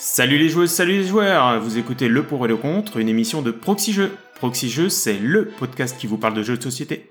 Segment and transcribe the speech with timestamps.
[0.00, 3.42] Salut les joueuses, salut les joueurs Vous écoutez Le Pour et le Contre, une émission
[3.42, 4.16] de Proxy Jeux.
[4.36, 7.10] Proxy Jeux, c'est LE podcast qui vous parle de jeux de société.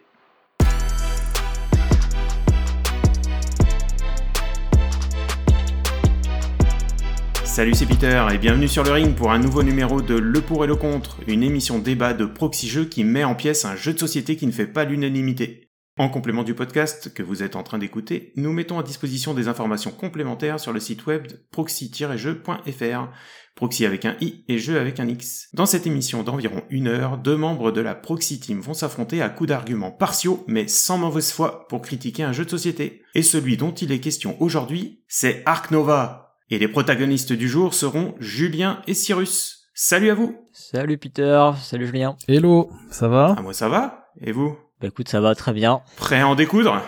[7.43, 10.63] Salut, c'est Peter et bienvenue sur le ring pour un nouveau numéro de Le Pour
[10.63, 13.91] et le Contre, une émission débat de Proxy Jeux qui met en pièce un jeu
[13.91, 15.66] de société qui ne fait pas l'unanimité.
[15.99, 19.47] En complément du podcast que vous êtes en train d'écouter, nous mettons à disposition des
[19.47, 23.09] informations complémentaires sur le site web proxy-jeu.fr,
[23.55, 25.47] proxy avec un i et jeu avec un x.
[25.55, 29.29] Dans cette émission d'environ une heure, deux membres de la proxy team vont s'affronter à
[29.29, 33.01] coups d'arguments partiaux mais sans mauvaise foi pour critiquer un jeu de société.
[33.15, 36.35] Et celui dont il est question aujourd'hui, c'est Ark Nova.
[36.51, 39.67] Et les protagonistes du jour seront Julien et Cyrus.
[39.73, 42.15] Salut à vous Salut Peter, salut Julien.
[42.27, 43.33] Hello, ça va?
[43.35, 44.55] Ah moi ça va Et vous?
[44.81, 45.81] Bah écoute, ça va très bien.
[45.95, 46.81] Prêt à en découdre?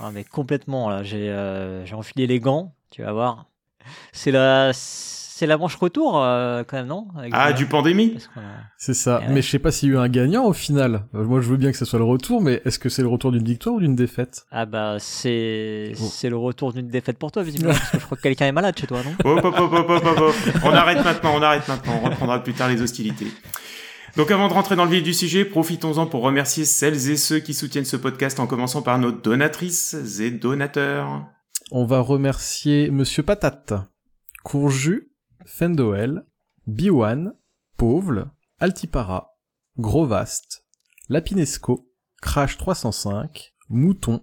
[0.00, 3.46] Ah, mais complètement là, j'ai euh, j'ai enfilé les gants, tu vas voir.
[4.12, 7.08] C'est la c'est la manche retour euh, quand même, non?
[7.18, 8.16] Avec Ah, du pandémie?
[8.36, 8.40] a-
[8.78, 9.20] C'est ça.
[9.22, 9.34] Eh ouais.
[9.34, 11.02] Mais je sais pas s'il y a eu un gagnant au final.
[11.16, 13.08] Euh, moi, je veux bien que ce soit le retour, mais est-ce que c'est le
[13.08, 14.46] retour d'une victoire ou d'une défaite?
[14.52, 16.06] Ah bah c'est Bon.
[16.06, 18.52] c'est le retour d'une défaite pour toi visiblement parce que je crois que quelqu'un est
[18.52, 19.14] malade chez toi, non?
[19.24, 20.34] Hop, hop, hop, hop, hop, hop, hop.
[20.64, 21.94] On arrête maintenant, on arrête maintenant.
[22.02, 23.26] On reprendra plus tard les hostilités.
[24.16, 27.38] Donc avant de rentrer dans le vif du sujet, profitons-en pour remercier celles et ceux
[27.38, 31.24] qui soutiennent ce podcast en commençant par nos donatrices et donateurs.
[31.70, 33.72] On va remercier Monsieur Patate,
[34.44, 35.10] Courju,
[35.46, 36.26] Fendoel,
[36.66, 37.32] Biwan,
[37.78, 39.30] Pauvle, Altipara,
[39.78, 40.66] Grovast,
[41.08, 41.88] Lapinesco,
[42.20, 44.22] Crash 305, Mouton,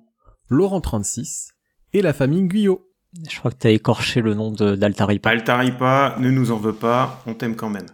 [0.50, 1.54] Laurent 36
[1.94, 2.89] et la famille Guyot.
[3.28, 5.32] Je crois que t'as écorché le nom d'Altaripa.
[5.32, 7.88] Altaripa, ne nous en veut pas, on t'aime quand même.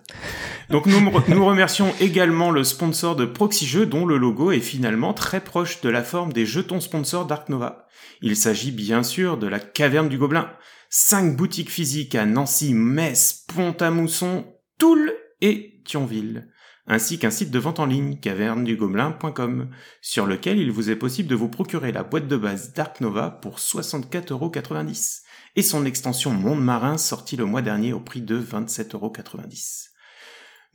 [0.70, 5.40] Donc nous, remercions également le sponsor de Proxy Jeux dont le logo est finalement très
[5.40, 7.88] proche de la forme des jetons sponsors Dark Nova.
[8.22, 10.50] Il s'agit bien sûr de la Caverne du Gobelin.
[10.90, 14.46] Cinq boutiques physiques à Nancy, Metz, Pont-à-Mousson,
[14.80, 16.50] Toul et Thionville.
[16.88, 19.70] Ainsi qu'un site de vente en ligne, cavernedugobelin.com,
[20.02, 23.32] sur lequel il vous est possible de vous procurer la boîte de base Dark Nova
[23.32, 25.22] pour 64,90€
[25.56, 29.90] et son extension Monde Marin sortie le mois dernier au prix de 27,90€.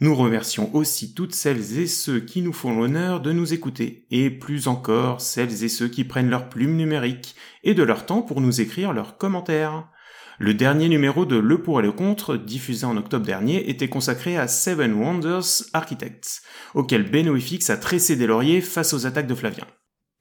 [0.03, 4.31] Nous remercions aussi toutes celles et ceux qui nous font l'honneur de nous écouter, et
[4.31, 8.41] plus encore celles et ceux qui prennent leur plume numérique et de leur temps pour
[8.41, 9.90] nous écrire leurs commentaires.
[10.43, 14.39] Le dernier numéro de Le pour et le contre, diffusé en octobre dernier, était consacré
[14.39, 16.41] à Seven Wonders Architects,
[16.73, 19.67] auquel BenoFX a tressé des lauriers face aux attaques de Flavien.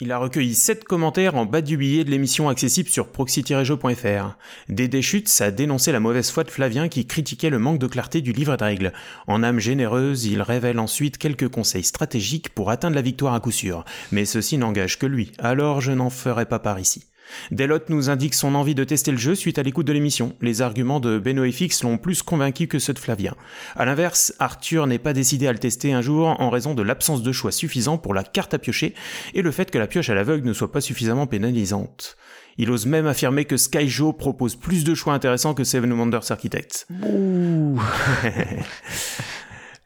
[0.02, 4.38] Il a recueilli 7 commentaires en bas du billet de l'émission accessible sur proxy-jeu.fr.
[4.68, 8.20] Dédé Schutz a dénoncé la mauvaise foi de Flavien qui critiquait le manque de clarté
[8.20, 8.92] du livre de règles.
[9.26, 13.52] En âme généreuse, il révèle ensuite quelques conseils stratégiques pour atteindre la victoire à coup
[13.52, 13.86] sûr.
[14.12, 17.09] Mais ceci n'engage que lui, alors je n'en ferai pas part ici.
[17.52, 20.36] Delot nous indique son envie de tester le jeu suite à l'écoute de l'émission.
[20.42, 23.36] Les arguments de BenoFX l'ont plus convaincu que ceux de Flavien.
[23.76, 27.24] À l'inverse, Arthur n'est pas décidé à le tester un jour en raison de l'absence
[27.24, 28.94] de choix suffisant pour la carte à piocher
[29.34, 32.18] et le fait que la pioche à l'aveugle ne soit pas suffisamment pénalisante.
[32.58, 36.88] Il ose même affirmer que Skyjo propose plus de choix intéressants que Seven Wonders Architects.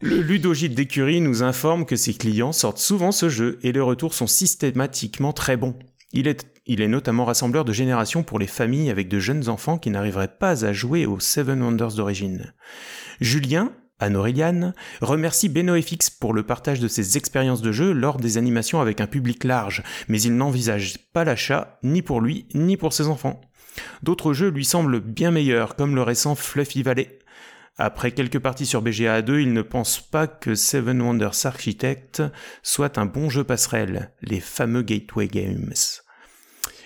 [0.02, 4.14] Le ludogite d'écurie nous informe que ses clients sortent souvent ce jeu et les retours
[4.14, 5.76] sont systématiquement très bons.
[6.12, 9.78] Il est, il est notamment rassembleur de génération pour les familles avec de jeunes enfants
[9.78, 12.54] qui n'arriveraient pas à jouer aux Seven Wonders d'origine.
[13.20, 18.38] Julien, Anne Aureliane, remercie BenoFX pour le partage de ses expériences de jeu lors des
[18.38, 22.94] animations avec un public large, mais il n'envisage pas l'achat ni pour lui ni pour
[22.94, 23.42] ses enfants.
[24.02, 27.20] D'autres jeux lui semblent bien meilleurs, comme le récent Fluffy Valley.
[27.78, 32.22] Après quelques parties sur BGA 2, il ne pense pas que Seven Wonders Architect
[32.62, 35.74] soit un bon jeu passerelle, les fameux Gateway Games.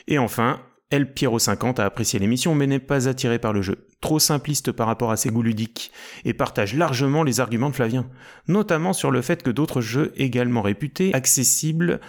[0.08, 3.88] Et enfin, El Piero 50 a apprécié l'émission mais n'est pas attiré par le jeu,
[4.00, 5.92] trop simpliste par rapport à ses goûts ludiques,
[6.24, 8.10] et partage largement les arguments de Flavien,
[8.48, 12.00] notamment sur le fait que d'autres jeux également réputés, accessibles,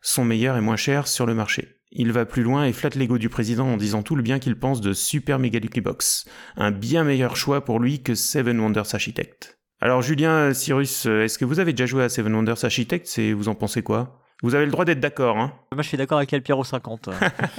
[0.00, 1.80] sont meilleurs et moins chers sur le marché.
[1.90, 4.56] Il va plus loin et flatte l'ego du président en disant tout le bien qu'il
[4.56, 6.24] pense de Super Mega Lucky Box,
[6.56, 9.58] un bien meilleur choix pour lui que Seven Wonders Architect.
[9.80, 13.48] Alors Julien, Cyrus, est-ce que vous avez déjà joué à Seven Wonders Architect et vous
[13.48, 14.19] en pensez quoi?
[14.42, 17.08] Vous avez le droit d'être d'accord, hein Moi je suis d'accord avec El Piero 50.
[17.08, 17.12] et,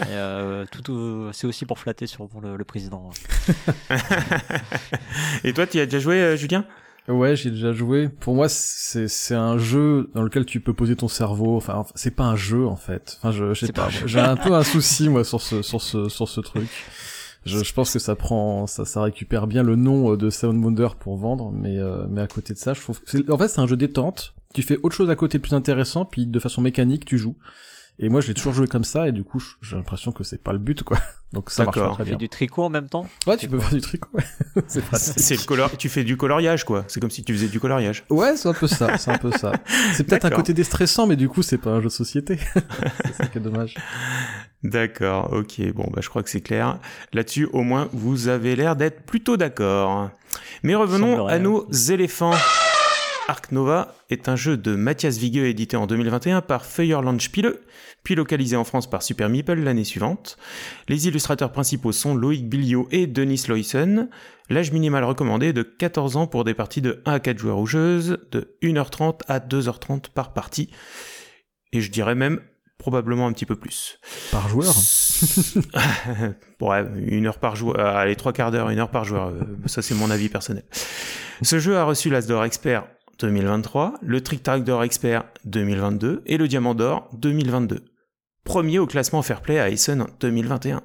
[0.09, 3.09] euh, tout, tout- c'est aussi pour flatter sur pour le, le président.
[5.43, 6.65] Et toi, tu y as déjà joué, euh, Julien?
[7.07, 8.09] Ouais, j'ai déjà joué.
[8.09, 11.57] Pour moi, c'est c'est un jeu dans lequel tu peux poser ton cerveau.
[11.57, 13.17] Enfin, c'est pas un jeu en fait.
[13.19, 13.87] Enfin, je, je sais pas pas.
[13.87, 14.07] un jeu.
[14.07, 16.69] J'ai un peu un souci moi sur ce sur ce sur ce truc.
[17.43, 20.63] Je, je pense que ça prend, ça, ça récupère bien le nom euh, de Sound
[20.63, 23.37] Wonder pour vendre, mais euh, mais à côté de ça, je trouve, que c'est- en
[23.37, 24.35] fait, c'est un jeu détente.
[24.53, 27.35] Tu fais autre chose à côté plus intéressant, puis de façon mécanique, tu joues.
[27.99, 30.41] Et moi, je l'ai toujours joué comme ça, et du coup, j'ai l'impression que c'est
[30.41, 30.97] pas le but, quoi.
[31.33, 33.05] Donc ça marche pas Tu fais du tricot en même temps?
[33.27, 34.23] Ouais, tu peux faire du tricot, ouais.
[34.67, 35.77] c'est le color...
[35.77, 36.83] Tu fais du coloriage, quoi.
[36.87, 38.03] C'est comme si tu faisais du coloriage.
[38.09, 39.53] Ouais, c'est un peu ça, c'est un peu ça.
[39.93, 42.39] C'est peut-être un côté déstressant, mais du coup, c'est pas un jeu de société.
[43.05, 43.75] c'est ça qui est dommage.
[44.63, 46.79] D'accord, ok, bon, bah, je crois que c'est clair.
[47.13, 50.09] Là-dessus, au moins, vous avez l'air d'être plutôt d'accord.
[50.63, 52.33] Mais revenons à nos éléphants.
[53.31, 57.61] Ark Nova est un jeu de Mathias Vigueux édité en 2021 par Feuerland Spiele,
[58.03, 60.37] puis localisé en France par Super Meeple l'année suivante.
[60.89, 64.09] Les illustrateurs principaux sont Loïc Billiot et Denis Loysen.
[64.49, 67.59] L'âge minimal recommandé est de 14 ans pour des parties de 1 à 4 joueurs
[67.59, 70.69] ou joueuses, de 1h30 à 2h30 par partie.
[71.71, 72.41] Et je dirais même
[72.79, 73.97] probablement un petit peu plus.
[74.33, 74.73] Par joueur.
[76.59, 79.27] ouais, une heure par joueur, euh, allez, trois quarts d'heure, une heure par joueur.
[79.27, 80.65] euh, ça, c'est mon avis personnel.
[81.41, 82.83] Ce jeu a reçu l'As d'Or Expert
[83.21, 87.85] 2023, le Trick Track d'Or Expert 2022 et le Diamant d'Or 2022.
[88.43, 90.81] Premier au classement Fairplay à Essen 2021.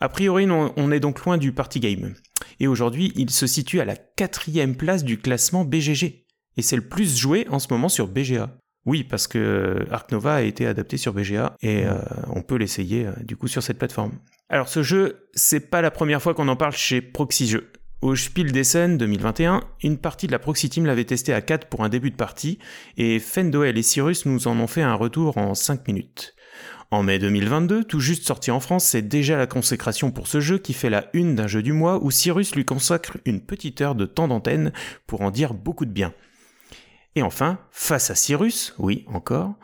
[0.00, 2.14] A priori, on on est donc loin du party game.
[2.60, 6.26] Et aujourd'hui, il se situe à la quatrième place du classement BGG.
[6.56, 8.50] Et c'est le plus joué en ce moment sur BGA.
[8.84, 11.94] Oui, parce que Ark Nova a été adapté sur BGA et euh,
[12.34, 14.12] on peut l'essayer euh, du coup sur cette plateforme.
[14.48, 17.70] Alors ce jeu, c'est pas la première fois qu'on en parle chez Proxy Jeux.
[18.02, 21.84] Au Spiel d'Essen 2021, une partie de la Proxy Team l'avait testé à 4 pour
[21.84, 22.58] un début de partie
[22.96, 26.34] et Fendoel et Cyrus nous en ont fait un retour en 5 minutes.
[26.90, 30.58] En mai 2022, tout juste sorti en France, c'est déjà la consécration pour ce jeu
[30.58, 33.94] qui fait la une d'un jeu du mois où Cyrus lui consacre une petite heure
[33.94, 34.72] de temps d'antenne
[35.06, 36.12] pour en dire beaucoup de bien.
[37.14, 39.54] Et enfin, face à Cyrus, oui, encore,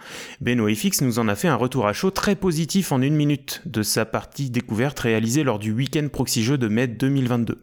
[0.41, 3.63] Beno FX nous en a fait un retour à chaud très positif en une minute
[3.67, 7.61] de sa partie découverte réalisée lors du week-end Proxy Jeux de mai 2022.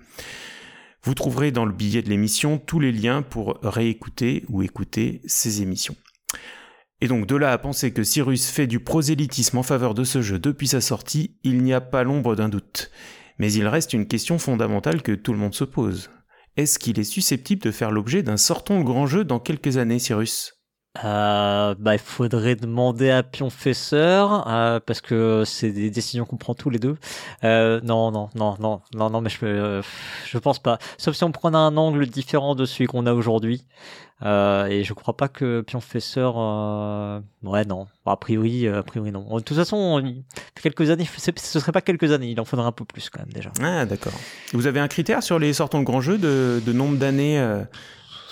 [1.06, 5.62] Vous trouverez dans le billet de l'émission tous les liens pour réécouter ou écouter ces
[5.62, 5.96] émissions.
[7.00, 10.24] Et donc de là à penser que Cyrus fait du prosélytisme en faveur de ce
[10.24, 12.90] jeu depuis sa sortie, il n'y a pas l'ombre d'un doute.
[13.38, 16.10] Mais il reste une question fondamentale que tout le monde se pose.
[16.58, 20.00] Est-ce qu'il est susceptible de faire l'objet d'un sortons le grand jeu dans quelques années,
[20.00, 20.55] Cyrus?
[21.04, 26.54] Euh, bah, il faudrait demander à Pionfesseur, euh, parce que c'est des décisions qu'on prend
[26.54, 26.98] tous les deux.
[27.44, 29.82] Euh, non, non, non, non, non, non, mais je, euh,
[30.26, 30.78] je pense pas.
[30.98, 33.66] Sauf si on prenait un angle différent de celui qu'on a aujourd'hui.
[34.24, 36.36] Euh, et je crois pas que Pionfesseur,
[37.44, 37.88] ouais, non.
[38.06, 39.26] A priori, a priori, non.
[39.36, 40.02] De toute façon,
[40.62, 41.06] quelques années,
[41.36, 43.52] ce serait pas quelques années, il en faudrait un peu plus quand même déjà.
[43.62, 44.14] Ah, d'accord.
[44.54, 47.46] Vous avez un critère sur les sortons le grand jeu de, de nombre d'années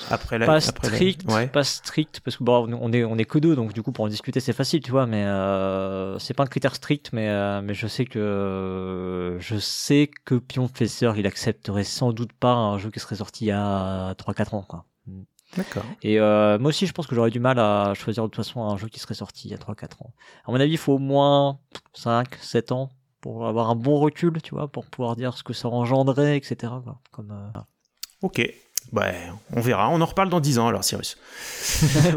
[0.09, 1.47] après la pas après la- strict, Ouais.
[1.47, 4.05] pas strict, parce que bon, on est on est que deux, donc du coup pour
[4.05, 7.61] en discuter c'est facile, tu vois, mais euh, c'est pas un critère strict, mais euh,
[7.61, 12.89] mais je sais que je sais que Pionfesseur il accepterait sans doute pas un jeu
[12.91, 14.85] qui serait sorti il y a 3-4 ans, quoi.
[15.55, 15.85] D'accord.
[16.01, 18.63] Et euh, moi aussi je pense que j'aurais du mal à choisir de toute façon
[18.63, 20.11] un jeu qui serait sorti il y a 3-4 ans.
[20.45, 21.59] À mon avis, il faut au moins
[21.95, 22.89] 5-7 ans
[23.21, 26.73] pour avoir un bon recul, tu vois, pour pouvoir dire ce que ça engendrait, etc.
[27.11, 27.59] Comme euh,
[28.23, 28.41] Ok.
[28.91, 29.07] Bah,
[29.51, 29.89] on verra.
[29.89, 31.17] On en reparle dans 10 ans alors, Cyrus.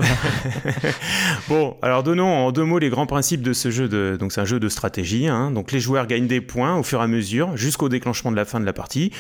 [1.49, 3.89] bon, alors donnons en deux mots les grands principes de ce jeu.
[3.89, 4.17] De...
[4.19, 5.27] Donc c'est un jeu de stratégie.
[5.27, 5.51] hein.
[5.51, 8.45] Donc les joueurs gagnent des points au fur et à mesure jusqu'au déclenchement de la
[8.45, 9.13] fin de la partie.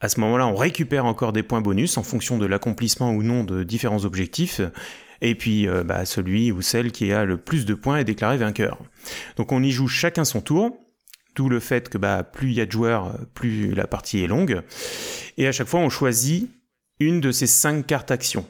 [0.00, 3.44] À ce moment-là, on récupère encore des points bonus en fonction de l'accomplissement ou non
[3.44, 4.60] de différents objectifs.
[5.20, 8.36] Et puis, euh, bah, celui ou celle qui a le plus de points est déclaré
[8.36, 8.78] vainqueur.
[9.36, 10.78] Donc on y joue chacun son tour.
[11.34, 14.26] D'où le fait que bah, plus il y a de joueurs, plus la partie est
[14.26, 14.62] longue.
[15.36, 16.50] Et à chaque fois, on choisit
[17.00, 18.46] une de ces cinq cartes actions.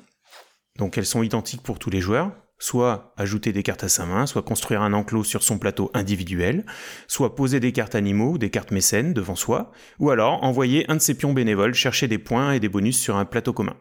[0.79, 2.33] Donc elles sont identiques pour tous les joueurs.
[2.61, 6.67] Soit ajouter des cartes à sa main, soit construire un enclos sur son plateau individuel,
[7.07, 10.97] soit poser des cartes animaux ou des cartes mécènes devant soi, ou alors envoyer un
[10.97, 13.77] de ses pions bénévoles chercher des points et des bonus sur un plateau commun.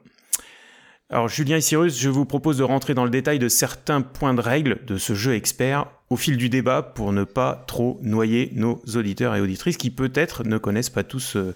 [1.10, 4.36] Alors Julien et Cyrus, je vous propose de rentrer dans le détail de certains points
[4.36, 8.52] de règle de ce jeu expert au fil du débat pour ne pas trop noyer
[8.56, 11.54] nos auditeurs et auditrices qui peut-être ne connaissent pas tous euh,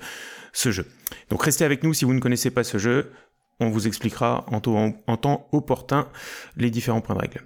[0.54, 0.86] ce jeu.
[1.30, 3.12] Donc restez avec nous si vous ne connaissez pas ce jeu,
[3.60, 6.08] on vous expliquera en, to- en- en temps opportun
[6.58, 7.42] les différents points de règle.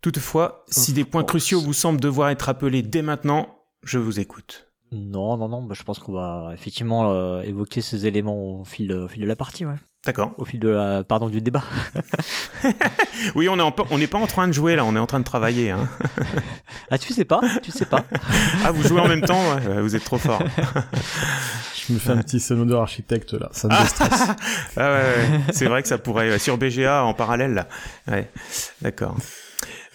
[0.00, 1.30] Toutefois, si des points course.
[1.32, 4.68] cruciaux vous semblent devoir être rappelés dès maintenant, je vous écoute.
[4.92, 8.92] Non, non, non, bah, je pense qu'on va effectivement euh, évoquer ces éléments au fil,
[8.92, 9.74] au fil de la partie, ouais.
[10.08, 10.32] D'accord.
[10.38, 11.62] Au fil de la, pardon, du débat.
[13.34, 15.06] Oui, on est en- on n'est pas en train de jouer là, on est en
[15.06, 15.70] train de travailler.
[15.70, 15.86] hein.
[16.90, 18.04] Ah, tu sais pas, tu sais pas.
[18.64, 20.42] Ah, vous jouez en même temps ouais, Vous êtes trop fort.
[21.86, 24.22] Je me fais un petit sono architecte là, ça me déstresse.
[24.78, 25.40] Ah ouais, ouais.
[25.52, 27.68] c'est vrai que ça pourrait sur BGA en parallèle là.
[28.10, 28.30] Ouais,
[28.80, 29.14] d'accord.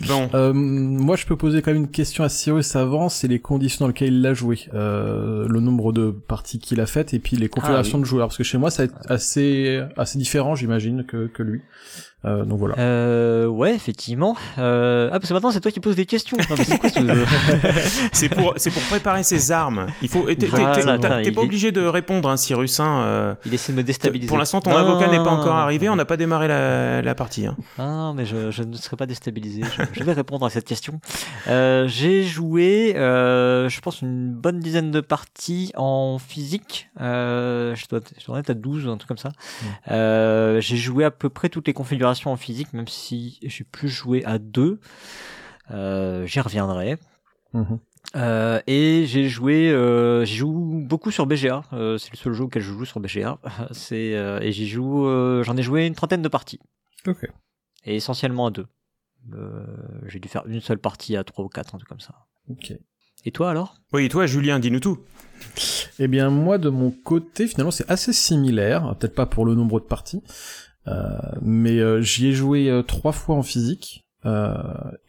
[0.07, 3.39] Bon, Euh, moi, je peux poser quand même une question à Cyrus avant, c'est les
[3.39, 7.19] conditions dans lesquelles il l'a joué, euh, le nombre de parties qu'il a faites et
[7.19, 8.03] puis les configurations oui.
[8.03, 8.27] de joueurs.
[8.27, 11.61] Parce que chez moi, ça va être assez assez différent, j'imagine, que que lui.
[12.25, 12.75] Euh, donc voilà.
[12.79, 14.35] Euh, ouais, effectivement.
[14.57, 15.09] Euh...
[15.11, 16.37] Ah, parce que maintenant c'est toi qui poses des questions.
[16.39, 16.63] C'est
[18.13, 18.29] ce...
[18.33, 18.53] Pour,
[18.89, 19.87] préparer ses armes.
[20.01, 20.23] Il faut.
[20.33, 22.79] T'es Voilà, pas est- obligé de répondre, hein, Cyrus.
[22.79, 24.27] Hein, euh, Il essaie de me déstabiliser.
[24.27, 25.89] Pour l'instant, ton Non, avocat n'est pas encore arrivé.
[25.89, 27.45] On n'a pas démarré la, la partie.
[27.45, 27.57] Hein.
[27.77, 29.61] Ah, non, mais je, je ne serai pas déstabilisé.
[29.77, 30.99] Je, je vais répondre à cette question.
[31.47, 36.89] Euh, j'ai joué, euh, je pense, une bonne dizaine de parties en physique.
[37.01, 39.31] Euh, je dois, je dois en être à 12, un truc comme ça.
[39.91, 43.89] Euh, j'ai joué à peu près toutes les configurations en physique, même si j'ai plus
[43.89, 44.79] joué à deux.
[45.71, 46.97] Euh, J'y reviendrai.
[47.53, 47.79] Mhm.
[48.15, 51.63] Euh, et j'ai joué, euh, j'y joue beaucoup sur BGA.
[51.73, 53.39] Euh, c'est le seul jeu auquel je joue sur BGA.
[53.71, 56.59] C'est euh, et j'y joue, euh, j'en ai joué une trentaine de parties
[57.07, 57.25] Ok.
[57.85, 58.67] et essentiellement à deux.
[59.33, 59.65] Euh,
[60.07, 62.13] j'ai dû faire une seule partie à trois ou quatre, un truc comme ça.
[62.49, 62.73] Ok.
[63.25, 63.75] Et toi alors?
[63.93, 64.99] Oui, et toi, Julien, dis-nous tout.
[65.97, 68.95] Eh bien, moi, de mon côté, finalement, c'est assez similaire.
[68.99, 70.29] Peut-être pas pour le nombre de parties, euh,
[71.41, 74.53] mais euh, j'y ai joué euh, trois fois en physique euh,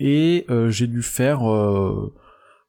[0.01, 2.13] et euh, j'ai dû faire, euh,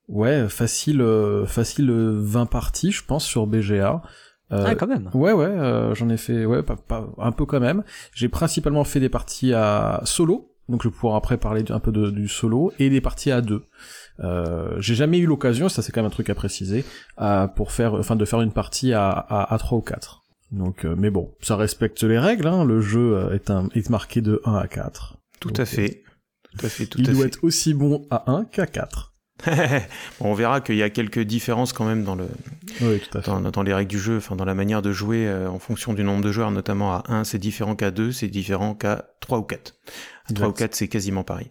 [0.08, 4.02] ouais, facile, euh, facile euh, 20 parties, je pense, sur BGA.
[4.52, 5.10] Euh, Ah, quand même.
[5.16, 7.84] Ouais, ouais, euh, j'en ai fait, ouais, pas, pas- un peu quand même.
[8.14, 12.12] J'ai principalement fait des parties à solo, donc je pourrai après parler un peu de-
[12.12, 13.64] du solo, et des parties à deux.
[14.20, 16.86] Euh, j'ai jamais eu l'occasion, ça c'est quand même un truc à préciser,
[17.18, 20.22] à, pour faire, enfin de faire une partie à, à, à 3 ou 4.
[20.52, 23.90] Donc, euh, mais bon, ça respecte les règles, hein, le jeu euh, est, un, est
[23.90, 25.18] marqué de 1 à 4.
[25.40, 26.04] Tout Donc, à fait.
[26.58, 27.28] Tout à fait, tout Il à doit fait.
[27.28, 29.12] être aussi bon à 1 qu'à 4.
[30.20, 32.26] Bon, on verra qu'il y a quelques différences quand même dans, le,
[32.82, 33.30] Oui, tout à fait.
[33.30, 35.94] dans, dans les règles du jeu, enfin dans la manière de jouer euh, en fonction
[35.94, 39.40] du nombre de joueurs, notamment à 1 c'est différent qu'à 2, c'est différent qu'à 3
[39.40, 39.76] ou 4.
[40.30, 40.68] À 3 ou Exact.
[40.70, 41.50] 4 c'est quasiment pareil.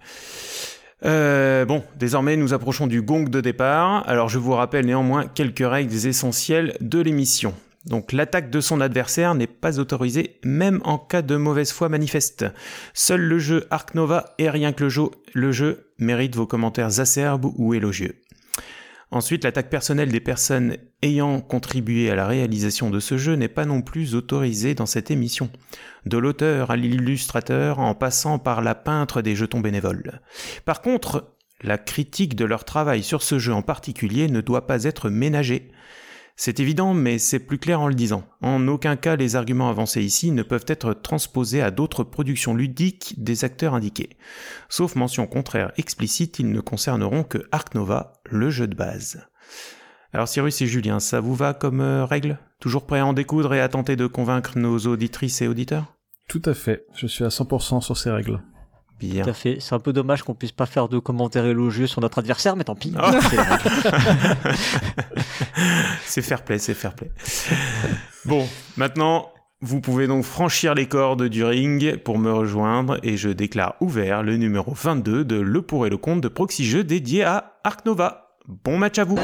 [1.04, 4.08] Euh, bon, désormais nous approchons du gong de départ.
[4.08, 7.52] Alors je vous rappelle néanmoins quelques règles essentielles de l'émission.
[7.86, 12.46] Donc l'attaque de son adversaire n'est pas autorisée même en cas de mauvaise foi manifeste.
[12.94, 16.98] Seul le jeu Ark Nova et rien que le jeu, le jeu mérite vos commentaires
[17.00, 18.22] acerbes ou élogieux.
[19.10, 23.64] Ensuite, l'attaque personnelle des personnes ayant contribué à la réalisation de ce jeu n'est pas
[23.64, 25.50] non plus autorisée dans cette émission.
[26.04, 30.20] De l'auteur à l'illustrateur en passant par la peintre des jetons bénévoles.
[30.64, 34.82] Par contre, la critique de leur travail sur ce jeu en particulier ne doit pas
[34.82, 35.70] être ménagée.
[36.36, 38.24] C'est évident, mais c'est plus clair en le disant.
[38.42, 43.14] En aucun cas les arguments avancés ici ne peuvent être transposés à d'autres productions ludiques
[43.18, 44.10] des acteurs indiqués.
[44.68, 49.26] Sauf mention contraire explicite, ils ne concerneront que Ark Nova, le jeu de base.
[50.12, 52.38] Alors Cyrus et Julien, ça vous va comme euh, règle?
[52.60, 55.94] Toujours prêt à en découdre et à tenter de convaincre nos auditrices et auditeurs?
[56.28, 56.86] Tout à fait.
[56.94, 58.40] Je suis à 100% sur ces règles.
[58.98, 59.24] Bien.
[59.24, 59.58] Tout à fait.
[59.60, 62.64] C'est un peu dommage qu'on puisse pas faire de commentaires élogieux sur notre adversaire, mais
[62.64, 62.94] tant pis.
[62.96, 63.18] Ah.
[66.06, 67.10] C'est fair play, c'est fair play.
[68.24, 68.46] Bon,
[68.76, 73.74] maintenant, vous pouvez donc franchir les cordes du ring pour me rejoindre et je déclare
[73.80, 77.54] ouvert le numéro 22 de Le pour et le compte de Proxy Jeux dédié à
[77.64, 78.36] Ark Nova.
[78.46, 79.18] Bon match à vous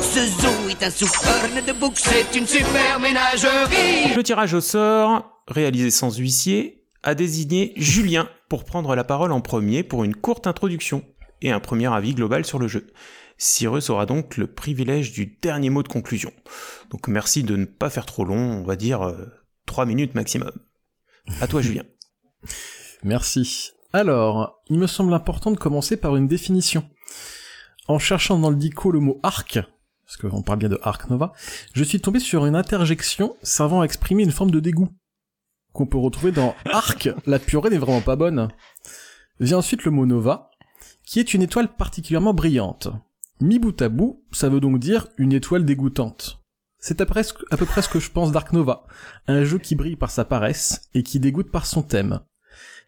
[0.00, 4.14] Ce zoo est un souffle de bouc, c'est une super ménagerie.
[4.16, 9.40] Le tirage au sort, réalisé sans huissier, a désigné Julien pour prendre la parole en
[9.40, 11.04] premier pour une courte introduction
[11.42, 12.92] et un premier avis global sur le jeu.
[13.38, 16.32] Cyrus aura donc le privilège du dernier mot de conclusion.
[16.90, 19.26] Donc merci de ne pas faire trop long, on va dire euh,
[19.66, 20.52] 3 minutes maximum.
[21.40, 21.84] À toi Julien.
[23.02, 23.72] Merci.
[23.92, 26.88] Alors, il me semble important de commencer par une définition.
[27.88, 29.58] En cherchant dans le dico le mot arc,
[30.06, 31.32] parce qu'on parle bien de arc nova,
[31.72, 34.90] je suis tombé sur une interjection servant à exprimer une forme de dégoût,
[35.72, 38.48] qu'on peut retrouver dans arc, la purée n'est vraiment pas bonne.
[39.38, 40.50] Vient ensuite le mot nova,
[41.04, 42.88] qui est une étoile particulièrement brillante.
[43.40, 46.40] Mi bout à bout, ça veut donc dire une étoile dégoûtante.
[46.78, 48.84] C'est à, à peu près ce que je pense d'Ark Nova,
[49.26, 52.20] un jeu qui brille par sa paresse et qui dégoûte par son thème.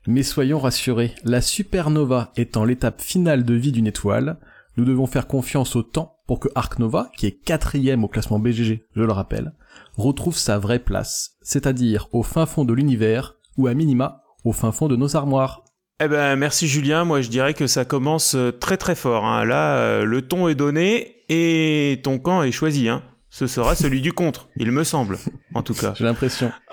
[0.07, 4.39] Mais soyons rassurés, la supernova étant l'étape finale de vie d'une étoile,
[4.77, 8.39] nous devons faire confiance au temps pour que Ark Nova, qui est quatrième au classement
[8.39, 9.53] BGG, je le rappelle,
[9.97, 14.73] retrouve sa vraie place, c'est-à-dire au fin fond de l'univers, ou à minima, au fin
[14.73, 15.64] fond de nos armoires.
[16.02, 19.25] Eh ben merci Julien, moi je dirais que ça commence euh, très très fort.
[19.25, 19.45] hein.
[19.45, 22.88] Là, euh, le ton est donné et ton camp est choisi.
[22.88, 23.02] Hein.
[23.31, 25.17] Ce sera celui du contre, il me semble,
[25.55, 25.95] en tout cas.
[25.97, 26.50] J'ai l'impression.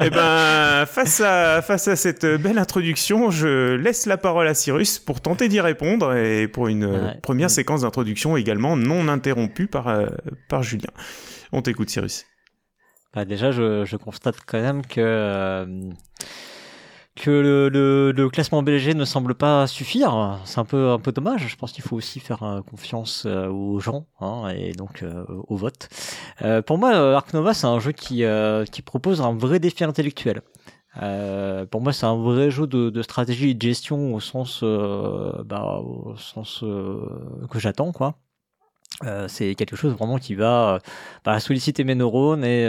[0.00, 4.98] Eh ben, face à, face à cette belle introduction, je laisse la parole à Cyrus
[4.98, 7.18] pour tenter d'y répondre et pour une euh, Ouais.
[7.22, 7.54] première Ouais.
[7.54, 10.06] séquence d'introduction également non interrompue par, euh,
[10.48, 10.90] par Julien.
[11.52, 12.26] On t'écoute, Cyrus.
[13.12, 15.66] Bah, déjà, je, constate quand même que euh,
[17.26, 20.40] le, classement BG ne semble pas suffire.
[20.44, 21.48] C'est un peu un peu dommage.
[21.48, 25.56] Je pense qu'il faut aussi faire euh, confiance euh, aux gens hein, et donc au
[25.56, 25.88] vote.
[26.66, 28.22] Pour moi, Ark Nova, c'est un jeu qui
[28.84, 30.42] propose un vrai défi intellectuel.
[30.94, 36.14] Pour moi, c'est un vrai jeu de, stratégie et de gestion au sens, bah, au
[36.16, 38.14] sens que j'attends, quoi.
[39.04, 40.78] Euh, c'est quelque chose vraiment qui va
[41.24, 42.64] bah, solliciter mes neurones et,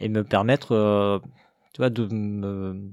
[0.00, 1.20] et me permettre,
[1.72, 2.92] tu de me,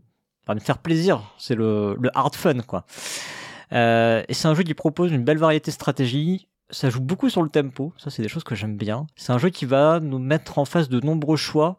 [0.59, 1.21] faire plaisir.
[1.37, 2.85] C'est le, le hard fun, quoi.
[3.71, 7.43] et c'est un jeu qui propose une belle variété de stratégies, ça joue beaucoup sur
[7.43, 9.05] le tempo, ça c'est des choses que j'aime bien.
[9.15, 11.77] C'est un jeu qui va nous mettre en face de nombreux choix,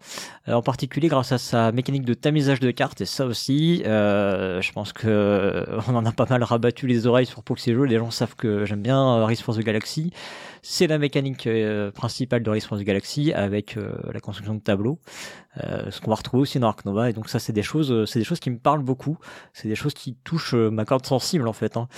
[0.49, 4.61] euh, en particulier grâce à sa mécanique de tamisage de cartes, et ça aussi, euh,
[4.61, 7.85] je pense que euh, on en a pas mal rabattu les oreilles sur Proxy Jeux,
[7.85, 10.13] les gens savent que j'aime bien Race for the Galaxy.
[10.65, 11.49] C'est la mécanique
[11.93, 13.77] principale de Race for the Galaxy avec
[14.13, 15.01] la construction de tableaux,
[15.57, 18.21] ce qu'on va retrouver aussi dans Ark Nova, et donc ça c'est des choses, c'est
[18.21, 19.19] des choses qui me parlent beaucoup,
[19.55, 21.77] c'est des choses qui touchent ma corde sensible en fait.
[21.77, 21.89] Hein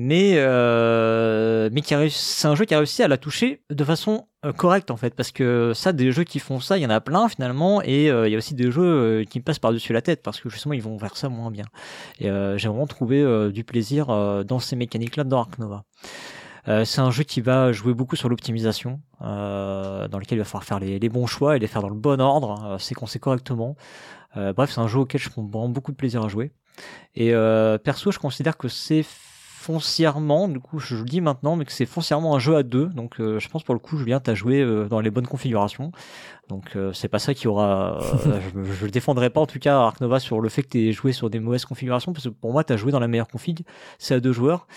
[0.00, 4.52] mais euh, mais c'est un jeu qui a réussi à la toucher de façon euh,
[4.52, 5.12] correcte en fait.
[5.12, 7.82] Parce que ça des jeux qui font ça il y en a plein finalement.
[7.82, 10.00] Et euh, il y a aussi des jeux euh, qui me passent par dessus la
[10.00, 10.22] tête.
[10.22, 11.64] Parce que justement ils vont vers ça moins bien.
[12.20, 14.06] Et j'ai vraiment trouvé du plaisir
[14.44, 15.82] dans ces mécaniques là dans Ark Nova.
[16.84, 20.78] C'est un jeu qui va jouer beaucoup sur l'optimisation, dans lequel il va falloir faire
[20.78, 23.74] les, les, bons choix et les faire dans le bon ordre, séquencer correctement.
[24.36, 26.52] bref, c'est un jeu auquel je prends vraiment beaucoup de plaisir à jouer.
[27.14, 27.32] Et
[27.82, 29.04] perso, je considère que c'est
[29.58, 32.86] foncièrement, du coup je le dis maintenant, mais que c'est foncièrement un jeu à deux.
[32.86, 35.90] Donc euh, je pense pour le coup, Julien, t'as joué euh, dans les bonnes configurations.
[36.48, 37.98] Donc euh, c'est pas ça qui aura.
[38.24, 40.92] je, je, le défendrai pas en tout cas Ark Nova sur le fait que t'aies
[40.92, 43.64] joué sur des mauvaises configurations, parce que pour moi t'as joué dans la meilleure config.
[43.98, 44.68] C'est à deux joueurs.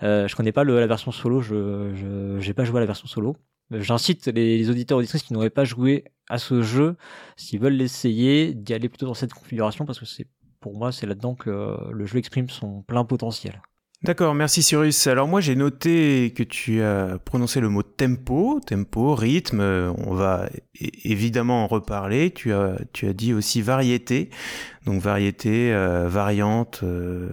[0.00, 3.36] je connais pas le, la version solo, je j'ai pas joué à la version solo.
[3.72, 6.96] J'incite les, les, auditeurs auditrices qui n'auraient pas joué à ce jeu,
[7.36, 10.26] s'ils veulent l'essayer, d'y aller plutôt dans cette configuration parce que c'est
[10.60, 13.60] pour moi c'est là-dedans que le jeu exprime son plein potentiel.
[14.04, 15.08] D'accord, merci Cyrus.
[15.08, 20.48] Alors moi j'ai noté que tu as prononcé le mot tempo, tempo, rythme, on va
[21.04, 22.30] évidemment en reparler.
[22.30, 24.30] Tu as, tu as dit aussi variété
[24.88, 27.28] donc variété, euh, variante, euh,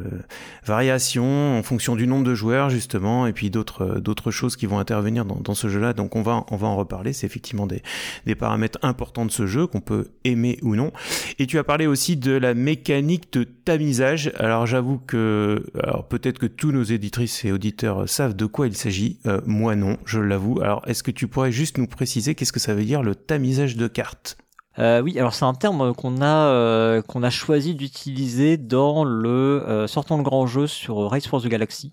[0.66, 4.66] variation en fonction du nombre de joueurs justement, et puis d'autres euh, d'autres choses qui
[4.66, 5.94] vont intervenir dans, dans ce jeu-là.
[5.94, 7.14] Donc on va on va en reparler.
[7.14, 7.82] C'est effectivement des,
[8.26, 10.92] des paramètres importants de ce jeu qu'on peut aimer ou non.
[11.40, 14.34] Et tu as parlé aussi de la mécanique de tamisage.
[14.38, 18.76] Alors j'avoue que alors peut-être que tous nos éditrices et auditeurs savent de quoi il
[18.76, 19.18] s'agit.
[19.46, 20.60] moi non, je l'avoue.
[20.62, 23.78] Alors est-ce que tu pourrais juste nous préciser qu'est-ce que ça veut dire le tamisage
[23.78, 24.38] de cartes?
[24.78, 29.64] Euh, oui, alors c'est un terme qu'on a euh, qu'on a choisi d'utiliser dans le
[29.68, 31.92] euh, sortant le grand jeu sur Race for the Galaxy.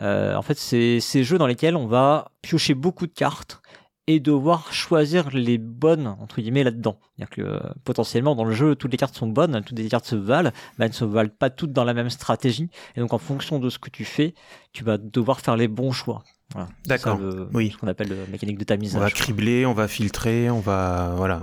[0.00, 3.60] Euh, en fait, c'est ces jeux dans lesquels on va piocher beaucoup de cartes
[4.08, 6.98] et devoir choisir les bonnes entre guillemets là-dedans.
[7.14, 10.06] C'est-à-dire que euh, potentiellement dans le jeu toutes les cartes sont bonnes, toutes les cartes
[10.06, 12.70] se valent, mais elles ne se valent pas toutes dans la même stratégie.
[12.96, 14.34] Et donc en fonction de ce que tu fais,
[14.72, 16.24] tu vas devoir faire les bons choix.
[16.54, 16.68] Voilà.
[16.86, 17.20] D'accord.
[17.52, 17.72] Oui.
[17.72, 18.98] Ce qu'on appelle la mécanique de tamisage.
[18.98, 21.42] On va cribler, on va filtrer, on va voilà,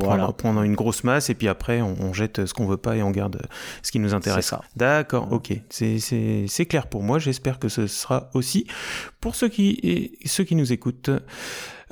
[0.00, 3.02] Prendre, prendre, une grosse masse et puis après on, jette ce qu'on veut pas et
[3.04, 3.46] on garde
[3.84, 4.52] ce qui nous intéresse.
[4.74, 5.28] D'accord.
[5.30, 5.52] Ok.
[5.68, 7.20] C'est c'est clair pour moi.
[7.20, 8.66] J'espère que ce sera aussi
[9.20, 11.10] pour ceux qui et ceux qui nous écoutent.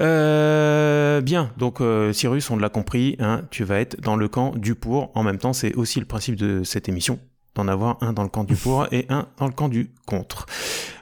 [0.01, 4.55] Euh, bien, donc euh, Cyrus, on l'a compris, hein, tu vas être dans le camp
[4.57, 5.11] du pour.
[5.15, 7.19] En même temps, c'est aussi le principe de cette émission
[7.59, 10.47] d'en avoir un dans le camp du pour et un dans le camp du contre.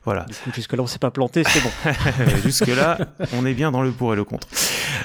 [0.04, 0.24] Voilà.
[0.54, 1.70] Jusque-là, on s'est pas planté, c'est bon.
[2.44, 2.98] Jusque-là,
[3.32, 4.46] on est bien dans le pour et le contre.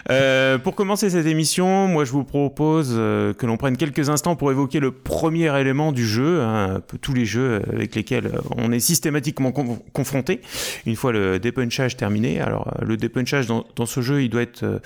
[0.09, 4.35] Euh, pour commencer cette émission, moi je vous propose euh, que l'on prenne quelques instants
[4.35, 8.31] pour évoquer le premier élément du jeu, hein, un peu tous les jeux avec lesquels
[8.57, 10.41] on est systématiquement confronté.
[10.85, 14.63] Une fois le dépunchage terminé, alors le dépunchage dans, dans ce jeu, il doit être
[14.63, 14.79] euh,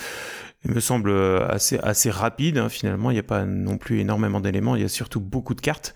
[0.65, 1.13] il me semble
[1.49, 2.57] assez, assez rapide.
[2.57, 5.53] Hein, finalement, il n'y a pas non plus énormément d'éléments, il y a surtout beaucoup
[5.53, 5.93] de cartes.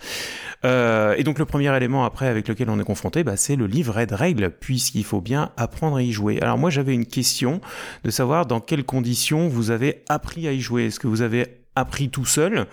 [0.65, 3.65] Euh, et donc le premier élément après avec lequel on est confronté, bah, c'est le
[3.65, 6.39] livret de règles, puisqu'il faut bien apprendre à y jouer.
[6.41, 7.61] Alors moi j'avais une question
[8.03, 10.87] de savoir dans quelles conditions vous avez appris à y jouer.
[10.87, 12.67] Est-ce que vous avez appris tout seul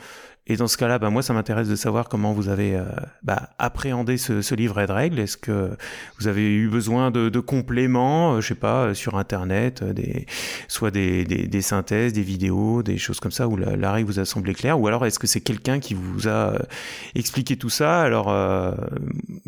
[0.48, 2.84] et dans ce cas-là, bah, moi, ça m'intéresse de savoir comment vous avez euh,
[3.24, 5.18] bah, appréhendé ce, ce, livret de règles.
[5.18, 5.70] Est-ce que
[6.20, 10.26] vous avez eu besoin de, de compléments, euh, je sais pas, euh, sur Internet, des,
[10.68, 14.20] soit des, des, des, synthèses, des vidéos, des choses comme ça, où la, règle vous
[14.20, 14.78] a semblé claire?
[14.78, 16.52] Ou alors, est-ce que c'est quelqu'un qui vous a
[17.16, 18.02] expliqué tout ça?
[18.02, 18.70] Alors, euh,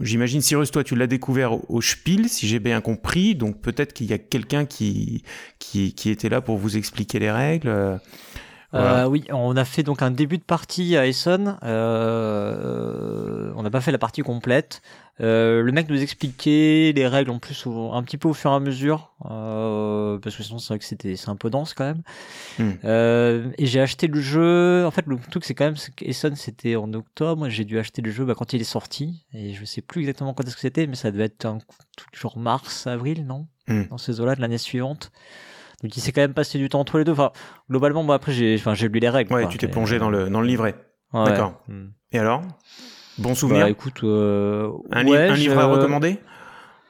[0.03, 3.37] j'imagine, Cyrus, toi, tu l'as découvert au, au Spiel, si j'ai bien compris.
[3.37, 5.23] Donc, peut-être qu'il y a quelqu'un qui,
[5.61, 8.01] qui, qui était là pour vous expliquer les règles.
[8.75, 11.59] Euh, oui, on a fait donc un début de partie à Essonne.
[11.63, 14.83] Euh, on n'a pas fait la partie complète.
[15.21, 18.55] Euh, le mec nous expliquait les règles en plus un petit peu au fur et
[18.55, 21.85] à mesure, euh, parce que sinon c'est vrai que c'était c'est un peu dense quand
[21.85, 22.03] même.
[22.59, 22.73] Hmm.
[22.85, 24.85] Euh, et j'ai acheté le jeu.
[24.87, 27.49] En fait, le truc c'est quand même Essonne c'était en octobre.
[27.49, 30.35] J'ai dû acheter le jeu bah, quand il est sorti, et je sais plus exactement
[30.35, 31.59] quand est-ce que c'était, mais ça devait être un
[32.13, 33.49] genre mars, avril, non?
[33.67, 33.85] Hmm.
[33.91, 35.11] Dans ces eaux-là de l'année suivante.
[35.83, 37.13] Donc il s'est quand même passé du temps entre les deux.
[37.13, 37.31] Enfin,
[37.71, 39.33] globalement, moi après j'ai, enfin, j'ai lu les règles.
[39.33, 40.75] Ouais, tu t'es plongé dans le dans le livret.
[41.13, 41.25] Ouais.
[41.25, 41.63] D'accord.
[41.69, 41.89] Hmm.
[42.13, 42.43] Et alors?
[43.19, 43.65] Bon souvenir?
[43.65, 46.19] Bah écoute, euh, un, li- ouais, un livre à je- recommander?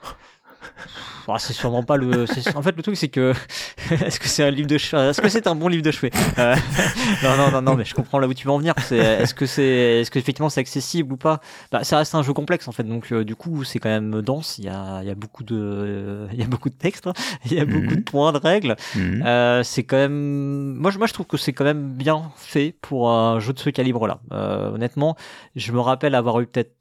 [1.30, 2.24] Ah, c'est sûrement pas le.
[2.56, 3.34] En fait, le truc, c'est que.
[3.90, 6.10] Est-ce que c'est un livre de chevet Est-ce que c'est un bon livre de chevet?
[6.38, 6.56] Euh,
[7.22, 8.74] Non, non, non, non, mais je comprends là où tu veux en venir.
[8.90, 9.62] Est-ce que c'est,
[10.00, 11.40] est-ce que effectivement c'est accessible ou pas?
[11.70, 14.22] Bah, Ça reste un jeu complexe en fait, donc euh, du coup, c'est quand même
[14.22, 14.58] dense.
[14.58, 17.12] Il y a, il y a beaucoup de, il y a beaucoup de textes, hein.
[17.46, 17.96] il y a beaucoup Mhm.
[17.96, 18.76] de points de règles.
[18.96, 19.22] Mhm.
[19.26, 20.74] Euh, c'est quand même.
[20.76, 23.58] Moi, je- moi, je trouve que c'est quand même bien fait pour un jeu de
[23.58, 24.20] ce calibre-là.
[24.32, 25.16] Euh, honnêtement,
[25.56, 26.74] je me rappelle avoir eu peut-être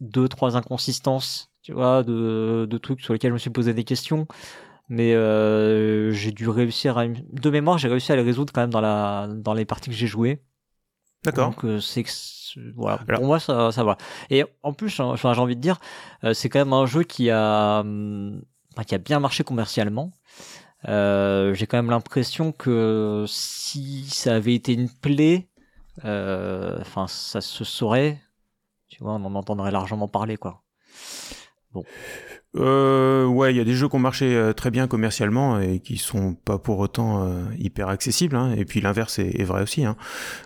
[0.00, 3.84] deux, trois inconsistances, tu vois, de, de trucs sur lesquels je me suis posé des
[3.84, 4.26] questions.
[4.88, 7.06] Mais euh, j'ai dû réussir à.
[7.06, 9.94] De mémoire, j'ai réussi à les résoudre quand même dans, la, dans les parties que
[9.94, 10.42] j'ai jouées.
[11.22, 11.50] D'accord.
[11.50, 12.04] Donc, euh, c'est
[12.74, 13.98] Voilà, Alors- pour moi, ça, ça va.
[14.30, 15.78] Et en plus, hein, j'ai envie de dire,
[16.24, 20.10] euh, c'est quand même un jeu qui a, enfin, qui a bien marché commercialement.
[20.88, 25.48] Euh, j'ai quand même l'impression que si ça avait été une plaie,
[26.04, 28.20] euh, enfin, ça se saurait.
[28.88, 30.64] Tu vois, on en entendrait largement parler, quoi.
[32.56, 35.78] Euh, ouais, il y a des jeux qui ont marché euh, très bien commercialement et
[35.78, 38.34] qui sont pas pour autant euh, hyper accessibles.
[38.34, 38.54] Hein.
[38.56, 39.84] Et puis l'inverse est, est vrai aussi.
[39.84, 39.94] Hein.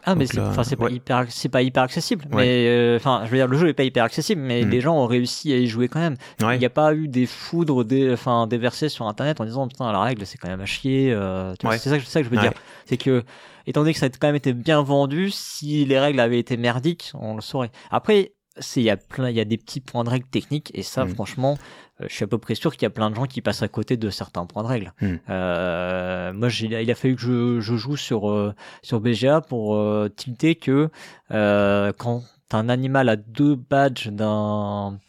[0.05, 0.93] Ah, mais c'est, là, pas ouais.
[0.93, 2.27] hyper, c'est pas hyper accessible.
[2.31, 2.45] Ouais.
[2.45, 4.69] Mais, euh, enfin, je veux dire, le jeu est pas hyper accessible, mais Mm.
[4.69, 6.17] les gens ont réussi à y jouer quand même.
[6.43, 6.57] Ouais.
[6.57, 9.91] Il n'y a pas eu des foudres, des, enfin, déversées sur Internet en disant putain
[9.91, 11.09] la règle c'est quand même à chier.
[11.59, 12.53] C'est ça, que- c'est ça que je veux dire.
[12.85, 13.25] C'est que
[13.67, 16.59] étant donné que ça a quand même été bien vendu, si les règles avaient été
[16.59, 17.71] merdiques, on le saurait.
[17.91, 20.71] Après, c'est il y a plein, il y a des petits points de règles techniques
[20.75, 21.09] et ça, Mm.
[21.14, 21.59] franchement,
[22.01, 23.62] euh, je suis à peu près sûr qu'il y a plein de gens qui passent
[23.62, 24.93] à côté de certains points de règles.
[25.01, 25.14] Mm.
[25.31, 30.09] Euh, moi, il a fallu que je, je joue sur euh, sur BGA pour euh,
[30.09, 30.88] tilter que
[31.31, 35.01] euh, quand un animal a deux badges d'un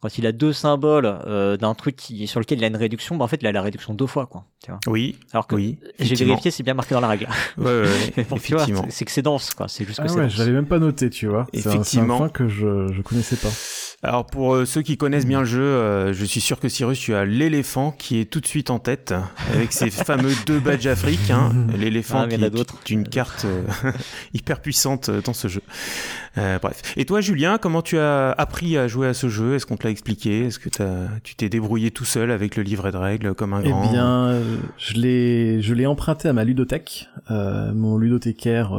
[0.00, 3.16] quand il a deux symboles euh, d'un truc qui, sur lequel il a une réduction,
[3.16, 4.44] bah en fait il a la réduction deux fois quoi.
[4.64, 4.80] Tu vois.
[4.86, 5.78] Oui, Alors que oui.
[5.98, 7.28] j'ai vérifié, c'est bien marqué dans la règle.
[7.58, 7.86] Ouais, ouais,
[8.16, 8.86] effectivement.
[8.90, 9.68] c'est- que c'est dense quoi.
[9.68, 11.46] C'est juste que Ah c'est ouais, l'avais même pas noté, tu vois.
[11.54, 12.16] C'est un- Effectivement.
[12.18, 13.48] C'est un point que je, je connaissais pas.
[14.02, 16.98] Alors pour euh, ceux qui connaissent bien le jeu, euh, je suis sûr que Cyrus,
[16.98, 19.12] tu as l'éléphant qui est tout de suite en tête
[19.52, 21.30] avec ses fameux deux badges Afrique.
[21.30, 21.52] Hein.
[21.76, 22.28] L'éléphant Ah,
[22.84, 23.62] qui est une carte euh,
[24.34, 25.60] hyper puissante euh, dans ce jeu.
[26.38, 26.94] Euh, bref.
[26.96, 29.54] Et toi, Julien, comment tu as appris à jouer à ce jeu?
[29.54, 30.46] Est-ce qu'on te l'a expliqué?
[30.46, 30.68] Est-ce que
[31.22, 34.26] tu t'es débrouillé tout seul avec le livret de règles comme un Eh grand bien,
[34.28, 37.08] euh, je l'ai, je l'ai emprunté à ma ludothèque.
[37.30, 38.72] Euh, mon ludothécaire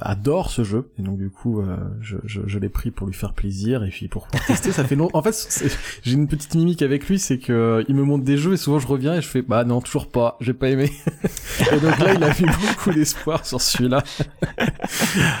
[0.00, 1.62] adore ce jeu, et donc du coup,
[2.00, 4.72] je, je, je l'ai pris pour lui faire plaisir et puis pour tester.
[4.72, 5.08] Ça fait long.
[5.12, 5.64] En fait,
[6.02, 8.78] j'ai une petite mimique avec lui, c'est que il me montre des jeux et souvent
[8.78, 10.92] je reviens et je fais bah non toujours pas, j'ai pas aimé.
[11.72, 14.02] et donc là, il a mis beaucoup d'espoir sur celui-là.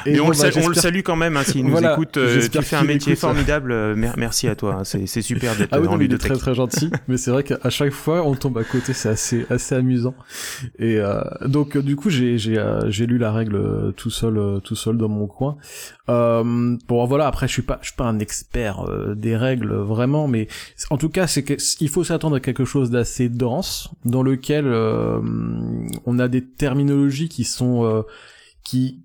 [0.06, 2.16] Et, on, bon, le, bah, on le salue quand même, hein, s'il nous Voilà, écoute.
[2.16, 3.28] euh, tu fais un qu'il métier écoute ça.
[3.28, 3.72] formidable.
[3.72, 4.76] euh, mer- merci à toi.
[4.80, 6.32] hein, C'est super d'être Ah oui, ludothèque.
[6.32, 9.46] très très gentil, mais c'est vrai qu'à chaque fois on tombe à côté, c'est assez
[9.50, 10.14] assez amusant.
[10.78, 14.60] Et euh, donc euh, du coup j'ai j'ai euh, lu la règle euh, tout seul
[14.62, 15.56] tout seul dans mon coin.
[16.08, 19.72] Euh, bon voilà, après je suis pas je suis pas un expert euh, des règles
[19.74, 20.48] vraiment, mais
[20.90, 24.66] en tout cas c'est que il faut s'attendre à quelque chose d'assez dense dans lequel
[24.66, 25.20] euh,
[26.06, 28.02] on a des terminologies qui sont euh,
[28.64, 29.03] qui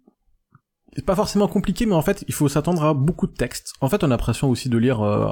[0.96, 3.74] c'est pas forcément compliqué, mais en fait, il faut s'attendre à beaucoup de textes.
[3.82, 5.28] En fait, on a l'impression aussi de lire euh,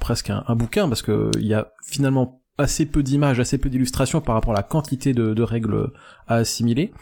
[0.00, 4.20] presque un, bouquin, parce que il y a finalement assez peu d'images, assez peu d'illustrations
[4.20, 5.90] par rapport à la quantité de, règles
[6.28, 6.92] à assimiler.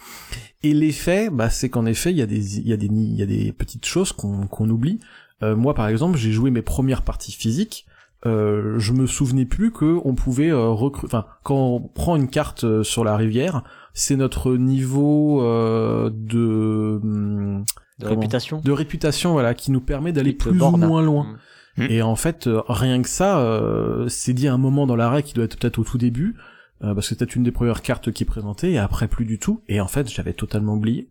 [0.62, 3.26] Et l'effet, bah, c'est qu'en effet, il y a des, y a des, y a
[3.26, 5.00] des petites choses qu'on qu'on oublie.
[5.42, 7.86] Euh, moi, par exemple, j'ai joué mes premières parties physiques.
[8.26, 12.64] Euh, je me souvenais plus que on pouvait euh, enfin quand on prend une carte
[12.64, 13.62] euh, sur la rivière,
[13.94, 17.64] c'est notre niveau euh, de hum,
[17.98, 18.60] de comment réputation.
[18.60, 21.36] de réputation voilà qui nous permet d'aller plus ou moins loin.
[21.76, 21.86] Mm.
[21.90, 25.22] Et en fait, euh, rien que ça, euh, c'est dit à un moment dans l'arrêt
[25.22, 26.34] qui doit être peut-être au tout début,
[26.82, 29.38] euh, parce que c'était une des premières cartes qui est présentée, et après plus du
[29.38, 29.62] tout.
[29.68, 31.08] Et en fait, j'avais totalement oublié.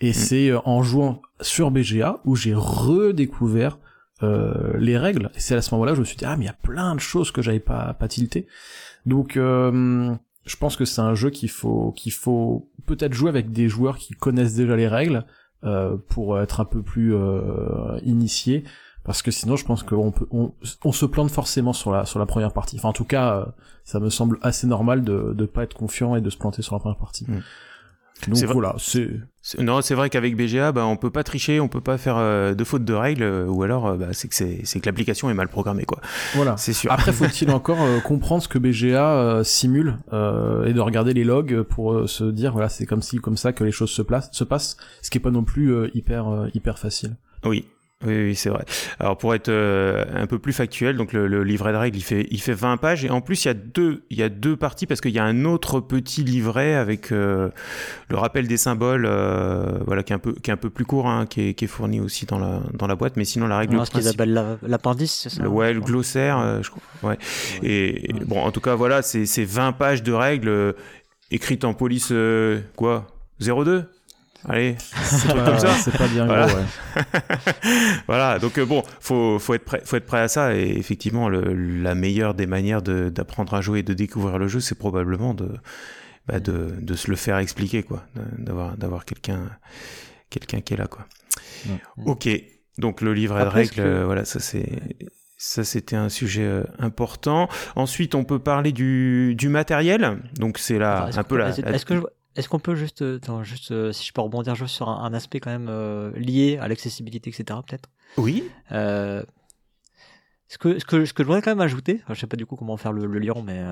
[0.00, 3.78] Et c'est euh, en jouant sur BGA où j'ai redécouvert
[4.22, 5.30] euh, les règles.
[5.34, 6.54] Et c'est à ce moment-là que je me suis dit ah mais il y a
[6.54, 8.46] plein de choses que j'avais pas pas tilté.
[9.06, 13.52] Donc euh, je pense que c'est un jeu qu'il faut qu'il faut peut-être jouer avec
[13.52, 15.24] des joueurs qui connaissent déjà les règles
[16.08, 18.64] pour être un peu plus euh, initié
[19.04, 20.52] parce que sinon je pense qu'on peut on,
[20.84, 23.44] on se plante forcément sur la sur la première partie enfin en tout cas euh,
[23.84, 26.74] ça me semble assez normal de de pas être confiant et de se planter sur
[26.74, 27.38] la première partie Mm.
[28.28, 29.08] Donc voilà c'est
[29.62, 32.54] Non, c'est vrai qu'avec BGA, bah, on peut pas tricher, on peut pas faire euh,
[32.54, 35.30] de faute de règles, euh, ou alors euh, bah, c'est que c'est c'est que l'application
[35.30, 36.00] est mal programmée, quoi.
[36.34, 36.90] voilà C'est sûr.
[36.90, 41.22] après faut-il encore euh, comprendre ce que BGA euh, simule euh, et de regarder les
[41.24, 44.30] logs pour se dire voilà c'est comme ci comme ça que les choses se placent
[44.32, 47.66] se passent ce qui est pas non plus euh, hyper euh, hyper facile Oui.
[48.04, 48.64] Oui, oui c'est vrai.
[49.00, 52.26] Alors pour être euh, un peu plus factuel, donc le, livret de règles, il fait,
[52.30, 54.54] il fait 20 pages et en plus il y a deux, il y a deux
[54.54, 57.48] parties parce qu'il y a un autre petit livret avec euh,
[58.10, 60.84] le rappel des symboles, euh, voilà, qui est un peu, qui est un peu plus
[60.84, 63.46] court, hein, qui, est, qui, est, fourni aussi dans la, dans la boîte, mais sinon
[63.46, 63.84] la règle.
[63.86, 66.82] ce qu'ils appellent l'appendice, c'est ça le, Ouais, le glossaire, je crois.
[67.02, 67.18] Ouais.
[67.62, 70.74] Et, bon, en tout cas, voilà, c'est 20 pages de règles
[71.30, 72.12] écrites en police,
[72.76, 73.06] quoi?
[73.40, 73.88] 02
[74.48, 75.74] Allez, c'est comme ça.
[75.74, 76.46] C'est pas bien voilà.
[76.46, 76.64] gros, ouais.
[78.06, 80.54] voilà, donc euh, bon, faut, faut, être prêt, faut être prêt à ça.
[80.54, 84.60] Et effectivement, le, la meilleure des manières d'apprendre à jouer et de découvrir le jeu,
[84.60, 85.48] c'est probablement de,
[86.26, 88.04] bah de, de, se le faire expliquer, quoi.
[88.38, 89.50] D'avoir, d'avoir quelqu'un,
[90.30, 91.06] quelqu'un qui est là, quoi.
[92.04, 92.28] Ok.
[92.78, 94.68] Donc le livret de règles, euh, voilà, ça c'est
[95.38, 97.48] ça, c'était un sujet euh, important.
[97.74, 100.18] Ensuite, on peut parler du, du matériel.
[100.38, 101.50] Donc, c'est là un peu la.
[101.50, 102.02] Est-ce que,
[102.36, 105.40] est-ce qu'on peut juste, euh, juste euh, si je peux rebondir juste sur un, aspect
[105.40, 107.58] quand même euh, lié à l'accessibilité, etc.
[107.66, 107.88] Peut-être?
[108.18, 108.44] Oui.
[108.70, 109.24] ce
[110.58, 112.56] que ce que ce que je voudrais quand même ajouter, je sais pas du coup
[112.56, 113.62] comment faire le, lion, mais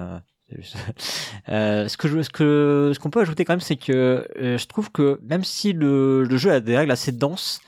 [1.47, 4.91] ce que je, ce que ce qu'on peut ajouter quand même, c'est que je trouve
[4.91, 7.61] que même si le, le jeu a des règles assez denses,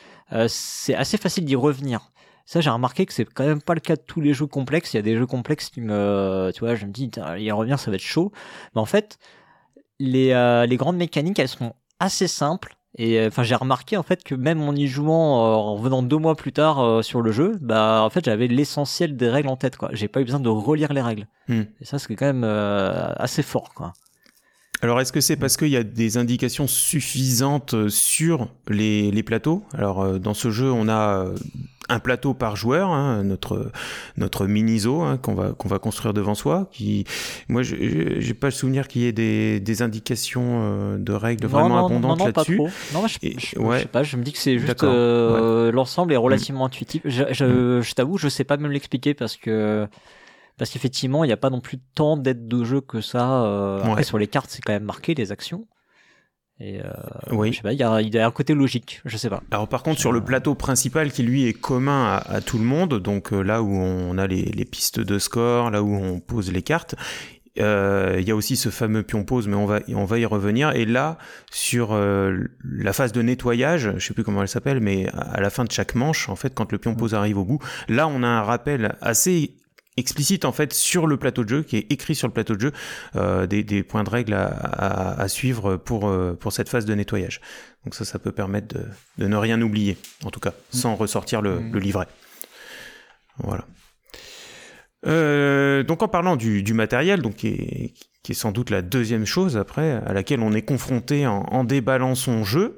[0.48, 2.10] c'est assez facile d'y revenir.
[2.48, 4.94] Ça, j'ai remarqué que c'est quand même pas le cas de tous les jeux complexes.
[4.94, 7.80] Il y a des jeux complexes qui me, tu vois, je me dis, y revenir,
[7.80, 8.30] ça va être chaud.
[8.74, 9.18] Mais en fait,
[9.98, 12.76] les, euh, les grandes mécaniques, elles sont assez simples.
[12.98, 16.02] Et euh, enfin, j'ai remarqué en fait que même en y jouant, euh, en revenant
[16.02, 19.56] deux mois plus tard sur le jeu, bah en fait j'avais l'essentiel des règles en
[19.56, 19.76] tête.
[19.76, 21.26] Quoi, j'ai pas eu besoin de relire les règles.
[21.48, 21.64] Hmm.
[21.80, 23.74] Et ça, c'est quand même assez fort.
[23.74, 23.92] Quoi.
[24.82, 29.64] Alors, est-ce que c'est parce qu'il y a des indications suffisantes sur les, les plateaux?
[29.72, 31.26] Alors, dans ce jeu, on a
[31.88, 33.70] un plateau par joueur, hein, notre
[34.16, 36.68] notre mini zoo hein, qu'on va qu'on va construire devant soi.
[36.72, 37.04] Qui,
[37.48, 41.86] moi, j'ai pas le souvenir qu'il y ait des, des indications euh, de règles vraiment
[41.86, 42.58] abondantes là-dessus.
[42.58, 44.02] Non, moi, je, je, sais pas.
[44.02, 47.02] Je me dis que c'est juste euh, l'ensemble est relativement intuitif.
[47.04, 47.82] Je, je, mm.
[47.82, 49.86] je t'avoue, je sais pas même l'expliquer parce que
[50.58, 53.44] parce qu'effectivement, il n'y a pas non plus tant d'aides de jeu que ça.
[53.44, 55.66] Euh, après, sur les cartes, c'est quand même marqué les actions.
[56.58, 56.90] Et euh,
[57.32, 57.52] oui.
[57.52, 59.42] je sais pas, il y, a, il y, a, un côté logique, je sais pas.
[59.50, 62.64] Alors par contre sur le plateau principal qui lui est commun à, à tout le
[62.64, 66.18] monde, donc euh, là où on a les, les, pistes de score, là où on
[66.18, 66.94] pose les cartes,
[67.60, 70.24] euh, il y a aussi ce fameux pion pose, mais on va on va y
[70.24, 70.74] revenir.
[70.74, 71.18] Et là
[71.50, 75.64] sur la phase de nettoyage, je sais plus comment elle s'appelle, mais à la fin
[75.64, 78.28] de chaque manche, en fait, quand le pion pose arrive au bout, là on a
[78.28, 79.56] un rappel assez
[79.96, 82.60] explicite en fait sur le plateau de jeu, qui est écrit sur le plateau de
[82.60, 82.72] jeu,
[83.16, 86.84] euh, des, des, points de règle à, à, à, suivre pour, euh, pour cette phase
[86.84, 87.40] de nettoyage.
[87.84, 88.84] Donc ça, ça peut permettre de,
[89.18, 90.76] de ne rien oublier, en tout cas, mm.
[90.76, 91.72] sans ressortir le, mm.
[91.72, 92.08] le livret.
[93.38, 93.64] Voilà.
[95.06, 97.94] Euh, donc en parlant du, du matériel, donc qui est,
[98.26, 101.62] qui est sans doute la deuxième chose après à laquelle on est confronté en, en
[101.62, 102.76] déballant son jeu.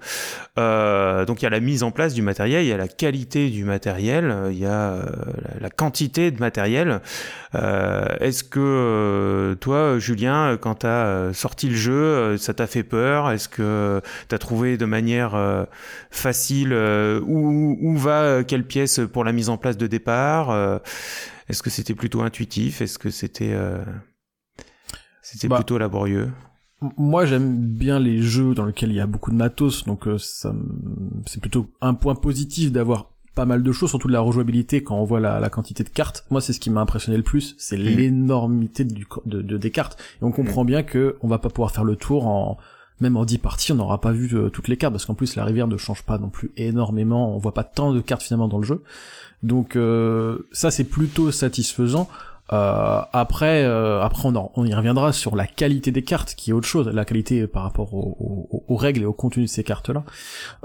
[0.58, 2.86] Euh, donc il y a la mise en place du matériel, il y a la
[2.86, 5.06] qualité du matériel, il y a euh,
[5.58, 7.00] la, quantité de matériel.
[7.54, 12.82] Euh, Est-ce que euh, toi, Julien, quand tu as sorti le jeu, ça t'a fait
[12.82, 13.30] peur?
[13.30, 15.34] Est-ce que tu as trouvé de manière
[16.10, 16.74] facile
[17.26, 20.80] où, où va quelle pièce pour la mise en place de départ?
[21.48, 22.82] Est-ce que c'était plutôt intuitif?
[22.82, 23.56] Est-ce que c'était
[25.32, 26.30] c'était bah, plutôt laborieux.
[26.96, 30.16] Moi, j'aime bien les jeux dans lesquels il y a beaucoup de matos, donc euh,
[30.18, 30.54] ça,
[31.26, 34.96] c'est plutôt un point positif d'avoir pas mal de choses, surtout de la rejouabilité quand
[34.96, 36.24] on voit la, la quantité de cartes.
[36.30, 37.82] Moi, c'est ce qui m'a impressionné le plus, c'est mm.
[37.82, 40.00] l'énormité du, de, de, des cartes.
[40.20, 40.66] Et on comprend mm.
[40.66, 42.58] bien que on va pas pouvoir faire le tour en
[43.00, 45.36] même en 10 parties, on n'aura pas vu euh, toutes les cartes parce qu'en plus
[45.36, 47.34] la rivière ne change pas non plus énormément.
[47.34, 48.82] On voit pas tant de cartes finalement dans le jeu.
[49.42, 52.08] Donc euh, ça, c'est plutôt satisfaisant.
[52.52, 56.52] Euh, après, euh, après on, on, y reviendra sur la qualité des cartes, qui est
[56.52, 60.04] autre chose, la qualité par rapport aux, règles et au contenu de ces cartes-là.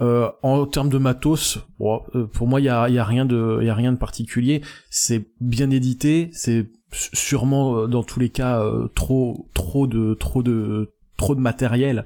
[0.02, 3.60] Euh, en termes de matos, euh, pour moi, il y a, y a rien de,
[3.64, 4.62] y a rien de particulier.
[4.90, 8.64] C'est bien édité, c'est sûrement euh, dans tous les cas
[8.96, 12.06] trop, trop de, trop de trop de matériel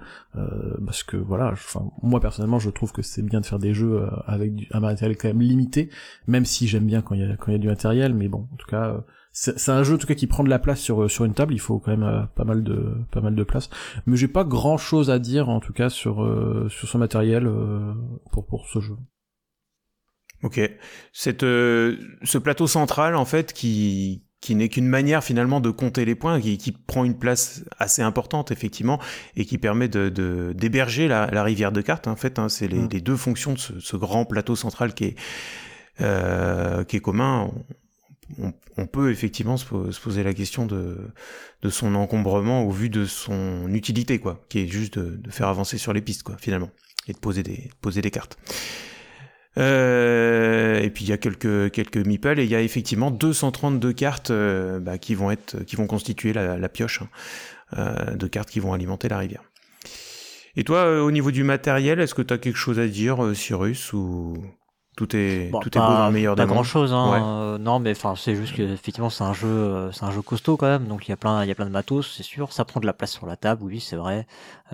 [0.85, 4.05] parce que voilà enfin moi personnellement je trouve que c'est bien de faire des jeux
[4.27, 5.89] avec un matériel quand même limité
[6.27, 8.47] même si j'aime bien quand il y a quand y a du matériel mais bon
[8.53, 8.97] en tout cas
[9.39, 11.53] c'est un jeu en tout cas qui prend de la place sur sur une table.
[11.53, 13.69] Il faut quand même euh, pas mal de pas mal de place.
[14.07, 17.45] Mais j'ai pas grand chose à dire en tout cas sur euh, sur son matériel
[17.45, 17.93] euh,
[18.31, 18.95] pour pour ce jeu.
[20.41, 20.59] Ok,
[21.13, 26.13] cette ce plateau central en fait qui qui n'est qu'une manière finalement de compter les
[26.13, 28.99] points, qui, qui, prend une place assez importante effectivement
[29.35, 32.07] et qui permet de d'héberger la, la, rivière de cartes.
[32.07, 32.89] En fait, hein, c'est les, mm.
[32.91, 35.15] les, deux fonctions de ce, ce, grand plateau central qui est
[36.01, 37.51] euh, qui est commun
[38.77, 39.65] on, peut effectivement se,
[39.99, 40.97] poser la question de,
[41.69, 45.93] son encombrement au vu de son utilité, quoi, qui est juste de, faire avancer sur
[45.93, 46.69] les pistes, finalement,
[47.07, 48.37] et de poser des, cartes.
[49.57, 54.29] Euh, et puis il y a quelques quelques et il y a effectivement 232 cartes
[54.29, 55.35] euh, bah, qui vont
[55.87, 57.09] constituer la, pioche hein,
[57.79, 59.41] euh, de cartes qui vont alimenter la rivière.
[60.55, 63.93] Et toi, au niveau du matériel, est-ce que tu as quelque chose à dire, Cyrus,
[64.97, 67.11] tout est Bon, tout est beau dans le meilleur des pas grand chose hein.
[67.11, 67.19] Ouais.
[67.21, 70.21] Euh, non mais enfin c'est juste que effectivement c'est un jeu euh, c'est un jeu
[70.21, 72.23] costaud quand même donc il y a plein il y a plein de matos c'est
[72.23, 74.25] sûr ça prend de la place sur la table oui c'est vrai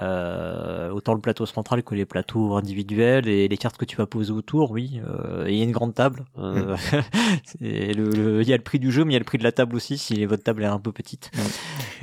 [0.01, 4.32] autant le plateau central que les plateaux individuels et les cartes que tu vas poser
[4.32, 6.75] autour oui euh, et il y a une grande table euh,
[7.62, 9.25] et le, le- il y a le prix du jeu mais il y a le
[9.25, 11.29] prix de la table aussi si votre table est un peu petite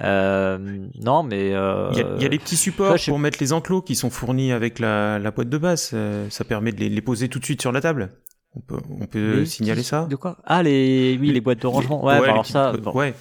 [0.03, 0.59] euh,
[1.03, 3.38] non mais euh, Il y, a, il y a les petits supports ouais, pour mettre
[3.40, 5.90] les enclos qui sont fournis avec la, la boîte de base.
[5.94, 8.11] euh, ça permet de les, les poser tout de suite sur la table.
[8.57, 10.38] On peut, on peut signaler ça de quoi?
[10.44, 12.92] Ah les oui les, boîtes de rangement ouais, bah, les alors petites- ça euh, bon.
[12.92, 13.14] ouais.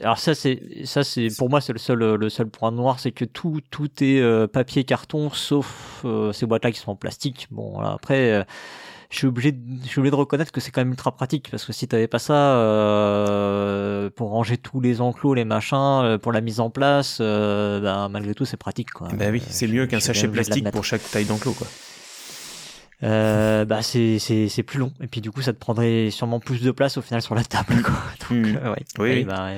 [0.00, 3.12] Alors ça c'est ça c'est pour moi c'est le seul le seul point noir c'est
[3.12, 6.96] que tout tout est euh, papier carton sauf euh, ces boîtes là qui sont en
[6.96, 7.48] plastique.
[7.50, 8.44] Bon après euh,
[9.08, 11.48] je suis obligé de, je suis obligé de reconnaître que c'est quand même ultra pratique
[11.50, 16.18] parce que si t'avais pas ça euh, pour ranger tous les enclos les machins euh,
[16.18, 19.08] pour la mise en place euh, ben, malgré tout c'est pratique quoi.
[19.12, 21.66] Bah oui, Euh, c'est mieux qu'un sachet plastique pour chaque taille d'enclos, quoi.
[23.02, 26.40] Euh, bah c'est c'est c'est plus long et puis du coup ça te prendrait sûrement
[26.40, 27.94] plus de place au final sur la table quoi.
[28.30, 28.84] Donc, euh, ouais.
[28.98, 29.24] Oui.
[29.24, 29.48] Bah,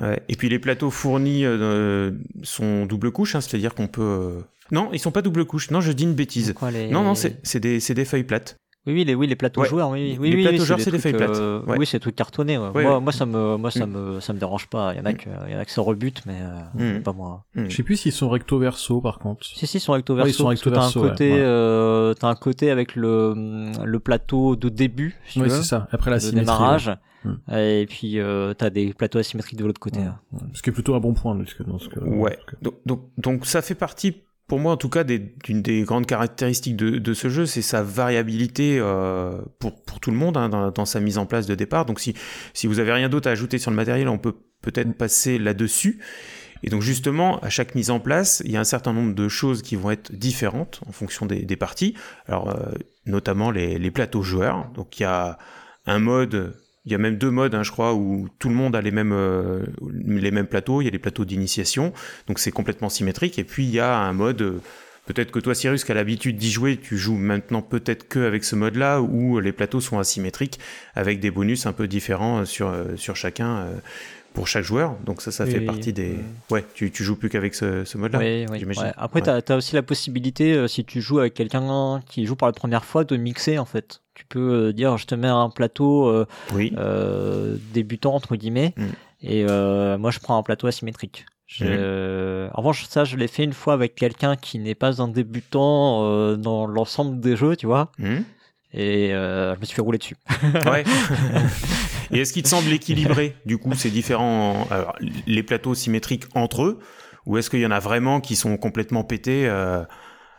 [0.00, 0.22] ouais.
[0.30, 4.00] Et puis les plateaux fournis euh, sont double couche, hein, c'est-à-dire qu'on peut.
[4.02, 5.70] euh, Non, ils sont pas double couche.
[5.70, 6.54] Non, je dis une bêtise.
[6.54, 8.56] Quoi, les- Non, non, c'est c'est des, c'est des feuilles plates.
[8.84, 9.68] Oui, oui, les, oui, les plateaux Ouais.
[9.68, 11.30] joueurs, oui, oui, Les oui, plateaux oui, joueurs, c'est des feuilles plates.
[11.36, 11.78] euh, Ouais.
[11.78, 12.58] Oui, c'est des trucs cartonnés.
[12.58, 12.68] ouais.
[12.74, 13.00] Ouais, moi, ouais.
[13.00, 13.90] moi, ça me, moi, ça Mm.
[13.92, 14.92] me, ça me dérange pas.
[14.92, 16.38] Il y en a que, il y en a que ça rebute, mais
[16.80, 17.02] euh, Mm.
[17.02, 17.44] pas moi.
[17.54, 19.46] Je sais plus s'ils sont recto verso par contre.
[19.46, 20.42] Si, si, ils sont recto Ouais, ils verso.
[20.42, 24.68] sont recto verso, T'as un côté, euh, t'as un côté avec le, le plateau de
[24.68, 25.86] début, si Oui, c'est ça.
[25.92, 26.40] Après la de symétrie.
[26.40, 26.90] démarrage.
[27.24, 27.34] Mm.
[27.56, 30.00] Et puis, euh, t'as des plateaux asymétriques de l'autre côté.
[30.00, 30.40] Ouais.
[30.54, 32.36] Ce qui est plutôt un bon point dans ce que- dans ce que- Ouais.
[32.62, 34.16] Donc, donc, donc ça fait partie,
[34.52, 37.82] pour moi en tout cas, des- des grandes caractéristiques de, de ce jeu, c'est sa
[37.82, 41.54] variabilité euh, pour, pour tout le monde hein, dans, dans sa mise en place de
[41.54, 41.86] départ.
[41.86, 42.12] Donc si,
[42.52, 46.00] si vous avez rien d'autre à ajouter sur le matériel, on peut peut-être passer là-dessus.
[46.62, 49.26] Et donc justement, à chaque mise en place, il y a un certain nombre de
[49.26, 51.94] choses qui vont être différentes en fonction des, des parties.
[52.26, 52.72] Alors euh,
[53.06, 54.68] notamment les, les plateaux joueurs.
[54.74, 55.38] Donc il y a
[55.86, 58.74] un mode, il y a même deux modes, hein, je crois, où tout le monde
[58.74, 60.80] a les mêmes euh, les mêmes plateaux.
[60.80, 61.92] Il y a les plateaux d'initiation,
[62.26, 63.38] donc c'est complètement symétrique.
[63.38, 64.42] Et puis il y a un mode.
[64.42, 64.60] euh,
[65.04, 68.44] Peut-être que toi, Cyrus, qui as l'habitude d'y jouer, tu joues maintenant peut-être que avec
[68.44, 70.60] ce mode-là, où les plateaux sont asymétriques,
[70.94, 73.66] avec des bonus un peu différents euh, sur, euh, sur chacun,
[74.34, 74.94] pour chaque joueur.
[75.04, 76.16] Donc ça, ça Oui, fait partie des...
[76.50, 78.18] Ouais, tu, tu joues plus qu'avec ce, ce mode-là.
[78.18, 78.92] Oui, oui, ouais.
[78.96, 79.42] Après, Ouais.
[79.42, 82.52] t'as as aussi la possibilité, euh, si tu joues avec quelqu'un qui joue pour la
[82.52, 84.00] première fois, de mixer en fait.
[84.14, 88.84] Tu peux euh, dire, je te mets un plateau euh, débutant entre guillemets, Mm.
[89.22, 89.44] et
[89.98, 91.26] moi je prends un plateau asymétrique.
[91.46, 91.64] Je-
[92.46, 92.50] Mm.
[92.54, 96.36] En revanche, ça, je l'ai fait une fois avec quelqu'un qui n'est pas un débutant
[96.36, 98.20] dans l'ensemble des jeux, tu vois, Hmm
[98.74, 100.16] et je me suis fait rouler dessus.
[100.66, 100.84] Ouais.
[102.12, 104.94] Et est-ce qu'il te semble équilibré Du coup, ces différents, alors,
[105.26, 106.78] les plateaux symétriques entre eux,
[107.26, 109.82] ou est-ce qu'il y en a vraiment qui sont complètement pétés euh,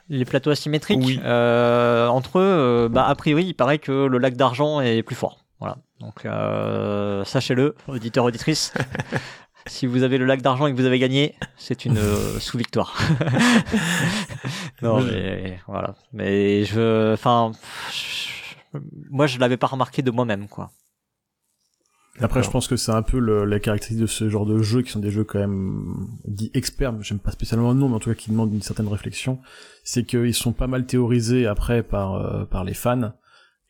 [0.09, 1.19] Les plateaux asymétriques, Oui.
[1.23, 2.41] euh, entre eux,
[2.85, 5.45] euh, bah, a priori, il paraît que le lac d'argent est plus fort.
[5.59, 5.77] Voilà.
[5.99, 8.73] Donc, euh, sachez-le, auditeurs, auditrices.
[9.65, 12.95] si vous avez le lac d'argent et que vous avez gagné, c'est une euh, sous-victoire.
[14.81, 15.95] non, mais voilà.
[16.11, 17.53] Mais je, enfin,
[19.09, 20.71] moi, je l'avais pas remarqué de moi-même, quoi.
[22.19, 24.83] Après, je pense que c'est un peu le- la caractéristique de ce genre de jeux
[24.83, 25.95] qui sont des jeux quand même
[26.25, 26.93] dits experts.
[27.01, 29.39] J'aime pas spécialement le nom, mais en tout cas qui demandent une certaine réflexion.
[29.83, 33.13] C'est qu'ils sont pas mal théorisés après par euh, par les fans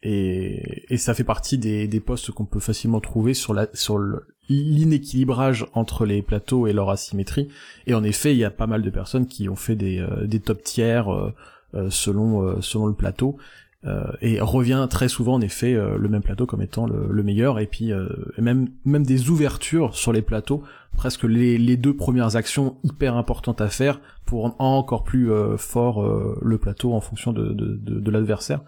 [0.04, 3.98] et, et ça fait partie des, des postes qu'on peut facilement trouver sur la sur
[3.98, 7.48] le- l'inéquilibrage entre les plateaux et leur asymétrie.
[7.88, 10.28] Et en effet, il y a pas mal de personnes qui ont fait des euh,
[10.28, 11.34] des top tiers euh,
[11.76, 13.38] euh, selon euh, selon le plateau.
[13.86, 17.24] Euh, et revient très souvent en effet euh, le même plateau comme étant le, le
[17.24, 17.60] meilleur.
[17.60, 20.64] Et puis euh, et même même des ouvertures sur les plateaux
[20.96, 26.02] presque les, les deux premières actions hyper importantes à faire pour rendre encore plus fort
[26.42, 28.62] le plateau en fonction de, de, de, de l'adversaire.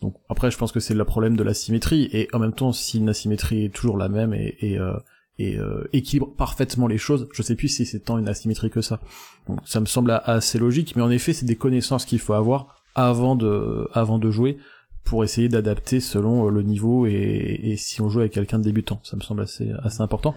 [0.00, 2.08] Donc après je pense que c'est le problème de la symétrie.
[2.12, 4.94] Et en même temps si une asymétrie est toujours la même et, et, euh,
[5.38, 8.80] et euh, équilibre parfaitement les choses je sais plus si c'est tant une asymétrie que
[8.80, 8.98] ça.
[9.46, 10.96] Donc ça me semble assez logique.
[10.96, 14.58] Mais en effet c'est des connaissances qu'il faut avoir avant de avant de jouer
[15.04, 18.64] pour essayer d'adapter selon euh, le niveau et, et si on joue avec quelqu'un de
[18.64, 20.34] débutant ça me semble assez assez important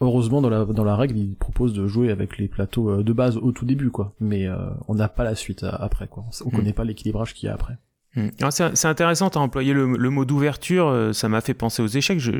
[0.00, 3.12] heureusement dans la dans la règle il propose de jouer avec les plateaux euh, de
[3.12, 4.56] base au tout début quoi mais euh,
[4.88, 6.56] on n'a pas la suite après quoi on, on Mm.
[6.56, 7.89] connaît pas l'équilibrage qu'il y a après Hmm.
[8.50, 11.80] C'est c'est intéressant, tu as employé le, le mot d'ouverture, euh, ça m'a fait penser
[11.82, 12.18] aux échecs.
[12.18, 12.32] Je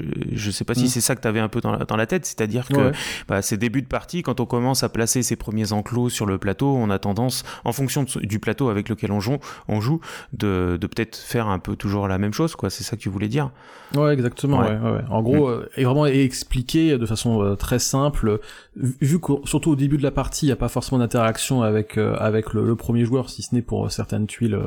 [0.46, 0.88] ne sais pas si Mm.
[0.88, 2.92] c'est ça que tu avais un peu dans la, dans la tête, c'est-à-dire que Ouais.
[3.28, 6.38] bah, ces débuts de partie, quand on commence à placer ses premiers enclos sur le
[6.38, 10.00] plateau, on a tendance, en fonction de- du plateau avec lequel on joue, on joue
[10.32, 12.56] de, de peut-être faire un peu toujours la même chose.
[12.56, 12.68] quoi.
[12.70, 13.50] C'est ça que tu voulais dire?
[13.94, 14.60] Ouais, exactement.
[14.60, 14.70] Ouais.
[14.76, 15.00] Ouais.
[15.08, 18.40] En gros, euh, et vraiment expliqué de façon euh, très simple.
[18.76, 21.96] Vu que surtout au début de la partie, il n'y a pas forcément d'interaction avec
[21.98, 24.58] avec le, le premier joueur, si ce n'est pour certaines tuiles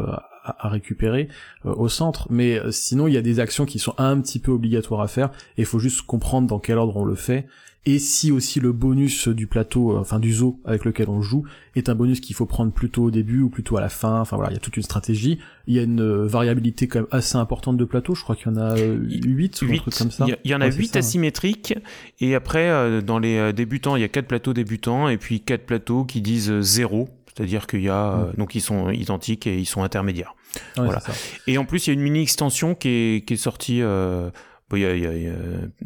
[0.43, 1.29] à, à récupérer
[1.65, 2.27] euh, au centre.
[2.29, 5.07] Mais euh, sinon, il y a des actions qui sont un petit peu obligatoires à
[5.07, 5.29] faire.
[5.57, 7.47] Et il faut juste comprendre dans quel ordre on le fait.
[7.85, 11.43] Et si aussi le bonus du plateau, euh, enfin du zoo avec lequel on joue,
[11.75, 14.21] est un bonus qu'il faut prendre plutôt au début ou plutôt à la fin.
[14.21, 15.39] Enfin voilà, il y a toute une stratégie.
[15.67, 18.15] Il y a une euh, variabilité quand même assez importante de plateau.
[18.15, 20.25] Je crois qu'il y en a euh, 8 ou un truc comme ça.
[20.45, 20.97] Il y, en a Ouais, c'est 8 ça, ouais.
[20.99, 21.75] asymétriques,
[22.21, 25.65] et après, euh, dans les débutants, il y a quatre plateaux débutants, et puis quatre
[25.65, 29.65] plateaux qui disent 0, c'est-à-dire qu'il y a, euh, donc ils sont identiques et ils
[29.65, 30.35] sont intermédiaires.
[30.77, 31.01] Ouais, voilà.
[31.47, 34.29] Et en plus, il y a une mini-extension qui est, qui est sortie, euh,
[34.69, 35.31] bon, il y a, il y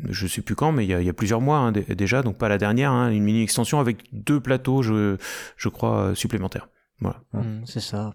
[0.10, 1.96] je sais plus quand, mais il y a, il y a plusieurs mois hein, dé-
[1.96, 5.18] déjà, donc pas la dernière, hein, une mini-extension avec deux plateaux, je,
[5.56, 6.68] je crois, euh, supplémentaires.
[7.00, 7.22] Voilà.
[7.34, 7.42] Ouais.
[7.44, 8.12] Mm, c'est ça.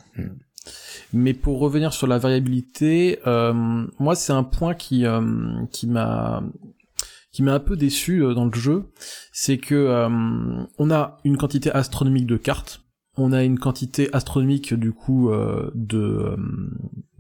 [1.12, 3.53] Mais pour revenir sur la variabilité, euh,
[3.99, 5.20] moi c'est un point qui euh,
[5.72, 6.43] qui m'a
[7.33, 8.93] qui m'a un peu déçu dans le jeu,
[9.33, 10.09] c'est que euh,
[10.78, 12.82] on a une quantité astronomique de cartes,
[13.16, 16.36] on a une quantité astronomique du coup euh, de euh,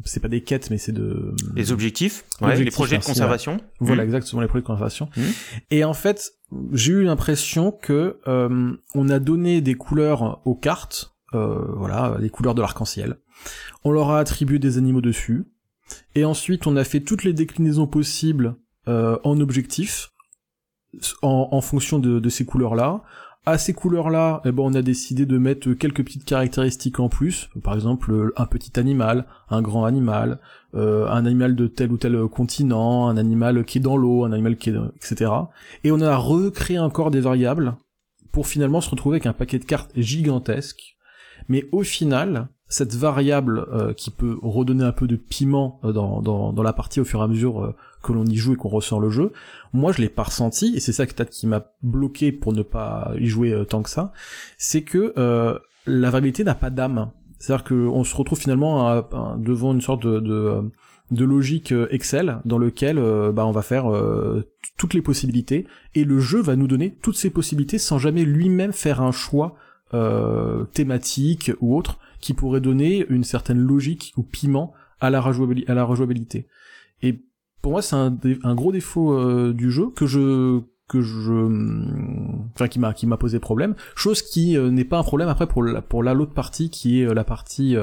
[0.04, 3.58] c'est pas des quêtes mais c'est de Les objectifs, ouais, Objectifs, les projets de conservation.
[3.80, 4.08] Voilà, Mhm.
[4.08, 5.08] exactement les produits de conservation.
[5.16, 5.24] Mhm.
[5.70, 6.32] Et en fait,
[6.72, 12.30] j'ai eu l'impression que euh, on a donné des couleurs aux cartes, euh, voilà, les
[12.30, 13.18] couleurs de l'arc-en-ciel.
[13.84, 15.44] On leur a attribué des animaux dessus,
[16.14, 18.56] et ensuite on a fait toutes les déclinaisons possibles
[18.88, 20.10] euh, en objectifs,
[21.22, 23.02] en, en fonction de, de ces couleurs-là.
[23.44, 27.50] À ces couleurs-là, eh ben, on a décidé de mettre quelques petites caractéristiques en plus,
[27.64, 30.38] par exemple un petit animal, un grand animal,
[30.74, 34.32] euh, un animal de tel ou tel continent, un animal qui est dans l'eau, un
[34.32, 35.32] animal qui est, etc.
[35.82, 37.74] Et on a recréé encore des variables
[38.30, 40.96] pour finalement se retrouver avec un paquet de cartes gigantesque.
[41.48, 46.22] Mais au final, cette variable euh, qui peut redonner un peu de piment euh, dans,
[46.22, 48.68] dans, la partie au fur et à mesure euh, que l'on y joue et qu'on
[48.68, 49.32] ressort le jeu,
[49.72, 53.26] moi je l'ai pas ressenti, et c'est ça qui m'a bloqué pour ne pas y
[53.26, 54.12] jouer euh, tant que ça,
[54.58, 57.10] c'est que euh, la variabilité n'a pas d'âme.
[57.38, 59.02] C'est-à-dire qu'on se retrouve finalement
[59.36, 60.62] devant une sorte de,
[61.12, 64.48] de logique euh, Excel dans lequel euh, bah, on va faire euh,
[64.78, 68.72] toutes les possibilités et le jeu va nous donner toutes ces possibilités sans jamais lui-même
[68.72, 69.54] faire un choix
[69.92, 76.46] euh, thématique ou autre qui pourrait donner une certaine logique ou piment à la rejouabilité.
[77.62, 82.78] Pour moi, c'est un, gros défaut euh, du jeu que je que je enfin qui
[82.78, 85.80] m'a qui m'a posé problème chose qui euh, n'est pas un problème après pour la
[85.80, 87.76] pour la l'autre partie qui est euh, la partie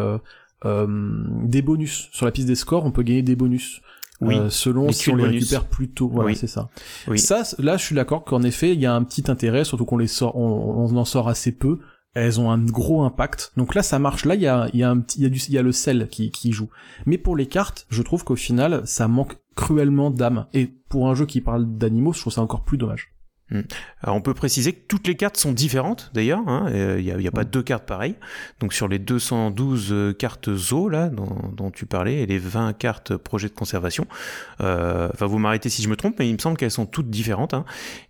[0.64, 3.82] des bonus sur la piste des scores on peut gagner des bonus
[4.22, 5.44] Oui, euh, selon les si on les bonus.
[5.44, 6.36] récupère plus tôt voilà Oui.
[6.36, 6.70] c'est ça
[7.08, 7.18] Oui.
[7.18, 9.98] ça là je suis d'accord qu'en effet il y a un petit intérêt surtout qu'on
[9.98, 11.80] les sort on, on en sort assez peu
[12.14, 13.52] elles ont un gros impact.
[13.58, 14.26] Donc là ça marche.
[14.26, 15.72] Là il y a il y a un petit y a du y a le
[15.72, 16.70] sel qui qui joue.
[17.06, 20.48] Mais pour les cartes je trouve qu'au final ça manque cruellement d'âme.
[20.54, 23.14] Et pour un jeu qui parle d'animaux je trouve ça encore plus dommage
[24.02, 26.42] Alors, on peut préciser que toutes les cartes sont différentes d'ailleurs.
[26.48, 28.16] hein, Il n'y a, il y a pas deux cartes pareilles.
[28.60, 32.74] Donc sur les 212 euh, cartes zoo là dont, dont tu parlais et les 20
[32.74, 34.06] cartes projet de conservation.
[34.62, 37.10] euh, Enfin, vous m'arrêtez si je me trompe, mais il me semble qu'elles sont toutes
[37.10, 37.54] différentes.
[37.54, 37.66] hein.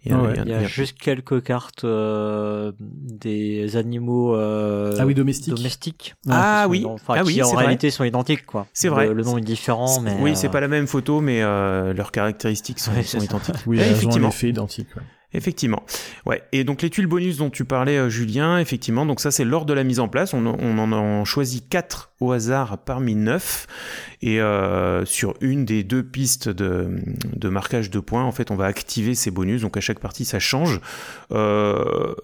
[0.05, 0.29] Il y a- ouais.
[0.33, 4.35] il y a- Il y il y a a- juste quelques cartes euh, des animaux
[4.35, 5.53] euh, Ah oui, domestiques.
[5.53, 6.15] domestiques.
[6.29, 7.63] Ah Qui oui, sont- enfin, ah qui oui, en c'est vrai.
[7.65, 8.67] réalité sont identiques quoi.
[8.73, 9.13] C'est vrai.
[9.13, 12.11] Le, nom est différent, mais oui, euh, c'est pas la même photo, mais euh, leurs
[12.11, 13.55] caractéristiques sont, Ouais, identiques.
[13.67, 14.27] oui elles ont un effectivement.
[14.29, 15.03] effet identique ouais.
[15.31, 15.83] Effectivement.
[16.25, 16.41] Ouais.
[16.51, 19.65] Et donc les tuiles bonus dont tu parlais, euh, Julien, effectivement, donc ça c'est lors
[19.65, 20.33] de la mise en place.
[20.33, 23.67] On, on en a choisi quatre au hasard parmi neuf.
[24.23, 26.89] Et euh, sur une des deux pistes de,
[27.35, 29.61] de marquage de points, en fait, on va activer ces bonus.
[29.61, 30.81] Donc à chaque partie, ça change.
[31.31, 32.15] Euh,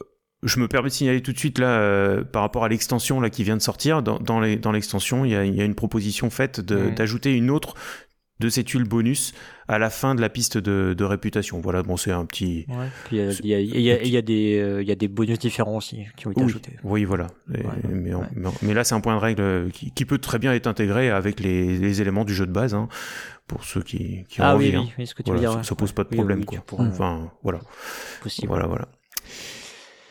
[0.44, 3.30] je me permets de signaler tout de suite là, euh, par rapport à l'extension là
[3.32, 4.04] qui vient de sortir.
[4.04, 6.94] Dans, dans les- dans l'extension, il y a, il y a une proposition faite Mhm.
[6.94, 7.74] d'ajouter une autre
[8.40, 9.34] de ces tuiles bonus
[9.68, 11.60] à la fin de la piste de, de réputation.
[11.62, 12.66] Voilà, bon, c'est un petit.
[12.68, 12.88] Ouais.
[13.12, 14.88] Il y a, il y a- il y a- il y a des euh, il
[14.88, 16.74] y a des bonus différents aussi qui ont été Oui, ajoutés.
[16.84, 17.28] oui, voilà.
[17.54, 18.28] Et- Ouais, mais, on- ouais.
[18.36, 20.68] mais, mais là, c'est un point de règle euh, qui, qui peut très bien être
[20.68, 22.90] intégré avec les, les éléments du jeu de base, hein,
[23.48, 24.70] pour ceux qui, qui ont Ah envie.
[24.72, 24.86] oui, hein.
[25.00, 25.64] oui, ce que tu Voilà, veux dire.
[25.64, 26.60] ça, ça pose pas de problème, quoi.
[26.78, 27.62] Enfin, voilà,
[28.22, 28.48] possible.
[28.50, 28.88] voilà, voilà.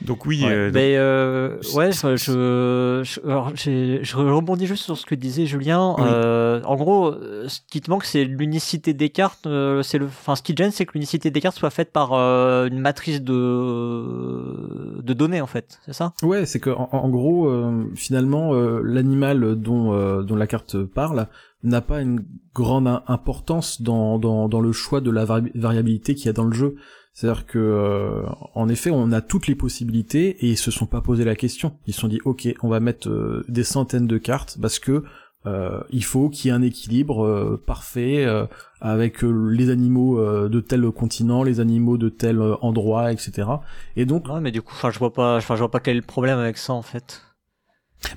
[0.04, 4.66] Donc oui, Ouais, euh, donc- mais euh, ouais, je, je, je- alors, j'ai- je rebondis
[4.66, 5.94] juste sur ce que disait Julien.
[5.96, 6.04] Oui.
[6.06, 7.14] Euh, en gros,
[7.48, 9.46] ce qui te manque, c'est l'unicité des cartes.
[9.46, 11.90] euh, c'est le, enfin, ce qui te gêne, c'est que l'unicité des cartes soit faite
[11.92, 16.12] par euh, une matrice de de données en fait, c'est ça?
[16.22, 20.82] Ouais, c'est que en, en gros, euh, finalement, euh, l'animal dont euh, dont la carte
[20.84, 21.28] parle
[21.62, 22.24] n'a pas une
[22.54, 26.32] grande im- importance dans dans dans le choix de la vari- variabilité qu'il y a
[26.32, 26.76] dans le jeu.
[27.14, 28.22] C'est-à-dire que, euh,
[28.54, 31.76] en effet, on a toutes les possibilités et ils se sont pas posé la question.
[31.86, 35.04] Ils se sont dit, ok, on va mettre euh, des centaines de cartes parce que
[35.46, 38.46] euh, il faut qu'il y ait un équilibre euh, parfait euh,
[38.80, 43.62] avec les animaux euh, de tel continent, les animaux de tel endroit, etc.
[43.96, 45.96] Et donc, Ouais, mais du coup, enfin, je vois pas, enfin, je vois pas quel
[45.96, 47.22] est le problème avec ça en fait.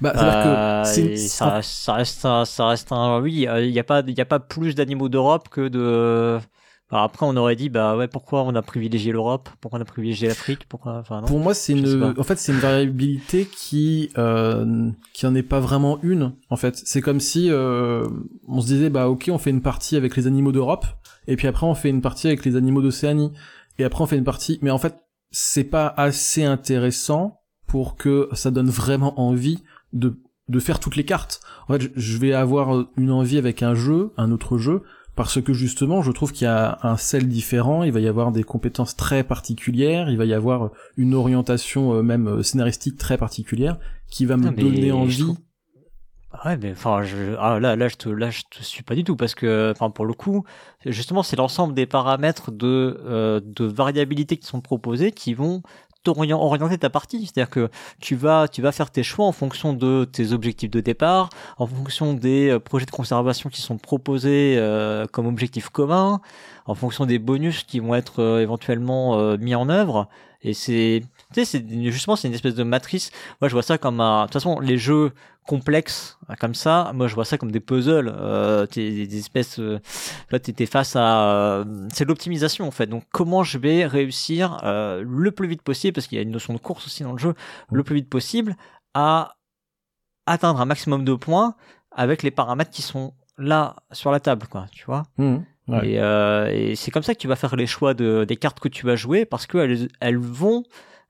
[0.01, 3.79] bah, c'est-à-dire Euh, que une- ça, ça reste, un, ça reste un, oui, il y
[3.79, 6.39] a pas, il a pas plus d'animaux d'Europe que de.
[6.89, 9.85] Alors après, on aurait dit, bah ouais, pourquoi on a privilégié l'Europe, pourquoi on a
[9.85, 11.27] privilégié l'Afrique, pourquoi, enfin non?
[11.27, 15.59] Pour moi, c'est une, en fait, c'est une variabilité qui, euh, qui en est pas
[15.59, 16.33] vraiment une.
[16.49, 18.07] En fait, c'est comme si euh,
[18.47, 20.85] on se disait, bah ok, on fait une partie avec les animaux d'Europe,
[21.27, 23.33] et puis après on fait une partie avec les animaux d'Océanie,
[23.79, 24.57] et après on fait une partie.
[24.61, 24.95] Mais en fait,
[25.29, 29.61] c'est pas assez intéressant pour que ça donne vraiment envie
[29.91, 30.17] de
[30.47, 31.41] de faire toutes les cartes.
[31.67, 34.83] En fait, je vais avoir une envie avec un jeu, un autre jeu,
[35.17, 38.31] parce que justement, je trouve qu'il y a un sel différent, il va y avoir
[38.31, 43.17] des compétences très particulières, il va y avoir une orientation euh, même euh, scénaristique très
[43.17, 45.23] particulière qui va me mais donner envie.
[45.23, 45.37] trouve-
[46.45, 49.03] Ouais, mais enfin, je, ah, là, là, je te, là, je te suis pas du
[49.03, 50.43] tout parce que, enfin, pour le coup,
[50.85, 55.63] justement, c'est l'ensemble des paramètres de, euh, de variabilité qui sont proposés qui vont
[56.05, 57.25] orienter ta partie.
[57.25, 57.69] C'est-à-dire que
[57.99, 61.67] tu vas, tu vas faire tes choix en fonction de tes objectifs de départ, en
[61.67, 66.21] fonction des euh, projets de conservation qui sont proposés euh, comme objectif commun,
[66.65, 70.07] en fonction des bonus qui vont être euh, éventuellement mis en œuvre.
[70.43, 71.01] Et c'est,
[71.33, 73.11] tu sais, c'est justement, c'est une espèce de matrice.
[73.41, 74.21] Moi, je vois ça comme un.
[74.21, 75.11] De toute façon, les jeux
[75.45, 78.13] complexes euh, comme ça, moi, je vois ça comme des puzzles.
[78.15, 79.59] Euh, t'es des, espèces.
[79.59, 79.79] Euh,
[80.31, 81.29] là, t'es face à.
[81.29, 82.87] euh, c'est l'optimisation en fait.
[82.87, 86.31] Donc, comment je vais réussir euh, le plus vite possible, parce qu'il y a une
[86.31, 87.33] notion de course aussi dans le jeu,
[87.71, 88.55] le plus vite possible
[88.93, 89.35] à
[90.25, 91.55] atteindre un maximum de points
[91.91, 94.65] avec les paramètres qui sont là sur la table, quoi.
[94.71, 95.03] Tu vois.
[95.17, 95.89] Ouais.
[95.91, 98.59] Et, euh, et c'est comme ça que tu vas faire les choix de, des cartes
[98.59, 100.63] que tu vas jouer parce qu'elles elles vont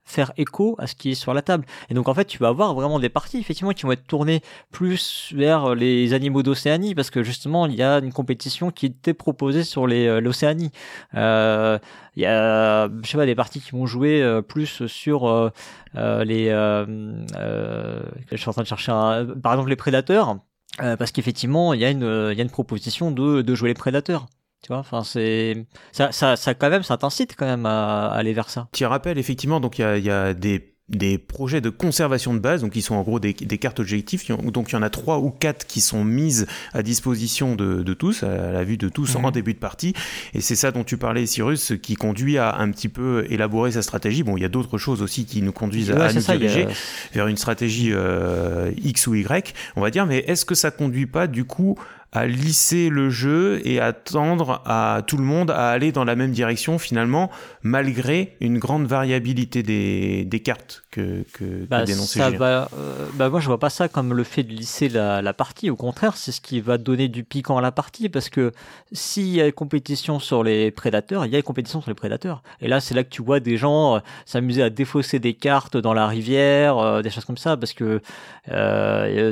[0.08, 1.64] faire écho à ce qui est sur la table.
[1.90, 4.40] Et donc en fait, tu vas avoir vraiment des parties effectivement qui vont être tournées
[4.72, 9.14] plus vers les animaux d'Océanie parce que justement, il y a une compétition qui était
[9.14, 10.70] proposée sur les euh, l'Océanie.
[11.14, 11.78] Euh,
[12.16, 15.52] il y a je sais pas des parties qui vont jouer euh, plus sur
[15.94, 20.38] les je suis en train de chercher un, par exemple les prédateurs
[20.78, 23.74] parce qu'effectivement, il y a une il y a une proposition de de jouer les
[23.74, 24.26] prédateurs.
[24.62, 28.16] Tu vois, enfin c'est ça, ça, ça quand même, ça t'incite quand même à, à
[28.16, 28.68] aller vers ça.
[28.72, 32.34] Tu rappelles effectivement, donc il y a, il y a des, des projets de conservation
[32.34, 34.28] de base, donc qui sont en gros des, des cartes objectifs.
[34.32, 37.94] Donc il y en a trois ou quatre qui sont mises à disposition de, de
[37.94, 39.26] tous, à la vue de tous Mhm.
[39.26, 39.92] en début de partie.
[40.34, 43.70] Et c'est ça dont tu parlais, Cyrus, ce qui conduit à un petit peu élaborer
[43.72, 44.24] sa stratégie.
[44.24, 46.36] Bon, il y a d'autres choses aussi qui nous conduisent Ouais, à nous ça, a-
[46.36, 46.66] diriger
[47.12, 51.06] vers une stratégie euh, X ou Y, on va dire, mais est-ce que ça conduit
[51.06, 51.78] pas du coup
[52.12, 56.16] à lisser le jeu et à tendre à tout le monde à aller dans la
[56.16, 57.30] même direction finalement,
[57.62, 62.38] malgré une grande variabilité des, des cartes que, que, Bah, que dénonçait ça Julien.
[62.38, 65.32] va, euh, bah moi je vois pas ça comme le fait de lisser la, la
[65.34, 65.68] partie.
[65.68, 68.52] Au contraire, c'est ce qui va donner du piquant à la partie parce que
[68.90, 71.94] s'il y a une compétition sur les prédateurs, il y a une compétition sur les
[71.94, 72.42] prédateurs.
[72.62, 75.76] Et là, c'est là que tu vois des gens euh, s'amuser à défausser des cartes
[75.76, 78.00] dans la rivière, euh, des choses comme ça, parce que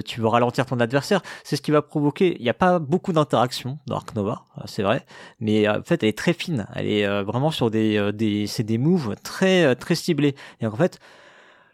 [0.04, 1.22] tu veux ralentir ton adversaire.
[1.42, 2.36] C'est ce qui va provoquer.
[2.38, 5.04] Il n'y a pas beaucoup d'interaction dans Ark Nova, euh, c'est vrai,
[5.40, 6.66] mais euh, en fait, elle est très fine.
[6.74, 10.34] Elle est euh, vraiment sur des, des, c'est des moves très, très ciblés.
[10.60, 10.98] Et en fait,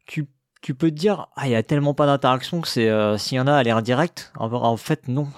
[0.06, 0.28] tu,
[0.62, 3.40] tu peux te dire, ah, il y a tellement pas d'interaction que c'est, s'il y
[3.40, 4.32] en a, elle est indirecte.
[4.38, 5.28] En, en fait, non.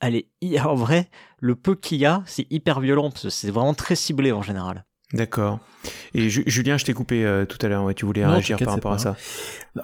[0.00, 1.08] Elle est, en vrai,
[1.38, 4.42] le peu qu'il y a, c'est hyper violent, parce que c'est vraiment très ciblé en
[4.42, 4.84] général.
[5.14, 5.60] D'accord.
[6.14, 8.58] Et Ju- Julien, je t'ai coupé euh, tout à l'heure, ouais, tu voulais Non, réagir
[8.58, 9.16] par rapport à ça.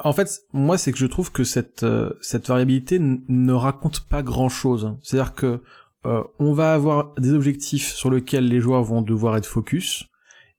[0.04, 4.22] En fait, moi, c'est que je trouve que cette euh, cette variabilité ne raconte pas
[4.22, 4.96] grand chose.
[5.02, 5.60] C'est-à-dire que
[6.06, 10.04] euh, on va avoir des objectifs sur lesquels les joueurs vont devoir être focus,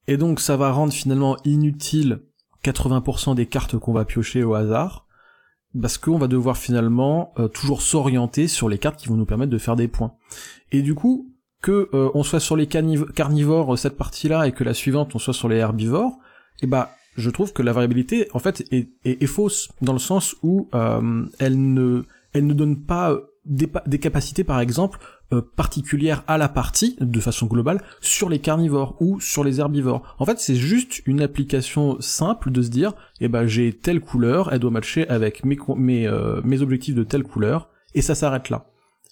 [0.08, 2.22] et donc ça va rendre finalement inutile
[2.64, 5.08] 80% des cartes qu'on va piocher au hasard,
[5.82, 9.52] parce qu'on va devoir finalement euh, toujours s'orienter sur les cartes qui vont nous permettre
[9.52, 10.14] de faire des points.
[10.72, 11.31] Et du coup,
[11.62, 15.20] que euh, on soit sur les carnivores euh, cette partie-là et que la suivante on
[15.20, 16.18] soit sur les herbivores,
[16.62, 20.70] et bah je trouve que la variabilité en fait est, fausse dans le sens où
[20.74, 22.04] euh, elle ne
[22.34, 25.00] elle ne donne pas des, pa- des capacités par exemple
[25.56, 30.16] particulières à la partie de façon globale sur les carnivores ou sur les herbivores.
[30.20, 34.52] En fait, c'est juste une application simple de se dire eh ben j'ai telle couleur,
[34.52, 38.66] elle doit matcher avec mes objectifs de telle couleur et ça s'arrête là.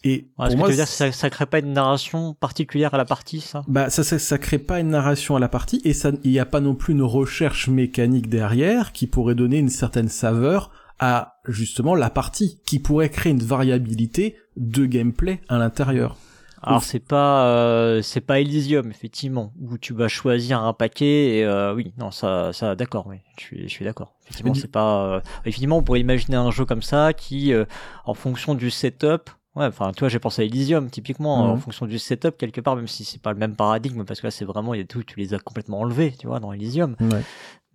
[0.03, 2.93] Et Ouais, pour que moi, tu veux dire, ça, ça crée pas une narration particulière
[2.93, 3.63] à la partie, ça?
[3.67, 6.39] Bah ça, ça ça crée pas une narration à la partie et ça il y
[6.39, 11.39] a pas non plus une recherche mécanique derrière qui pourrait donner une certaine saveur à
[11.47, 16.17] justement la partie qui pourrait créer une variabilité de gameplay à l'intérieur.
[16.61, 21.45] Alors c'est pas euh, c'est pas Elysium effectivement où tu vas choisir un paquet et
[21.45, 24.13] euh, oui non ça ça d'accord oui je suis je suis d'accord.
[24.25, 27.63] Effectivement c'est pas euh, effectivement on pourrait imaginer un jeu comme ça qui euh,
[28.05, 29.29] en fonction du setup
[29.59, 31.51] ouais enfin tu vois j'ai pensé à Elysium typiquement Mhm.
[31.51, 34.27] en fonction du setup quelque part même si c'est pas le même paradigme parce que
[34.27, 36.51] là c'est vraiment il y a tout tu les as complètement enlevés tu vois dans
[36.53, 37.21] Elysium Ouais.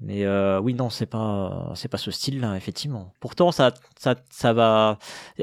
[0.00, 3.12] mais euh, oui, non, c'est pas, c'est pas ce style-là, effectivement.
[3.20, 4.98] Pourtant, ça, ça, ça va.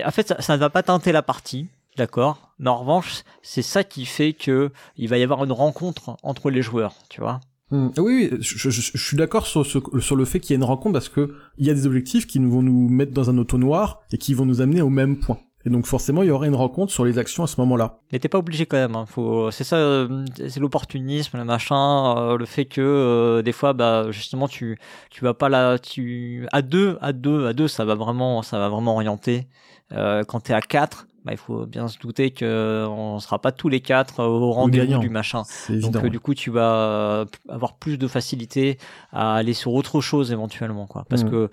[0.06, 1.68] En fait, ça, ne va pas teinter la partie,
[1.98, 2.52] d'accord.
[2.60, 6.50] Mais en revanche, c'est ça qui fait que il va y avoir une rencontre entre
[6.52, 7.39] les joueurs, tu vois.
[7.72, 7.88] Hmm.
[7.98, 10.66] Oui, oui, je, je- je suis d'accord sur, sur le fait qu'il y ait une
[10.66, 13.58] rencontre parce que il y a des objectifs qui vont nous mettre dans un auto
[13.58, 15.39] noir et qui vont nous amener au même point.
[15.66, 17.99] Et donc forcément, il y aura une rencontre sur les actions à ce moment-là.
[18.12, 18.95] Mais t'es pas obligé quand même.
[18.95, 19.05] Hein.
[19.07, 23.74] Faut, c'est ça, euh, c'est l'opportunisme, le machin, euh, le fait que euh, des fois,
[23.74, 24.80] bah justement, tu,
[25.12, 28.57] tu vas pas là, tu à deux, à deux, à deux, ça va vraiment, ça
[28.59, 29.47] va vraiment orienter.
[29.91, 33.51] Euh, quand t'es à quatre, bah il faut bien se douter que on sera pas
[33.51, 35.43] tous les quatre au rendez-vous du machin.
[35.70, 38.80] Donc euh, du coup, tu vas euh, avoir plus de facilité
[39.12, 41.05] à aller sur autre chose éventuellement, quoi.
[41.09, 41.30] Parce Mhm.
[41.30, 41.49] que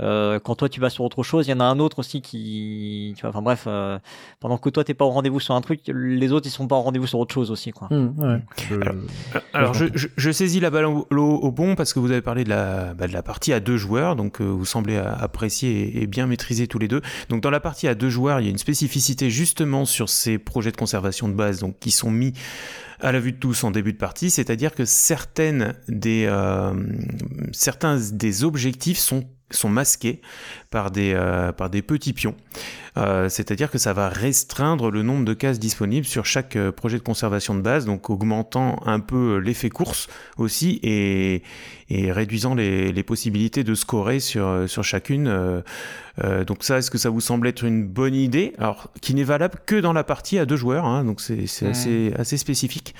[0.00, 2.20] euh, quand toi tu vas sur autre chose, il y en a un autre aussi
[2.22, 3.98] qui, tu vois, enfin bref, euh,
[4.40, 6.76] pendant que toi t'es pas au rendez-vous sur un truc, les autres ils sont pas
[6.76, 7.88] au rendez-vous sur autre chose aussi, quoi.
[7.90, 8.40] Ouais.
[8.68, 8.94] Je- Alors,
[9.54, 12.50] Alors je, je, je saisis la balle au, bon parce que vous avez parlé de
[12.50, 16.02] la, bah, de la partie à deux joueurs, donc euh, vous semblez a- apprécier et,
[16.02, 17.00] et bien maîtriser tous les deux.
[17.28, 20.38] Donc dans la partie à deux joueurs, il y a une spécificité justement sur ces
[20.38, 22.32] projets de conservation de base, donc qui sont mis
[23.00, 26.72] à la vue de tous en début de partie, c'est-à-dire que certaines des euh,
[27.52, 30.20] certains des objectifs sont sont masqués
[30.76, 32.34] par des euh, par des petits pions.
[32.98, 36.98] Euh, c'est-à-dire que ça va restreindre le nombre de cases disponibles sur chaque euh, projet
[36.98, 41.42] de conservation de base, donc augmentant un peu l'effet course aussi et,
[41.88, 45.62] et réduisant les, les possibilités de scorer sur, sur chacune.
[46.24, 48.54] Euh, donc ça, est-ce que ça vous semble être une bonne idée?
[48.58, 52.12] Alors, qui n'est valable que dans la partie à deux joueurs, hein, donc c'est assez,
[52.18, 52.94] assez spécifique.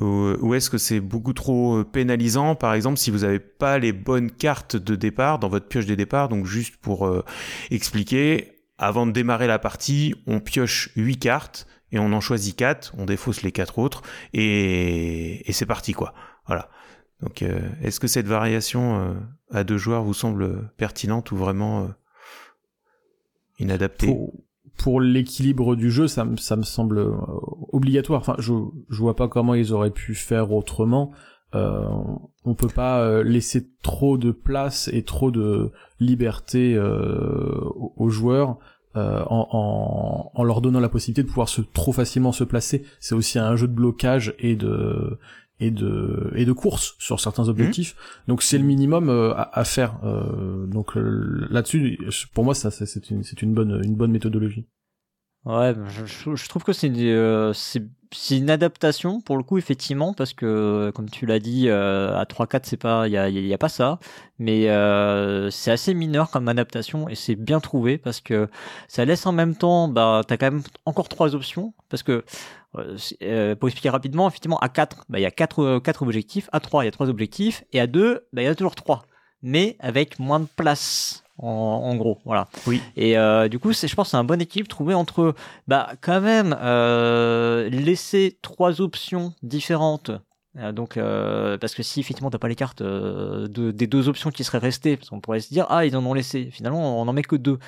[0.00, 3.92] Ou, ou est-ce que c'est beaucoup trop pénalisant, par exemple, si vous n'avez pas les
[3.92, 7.22] bonnes cartes de départ dans votre pioche des départs Donc juste pour euh,
[7.70, 12.94] expliquer, avant de démarrer la partie, on pioche 8 cartes et on en choisit 4,
[12.98, 14.02] on défausse les 4 autres
[14.34, 16.14] et, et c'est parti quoi.
[16.46, 16.68] Voilà.
[17.20, 19.14] Donc euh, est-ce que cette variation euh,
[19.50, 21.88] à deux joueurs vous semble pertinente ou vraiment
[23.58, 24.14] inadaptée?
[24.76, 27.04] Pour, l'équilibre du jeu, ça, me- semble
[27.72, 28.20] obligatoire.
[28.20, 28.52] Enfin, je,
[28.88, 31.12] je vois pas comment ils auraient pu faire autrement.
[31.54, 31.86] Euh,
[32.44, 37.58] on peut pas euh, laisser trop de place et trop de liberté euh,
[37.96, 38.58] aux, joueurs
[38.96, 42.84] euh, en, en, en leur donnant la possibilité de pouvoir se trop facilement se placer.
[43.00, 45.18] C'est aussi un jeu de blocage et de
[45.60, 47.96] et de et de course sur certains objectifs.
[48.28, 49.98] Donc c'est le minimum euh, à, à faire.
[50.04, 51.98] Euh, donc là-dessus,
[52.34, 54.66] pour moi, ça, c'est une c'est une bonne une bonne méthodologie.
[55.48, 55.72] Ouais,
[56.04, 57.54] je, trouve que c'est euh,
[58.30, 62.60] une adaptation pour le coup effectivement parce que comme tu l'as dit euh, à 3-4
[62.64, 63.98] c'est pas il y a, a pas ça.
[64.38, 68.50] Mais euh, c'est assez mineur comme adaptation et c'est bien trouvé parce que
[68.88, 72.26] ça laisse en même temps bah t'as quand même encore trois options parce que
[73.22, 76.50] euh, pour expliquer rapidement effectivement à 4 bah il y a quatre euh, quatre objectifs
[76.52, 78.74] à 3 il y a trois objectifs et à 2 bah il y a toujours
[78.74, 79.06] trois
[79.40, 82.82] mais avec moins de place en, en gros voilà Oui.
[82.96, 85.34] et euh, du coup, c'est, je pense, que c'est un bon équilibre trouvé entre,
[85.66, 90.10] bah, quand même, euh, laisser trois options différentes.
[90.58, 94.08] Euh, donc, euh, parce que si effectivement t'as pas les cartes euh, de, des deux
[94.08, 96.50] options qui seraient restées, parce qu'on pourrait se dire ah ils en ont laissé.
[96.50, 97.58] Finalement, on en met que deux,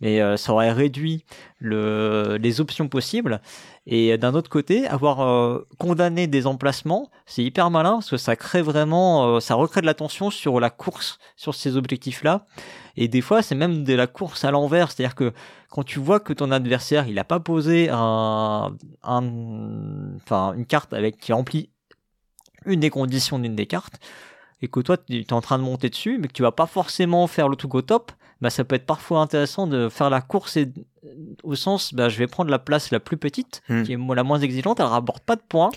[0.00, 1.24] mais euh, ça aurait réduit
[1.58, 3.40] le, les options possibles.
[3.86, 8.36] Et d'un autre côté, avoir euh, condamné des emplacements, c'est hyper malin parce que ça
[8.36, 12.46] crée vraiment, euh, ça recrée de l'attention sur la course, sur ces objectifs-là.
[12.96, 15.32] Et des fois, c'est même de la course à l'envers, c'est-à-dire que
[15.70, 20.92] quand tu vois que ton adversaire, il a pas posé un, un, enfin, une carte
[20.92, 21.70] avec qui remplit
[22.66, 24.00] une des conditions d'une des cartes,
[24.62, 26.66] et que toi, tu es en train de monter dessus, mais que tu vas pas
[26.66, 30.20] forcément faire le truc au top, bah, ça peut être parfois intéressant de faire la
[30.20, 30.72] course et,
[31.42, 33.82] au sens, bah, je vais prendre la place la plus petite, Hmm.
[33.84, 35.70] qui est la moins exigeante, elle rapporte pas de points,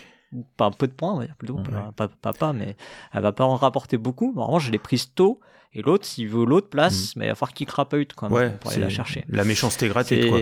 [0.57, 1.63] pas un peu de points, on va dire plutôt, Ouais.
[1.95, 2.75] pas, pas, pas, mais
[3.13, 4.33] elle va pas en rapporter beaucoup.
[4.35, 5.39] Normalement, je l'ai prise tôt,
[5.73, 8.49] et l'autre, s'il veut l'autre place, mais il va falloir qu'il crapahute quand même Ouais,
[8.59, 9.25] pour aller la chercher.
[9.29, 10.39] La méchanceté gratuite quoi.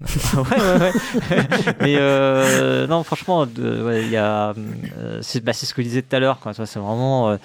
[0.00, 0.92] Ouais, ouais, ouais.
[1.80, 4.54] Mais euh, non, franchement, de- ouais, y a,
[4.98, 6.38] euh, c'est bah, c'est ce que je disais tout à l'heure.
[6.40, 6.52] quoi.
[6.54, 7.36] C'est vraiment, Euh,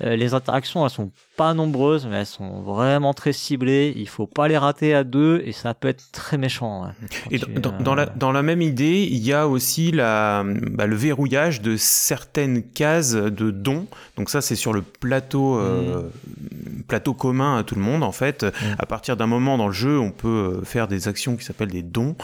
[0.00, 3.92] les interactions, elles sont pas nombreuses, mais elles sont vraiment très ciblées.
[3.96, 6.92] Il faut pas les rater à deux et ça peut être très méchant.
[7.30, 10.86] tu, dans, euh, dans la, dans la même idée, il y a aussi la, bah,
[10.86, 13.86] le verrouillage de certaines cases de dons.
[14.16, 16.08] Donc ça, c'est sur le plateau, euh,
[16.86, 18.46] plateau commun à tout le monde, en fait.
[18.78, 21.70] À partir d'un moment dans le jeu, on peut euh, faire des actions qui s'appellent
[21.70, 22.16] des dons.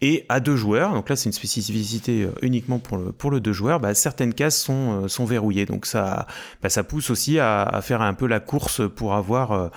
[0.00, 3.40] Et à deux joueurs, donc là, c'est une spécificité euh, uniquement pour le, pour le
[3.40, 5.66] deux joueurs, bah, certaines cases sont, euh, sont verrouillées.
[5.66, 6.26] Donc ça,
[6.62, 9.68] bah, ça pousse aussi à, à faire un peu la course pour avoir euh,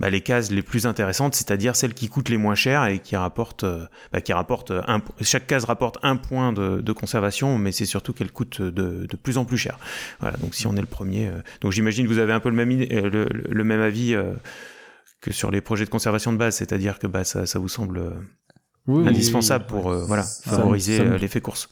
[0.00, 3.14] bah, les cases les plus intéressantes, c'est-à-dire celles qui coûtent les moins chères et qui
[3.16, 7.72] rapportent, euh, bah, qui rapportent un, chaque case rapporte un point de, de conservation, mais
[7.72, 9.78] c'est surtout qu'elle coûte de, de plus en plus cher.
[10.20, 12.50] Voilà, donc si on est le premier, euh, donc j'imagine que vous avez un peu
[12.50, 14.16] le même, le, le même avis
[15.20, 17.98] que sur les projets de conservation de base, c'est-à-dire que bah, ça, ça vous semble
[18.86, 21.68] Oui, oui, indispensable pour euh, voilà favoriser l'effet course.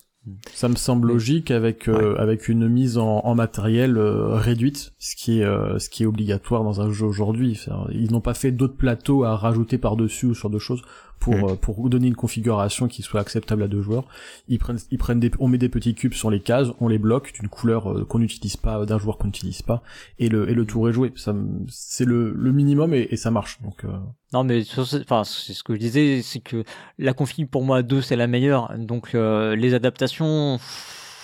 [0.53, 5.15] Ça me semble logique avec euh, avec une mise en, en matériel euh, réduite, ce
[5.15, 7.61] qui est euh, ce qui est obligatoire dans un jeu aujourd'hui.
[7.93, 10.83] Ils n'ont pas fait d'autres plateaux à rajouter par dessus ou sur deux choses
[11.19, 14.05] pour euh, pour donner une configuration qui soit acceptable à deux joueurs.
[14.49, 16.99] Ils prennent ils prennent des on met des petits cubes sur les cases, on les
[16.99, 19.83] bloque d'une couleur euh, qu'on n'utilise pas d'un joueur qu'on n'utilise pas
[20.19, 21.13] et le et le tour est joué.
[21.17, 21.35] Ça
[21.69, 23.61] c'est le le minimum et, et ça marche.
[23.63, 23.89] Donc euh,
[24.33, 26.65] Non, mais enfin, c'est ce que je disais, c'est que
[26.99, 28.73] la config pour moi à deux c'est la meilleure.
[28.79, 30.59] Donc euh, les adaptations,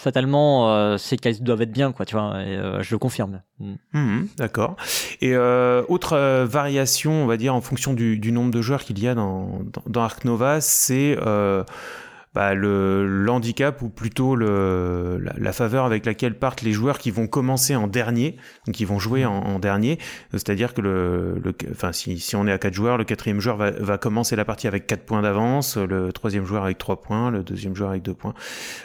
[0.02, 2.04] fatalement, euh, c'est qu'elles doivent être bien, quoi.
[2.04, 3.40] Tu vois, et, euh, je le confirme.
[3.60, 3.74] Mm.
[3.94, 4.76] Mhm, D'accord.
[5.20, 8.98] Et euh, autre euh, variation, on va dire, en fonction du, nombre de joueurs qu'il
[8.98, 11.16] y a dans, dans, Nova, c'est
[12.34, 17.76] bah, le, l'handicap ou plutôt la, faveur avec laquelle partent les joueurs qui vont commencer
[17.76, 18.36] en dernier,
[18.66, 19.98] donc qui vont jouer en, dernier.
[20.32, 21.40] C'est-à-dire que
[21.70, 24.86] enfin, si, on est à quatre joueurs, le quatrième joueur va, commencer la partie avec
[24.86, 28.34] quatre points d'avance, le troisième joueur avec trois points, le deuxième joueur avec deux points.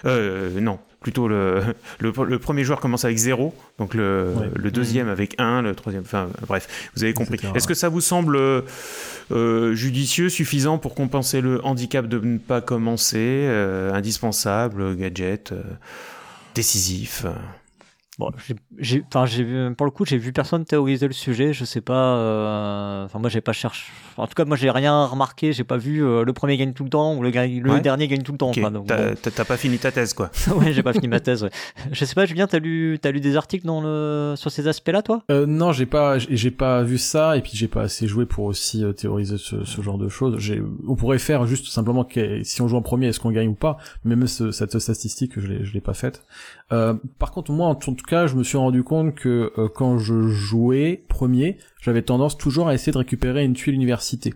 [0.04, 1.62] Non, plutôt le,
[2.00, 4.50] le, le premier joueur commence avec zéro, donc le, Ouais.
[4.56, 7.40] le deuxième avec un, le troisième, enfin bref, vous avez compris.
[7.56, 8.62] Est-ce que ça vous semble euh,
[9.32, 15.62] euh, judicieux, suffisant pour compenser le handicap de ne pas commencer, euh, indispensable, gadget, euh,
[16.56, 17.26] décisif
[18.20, 21.54] Bon, j'ai- j'ai, enfin, j'ai vu, pour le coup, j'ai vu personne théoriser le sujet.
[21.54, 22.16] Je sais pas.
[22.18, 23.92] euh, Enfin, moi, j'ai pas cherché.
[24.18, 25.54] En tout cas, moi, j'ai rien remarqué.
[25.54, 27.80] J'ai pas vu euh, le premier gagne tout le temps ou le, gagne- le Ouais.
[27.82, 28.50] dernier gagne tout le temps.
[28.50, 29.44] Ok, quoi, donc, t'as bon.
[29.48, 30.32] pas fini ta thèse, quoi.
[30.56, 31.44] ouais, j'ai pas fini ma thèse.
[31.44, 31.52] ouais.
[31.92, 35.04] Je sais pas, Julien, t'as lu, t'as lu des articles dans le, sur ces aspects-là,
[35.04, 35.22] toi?
[35.30, 38.26] Euh, non, j'ai pas, j'ai j'ai pas vu ça, et puis j'ai pas assez joué
[38.26, 40.38] pour aussi euh, théoriser ce, ce genre de choses.
[40.40, 43.50] J'ai, on pourrait faire juste simplement que si on joue en premier, est-ce qu'on gagne
[43.50, 43.78] ou pas?
[44.06, 46.24] Mais même ce- cette statistique, je l'ai, je l'ai pas faite.
[46.72, 49.98] Euh, par contre, moi, en tout cas, je me suis rendu compte que euh, quand
[50.00, 54.34] je jouais premier, j'avais tendance toujours à essayer de récupérer une tuile université.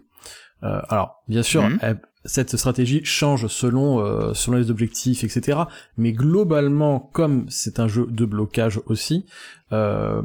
[0.64, 1.80] Euh, alors, bien sûr, Mhm.
[1.82, 5.62] elle- cette stratégie change selon euh, selon les objectifs, etc.
[5.98, 9.26] Mais globalement, comme c'est un jeu de blocage aussi,
[9.72, 10.22] euh,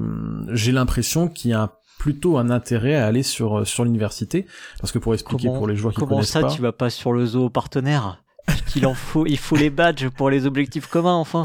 [0.53, 4.47] j'ai l'impression qu'il y a un- plutôt un intérêt à aller sur sur l'université
[4.79, 6.73] parce que pour expliquer Comment- pour les joueurs qui Comment connaissent ça, pas tu vas
[6.73, 8.23] pas sur le zoo partenaire?
[8.66, 11.44] Qu'il en faut, il faut les badges pour les objectifs communs, enfin.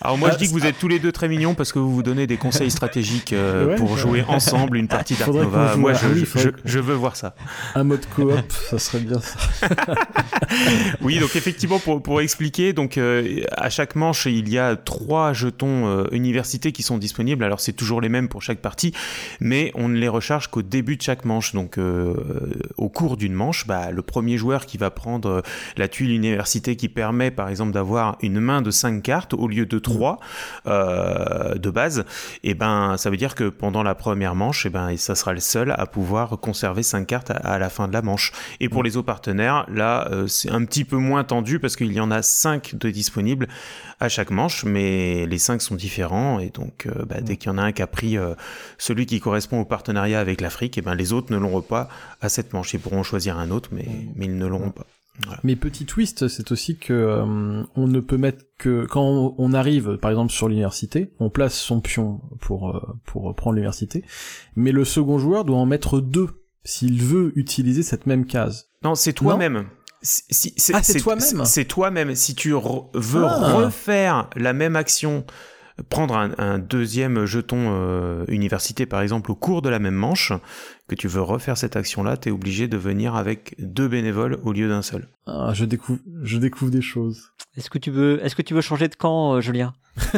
[0.00, 1.78] Alors moi, Ah, je dis que vous êtes tous les deux très mignons parce que
[1.78, 5.32] vous vous donnez des conseils stratégiques euh, Ouais, pour ça- jouer ensemble une partie d'Ark
[5.32, 5.76] Nova.
[5.76, 7.34] Moi, je, ah oui, je- faudrait je- je veux voir ça.
[7.74, 8.32] un mode coop,
[8.70, 9.38] ça serait bien ça.
[11.00, 15.32] Oui, donc effectivement, pour, pour expliquer, donc euh, à chaque manche, il y a trois
[15.32, 17.44] jetons euh, universités qui sont disponibles.
[17.44, 18.92] Alors c'est toujours les mêmes pour chaque partie,
[19.40, 21.54] mais on ne les recharge qu'au début de chaque manche.
[21.54, 22.14] Donc euh,
[22.76, 25.42] au cours d'une manche, bah, le premier joueur qui va prendre
[25.76, 29.66] la tuile université qui permet, par exemple, d'avoir une main de 5 cartes au lieu
[29.66, 30.18] de 3
[30.66, 32.04] euh, de base,
[32.44, 35.40] et ben ça veut dire que pendant la première manche, et ben ça sera le
[35.40, 38.32] seul à pouvoir conserver 5 cartes à, à la fin de la manche.
[38.60, 41.92] Et pour les autres partenaires, là, euh, c'est un petit peu moins tendu parce qu'il
[41.92, 43.48] y en a 5 de disponibles
[44.00, 46.38] à chaque manche, mais les 5 sont différents.
[46.40, 48.16] Et donc, euh, bah, dès qu'il y en a un qui a pris
[48.78, 51.88] celui qui correspond au partenariat avec l'Afrique, et ben les autres ne l'auront pas
[52.20, 52.74] à cette manche.
[52.74, 54.86] Ils pourront choisir un autre, mais, mais ils ne l'auront pas.
[55.42, 59.96] Mais petit twist, c'est aussi que euh, on ne peut mettre que quand on, arrive,
[59.98, 64.04] par exemple sur l'université, on place son pion pour euh, pour prendre l'université,
[64.56, 66.28] mais le second joueur doit en mettre deux
[66.64, 68.68] s'il veut utiliser cette même case.
[68.84, 69.66] Non, c'est toi-même.
[70.02, 71.20] Si- si- c'est Ah, c'est toi-même.
[71.20, 72.14] c'est- C'est toi-même.
[72.14, 73.54] Si tu re- veux Ah.
[73.54, 75.24] refaire la même action,
[75.88, 80.32] prendre un, un deuxième jeton euh, université par exemple au cours de la même manche,
[80.88, 84.68] que tu veux refaire cette action-là, t'es obligé de venir avec deux bénévoles au lieu
[84.68, 85.08] d'un seul.
[85.26, 87.32] Ah, je découvre, je découvre des choses.
[87.56, 89.74] Est-ce que tu veux, est-ce que tu veux changer de camp, euh, Julien?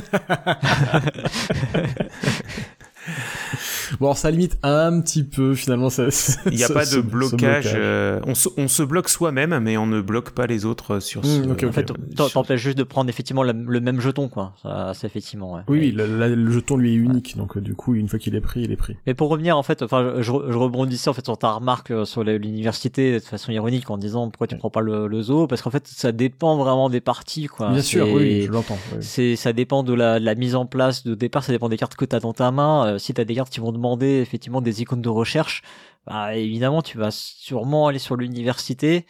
[3.98, 5.90] Bon, alors ça limite un petit peu finalement.
[5.90, 6.04] Ça,
[6.46, 7.38] Il n'y a ce- pas ce- de ce blocage.
[7.64, 7.72] blocage.
[7.74, 11.24] euh, on, se, on se bloque soi-même, mais on ne bloque pas les autres sur
[11.24, 11.40] ce.
[11.40, 11.64] Mmh, ok, ok.
[11.68, 14.52] En fait, t'en- t'empêches juste de prendre effectivement le, le même jeton, quoi.
[14.62, 15.54] Ça, c'est effectivement.
[15.54, 15.62] Ouais.
[15.68, 18.18] Oui, oui, le, la- le jeton lui est unique, donc euh, du coup, une fois
[18.18, 18.96] qu'il est pris, il est pris.
[19.06, 22.04] Mais pour revenir en fait, enfin, je, je rebondissais en fait sur ta remarque euh,
[22.04, 25.46] sur l'université de façon ironique en disant pourquoi tu prends pas le, le zoo?
[25.46, 27.70] Parce qu'en fait ça dépend vraiment des parties, quoi.
[27.70, 28.78] Bien sûr, oui, je l'entends.
[28.92, 28.98] oui.
[29.00, 31.76] C'est, ça dépend de la, de la mise en place de départ, ça dépend des
[31.76, 32.89] cartes que tu as dans ta main.
[32.94, 35.62] Euh, si tu as des cartes qui vont demander effectivement des icônes de recherche,
[36.06, 39.06] bah, évidemment, tu vas sûrement aller sur l'université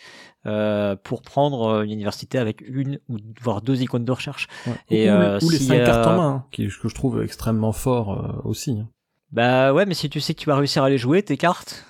[0.46, 4.48] euh, pour prendre euh, une université avec une ou voire deux icônes de recherche.
[4.66, 4.72] Ouais.
[4.90, 7.72] Et, ou, euh, ou les cinq cartes en main, hein, qui, que je trouve extrêmement
[7.72, 8.72] fort aussi.
[8.72, 8.88] hein.
[9.32, 11.84] Bah ouais, mais si tu sais que tu vas réussir à les jouer, tes cartes,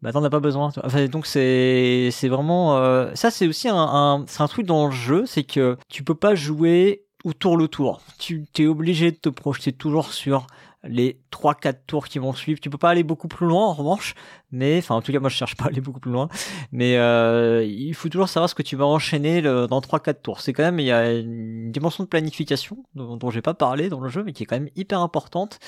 [0.00, 0.70] bah t'en as pas besoin.
[0.82, 4.86] Enfin, donc c'est c'est vraiment euh, ça c'est aussi un, un c'est un truc dans
[4.86, 8.00] le jeu, c'est que tu peux pas jouer au tour le tour.
[8.18, 10.46] Tu t'es obligé de te projeter toujours sur
[10.84, 12.60] les 3 4 tours qui vont suivre.
[12.60, 14.14] Tu peux pas aller beaucoup plus loin en revanche,
[14.50, 16.28] mais enfin en tout cas moi je cherche pas à aller beaucoup plus loin,
[16.72, 20.40] mais euh, il faut toujours savoir ce que tu vas enchaîner dans 3 4 tours.
[20.40, 23.88] C'est quand même il y a une dimension de planification dont, dont j'ai pas parlé
[23.88, 25.58] dans le jeu mais qui est quand même hyper importante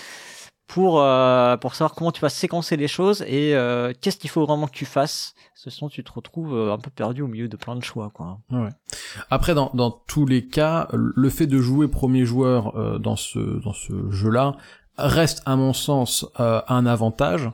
[0.71, 4.47] pour euh, pour savoir comment tu vas séquencer les choses et euh, qu'est-ce qu'il faut
[4.47, 5.35] vraiment que tu fasses.
[5.55, 8.39] Sinon tu te retrouves euh, un peu perdu au milieu de plein de choix quoi.
[9.31, 13.39] Après, dans, dans tous les cas, le fait de jouer premier joueur euh, dans ce
[13.63, 14.57] dans ce jeu-là
[15.09, 17.51] reste, à mon sens, euh, un avantage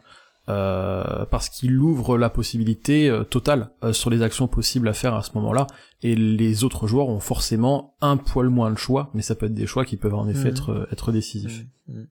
[0.48, 5.22] euh, parce qu'il ouvre la possibilité euh, totale sur les actions possibles à faire à
[5.22, 5.66] ce moment-là.
[6.02, 9.54] Et les autres joueurs ont forcément un poil moins de choix, mais ça peut être
[9.54, 10.46] des choix qui peuvent en effet Mhm.
[10.56, 11.64] être être décisifs.
[11.88, 12.02] Mm.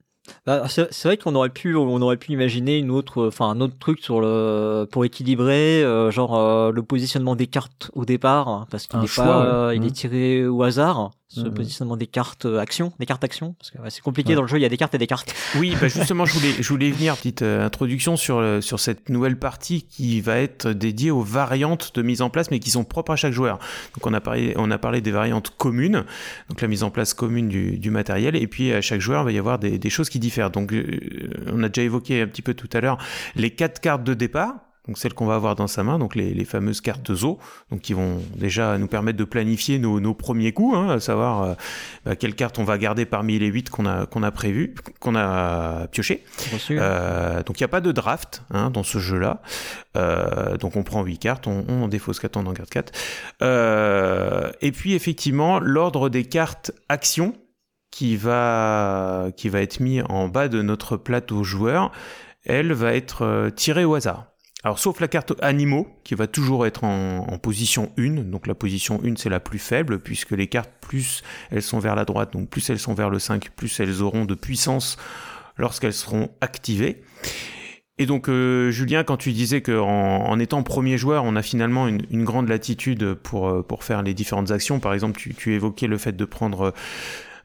[0.48, 3.78] Bah, c'est vrai qu'on aurait pu on aurait pu imaginer une autre enfin un autre
[3.78, 8.88] truc sur le pour équilibrer euh, genre euh, le positionnement des cartes au départ parce
[8.88, 9.46] qu'il Un est choix, pas ouais.
[9.54, 13.54] euh, il est tiré au hasard ce positionnement des cartes euh, actions des cartes actions
[13.58, 14.36] parce que ouais, c'est compliqué Ouais.
[14.36, 16.34] dans le jeu il y a des cartes et des cartes Oui, bah justement, je
[16.34, 20.38] voulais, je voulais venir, petite euh, introduction sur, euh, sur cette nouvelle partie qui va
[20.38, 23.58] être dédiée aux variantes de mise en place, mais qui sont propres à chaque joueur.
[23.96, 26.06] Donc on a parlé, on a parlé des variantes communes,
[26.50, 29.26] donc la mise en place commune du, du matériel, et puis à chaque joueur, il
[29.26, 30.52] va y avoir des, des choses qui diffèrent.
[30.52, 30.74] Donc
[31.52, 32.98] on a déjà évoqué un petit peu tout à l'heure
[33.36, 34.54] les quatre cartes de départ.
[34.88, 37.40] Donc celles qu'on va avoir dans sa main, donc les, les fameuses cartes ZO,
[37.72, 41.44] donc qui vont déjà nous permettre de planifier nos, nos premiers coups, hein, à savoir
[41.44, 41.54] euh,
[42.06, 45.16] bah, quelles cartes on va garder parmi les huit qu'on a qu'on a prévu, qu'on
[45.16, 46.24] a pioché.
[46.72, 49.42] Euh, donc il n'y a pas de draft hein, dans ce jeu-là.
[49.96, 52.92] Euh, donc on prend 8 cartes, on, on défausse 4, on en garde 4.
[53.42, 57.34] Euh, et puis effectivement, l'ordre des cartes actions
[57.92, 61.92] qui va, qui va être mis en bas de notre plateau joueur,
[62.44, 64.35] elle va être tirée au hasard.
[64.66, 69.00] Alors sauf la carte animaux qui va toujours être en, position 1, donc la position
[69.06, 72.50] 1 c'est la plus faible puisque les cartes plus elles sont vers la droite, donc
[72.50, 74.98] plus elles sont vers le 5, plus elles auront de puissance
[75.58, 77.04] lorsqu'elles seront activées.
[78.00, 81.88] Et donc, euh, Julien, quand tu disais qu'en en étant premier joueur, on a finalement
[81.88, 85.88] une, grande latitude pour, euh, pour faire les différentes actions, par exemple, tu, tu évoquais
[85.88, 86.72] le fait de prendre euh,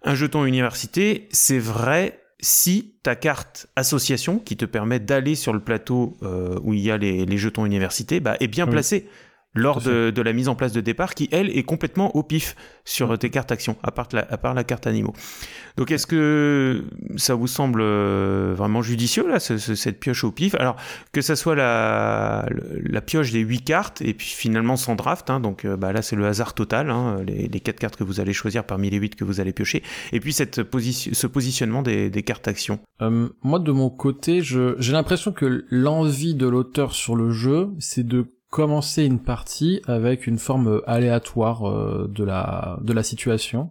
[0.03, 5.61] un jeton université, c'est vrai si ta carte association, qui te permet d'aller sur le
[5.61, 8.67] plateau euh, où il y a les, les jetons université, bah, est bien
[9.03, 9.11] Oui.
[9.55, 12.55] Lors de, de la mise en place de départ, qui, elle, est complètement au pif
[12.85, 15.13] sur tes cartes actions, à part la, à part la carte animaux.
[15.77, 16.85] Donc est-ce que
[17.17, 20.55] ça vous semble euh, vraiment judicieux là, ce- ce- cette pioche au pif?
[20.57, 20.77] Alors
[21.13, 22.47] que ça soit la,
[22.83, 26.03] la pioche des 8 cartes et puis finalement sans draft, hein, donc euh, bah, là
[26.03, 28.99] c'est le hasard total, hein, les, les 4 cartes que vous allez choisir parmi les
[28.99, 29.83] 8 que vous allez piocher,
[30.13, 32.79] et puis cette position, ce positionnement des, des cartes actions.
[33.03, 38.07] Euh, moi, de mon côté, j'ai l'impression que l'envie de l'auteur sur le jeu, c'est
[38.07, 43.71] de commencer une partie avec une forme aléatoire euh, de la de la situation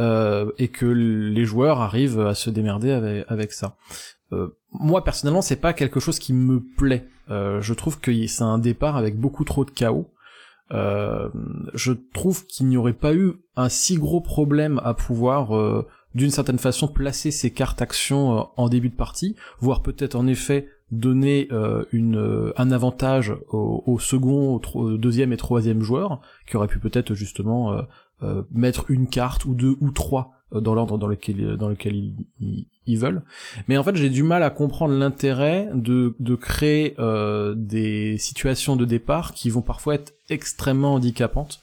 [0.00, 3.76] euh, et que les joueurs arrivent à se démerder avec, ça.
[4.32, 7.06] Euh, moi personnellement, c'est pas quelque chose qui me plaît.
[7.30, 10.10] Euh, je trouve que c'est un départ avec beaucoup trop de chaos.
[10.72, 11.28] Euh,
[11.74, 16.30] je trouve qu'il n'y aurait pas eu un si gros problème à pouvoir euh, d'une
[16.30, 20.68] certaine façon placer ces cartes actions euh, en début de partie, voire peut-être en effet
[20.90, 26.68] donner euh, euh, un avantage au, au second, au, deuxième et troisième joueur, qui aurait
[26.68, 27.84] pu peut-être justement
[28.22, 32.98] euh, mettre une carte ou deux ou trois dans l'ordre dans lequel dans lequel ils,
[32.98, 33.22] veulent.
[33.68, 36.96] Mais en fait, j'ai du mal à comprendre l'intérêt de, créer
[37.54, 41.60] des situations de départ qui vont parfois être extrêmement handicapantes.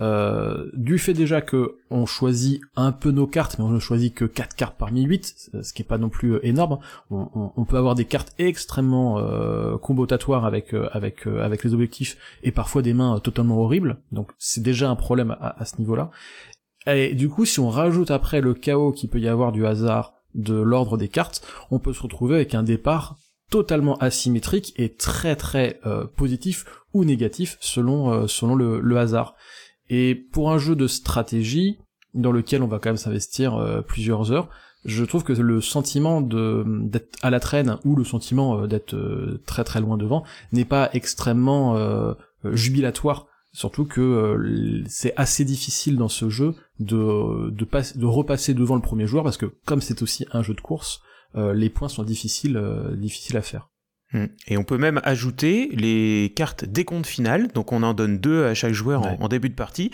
[0.00, 4.12] Euh, du fait déjà que on choisit un peu nos cartes, mais on ne choisit
[4.12, 6.78] que quatre cartes parmi 8, ce qui est pas non plus euh, énorme.
[7.10, 12.82] On, peut avoir des cartes extrêmement euh, combotatoires avec euh, euh, les objectifs et parfois
[12.82, 13.98] des mains euh, totalement horribles.
[14.10, 16.10] Donc c'est déjà un problème à, ce niveau-là.
[16.86, 20.14] Et du coup, si on rajoute après le chaos qui peut y avoir du hasard
[20.34, 23.16] de l'ordre des cartes, on peut se retrouver avec un départ
[23.50, 29.36] totalement asymétrique et très très euh, positif ou négatif selon euh, le, hasard.
[29.90, 31.78] Et pour un jeu de stratégie
[32.14, 34.48] dans lequel on va quand même s'investir euh, plusieurs heures,
[34.84, 38.94] je trouve que le sentiment d'être à la traîne ou le sentiment d'être
[39.46, 41.74] très très loin devant n'est pas extrêmement
[42.44, 48.82] jubilatoire Surtout que euh, c'est assez difficile dans ce jeu de, de, repasser devant le
[48.82, 51.00] premier joueur parce que comme c'est aussi un jeu de course,
[51.36, 53.68] euh, les points sont difficiles, euh, difficiles à faire.
[54.14, 54.26] Hmm.
[54.48, 58.54] Et on peut même ajouter les cartes décompte finales, donc on en donne deux à
[58.54, 59.90] chaque joueur en, début de partie,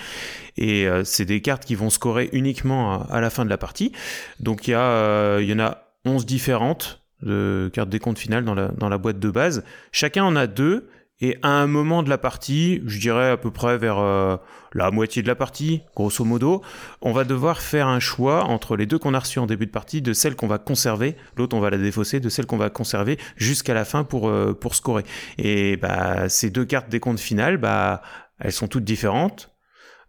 [0.57, 3.93] et c'est des cartes qui vont scorer uniquement à, la fin de la partie.
[4.39, 8.55] Donc il y, a, il y en a 11 différentes de cartes décompte finales dans
[8.55, 9.64] la, dans la boîte de base.
[9.93, 10.89] Chacun en a deux,
[11.21, 14.37] et à un moment de la partie, je dirais à peu près vers euh,
[14.73, 16.62] la moitié de la partie, grosso modo,
[17.03, 19.71] on va devoir faire un choix entre les deux qu'on a reçues en début de
[19.71, 22.71] partie, de celle qu'on va conserver, l'autre on va la défausser, de celle qu'on va
[22.71, 25.05] conserver jusqu'à la fin pour, euh, pour scorer.
[25.37, 28.03] Et bah, ces deux cartes des comptes finales, bah,
[28.39, 29.51] elles sont toutes différentes.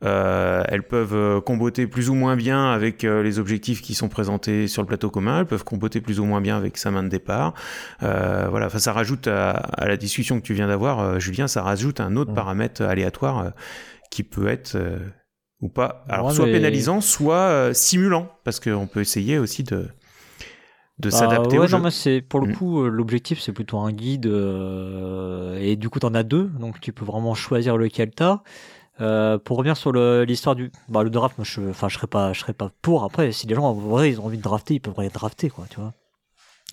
[0.03, 4.09] Euh, elles peuvent euh, comboter plus ou moins bien avec euh, les objectifs qui sont
[4.09, 5.39] présentés sur le plateau commun.
[5.39, 7.53] Elles peuvent comboter plus ou moins bien avec sa main de départ.
[8.01, 11.61] Euh, voilà, enfin, ça rajoute à, à, la discussion que tu viens d'avoir, Julien, ça
[11.61, 13.51] rajoute un autre paramètre aléatoire
[14.09, 14.77] qui peut être
[15.61, 19.87] ou pas, alors soit pénalisant, soit simulant, parce qu'on peut essayer aussi de
[20.99, 21.77] de bah, s'adapter ouais, au jeu.
[21.77, 22.55] Non, mais c'est pour le mm.
[22.55, 27.05] coup l'objectif c'est plutôt un guide et du coup t'en as deux donc tu peux
[27.05, 28.41] vraiment choisir lequel t'as
[29.01, 32.33] euh, pour revenir sur l'histoire du bah, le draft, moi je, enfin je serais pas,
[32.33, 33.03] je serais pas pour.
[33.03, 35.65] Après, si les gens en ils ont envie de drafter, ils peuvent rien drafter quoi,
[35.69, 35.93] tu vois.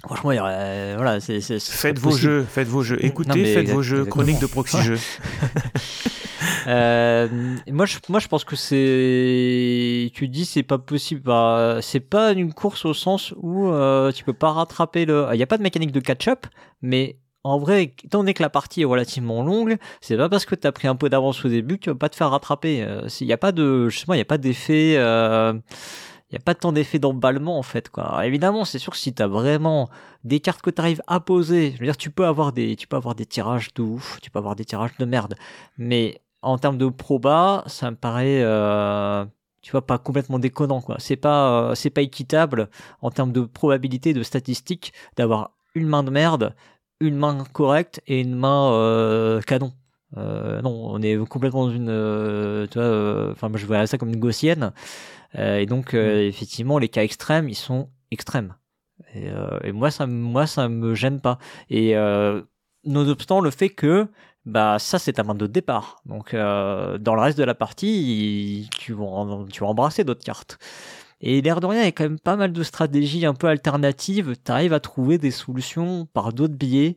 [0.05, 4.05] Franchement, il aurait, voilà, c'est, faites vos jeux, faites vos jeux, écoutez, faites vos jeux,
[4.05, 4.99] chronique de proxy jeux.
[6.69, 7.27] euh,
[7.67, 11.23] moi, je, moi, je pense que c'est, tu dis, c'est pas possible.
[11.23, 15.27] Bah, c'est pas une course au sens où euh, tu peux pas rattraper le.
[15.33, 16.47] Il y a pas de mécanique de catch-up,
[16.81, 17.19] mais
[17.49, 20.67] en vrai, étant donné que la partie est relativement longue, c'est pas parce que tu
[20.67, 22.87] as pris un peu d'avance au début que tu vas pas te faire rattraper.
[23.21, 25.55] Il n'y a pas de, justement, il y a pas d'effet, euh,
[26.31, 28.27] il y a pas tant d'effet d'emballement en fait quoi.
[28.27, 29.89] évidemment, c'est sûr que si tu as vraiment
[30.25, 32.87] des cartes que tu arrives à poser, je veux dire tu peux avoir des tu
[32.87, 35.37] peux avoir des tirages de ouf, tu peux avoir des tirages de merde,
[35.79, 39.25] mais en termes de proba, ça me paraît euh,
[39.63, 40.97] tu vois pas complètement déconnant quoi.
[40.99, 42.69] C'est pas euh, c'est pas équitable
[43.01, 46.55] en termes de probabilité de statistiques d'avoir une main de merde
[47.01, 49.73] une main correcte et une main euh, canon.
[50.17, 53.99] Euh, non, on est complètement dans une, euh, tu vois, enfin moi je vois ça
[53.99, 54.73] comme une gaussienne.
[55.35, 55.97] et donc mm.
[55.97, 58.55] effectivement les cas extrêmes ils sont extrêmes.
[59.15, 59.29] Et,
[59.65, 61.39] et, moi ça, moi ça me gêne pas.
[61.71, 61.95] Et
[62.85, 64.09] nonobstant le fait que
[64.47, 66.01] bah ça c'est ta main de départ.
[66.07, 70.59] Donc dans le reste de la partie, tu vas, tu vas embrasser d'autres cartes.
[71.21, 74.37] Et l'air de rien, a quand même pas mal de stratégies un peu alternatives.
[74.45, 76.97] Tu arrives à trouver des solutions par d'autres biais.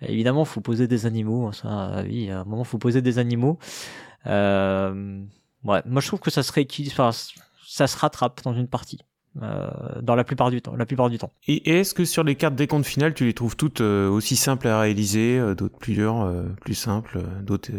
[0.00, 1.46] Évidemment, faut poser des animaux.
[1.46, 3.58] Hein, ça, oui, à un moment, faut poser des animaux.
[4.26, 5.22] Euh,
[5.64, 7.10] ouais, moi, je trouve que ça serait, enfin,
[7.66, 8.98] ça se rattrape dans une partie.
[9.40, 9.70] Euh,
[10.02, 10.74] dans la plupart du temps.
[10.74, 11.32] La plupart du temps.
[11.46, 14.34] Et est-ce que sur les cartes des comptes finales, tu les trouves toutes euh, aussi
[14.34, 16.28] simples à réaliser, euh, d'autres plus dures,
[16.62, 17.70] plus simples, d'autres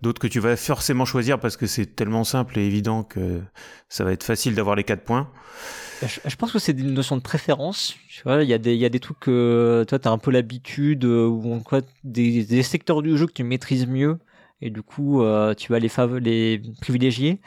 [0.00, 3.42] d'autres que tu vas forcément choisir parce que c'est tellement simple et évident que
[3.90, 5.28] ça va être facile d'avoir les quatre points?
[6.00, 7.96] Je, pense que c'est une notion de préférence.
[8.08, 10.18] Tu vois, il y a des, il y a des trucs que toi t'as un
[10.18, 14.18] peu l'habitude ou quoi, des, des secteurs du jeu que tu maîtrises mieux
[14.60, 15.22] et du coup
[15.56, 15.90] tu vas les
[16.20, 17.40] les privilégier.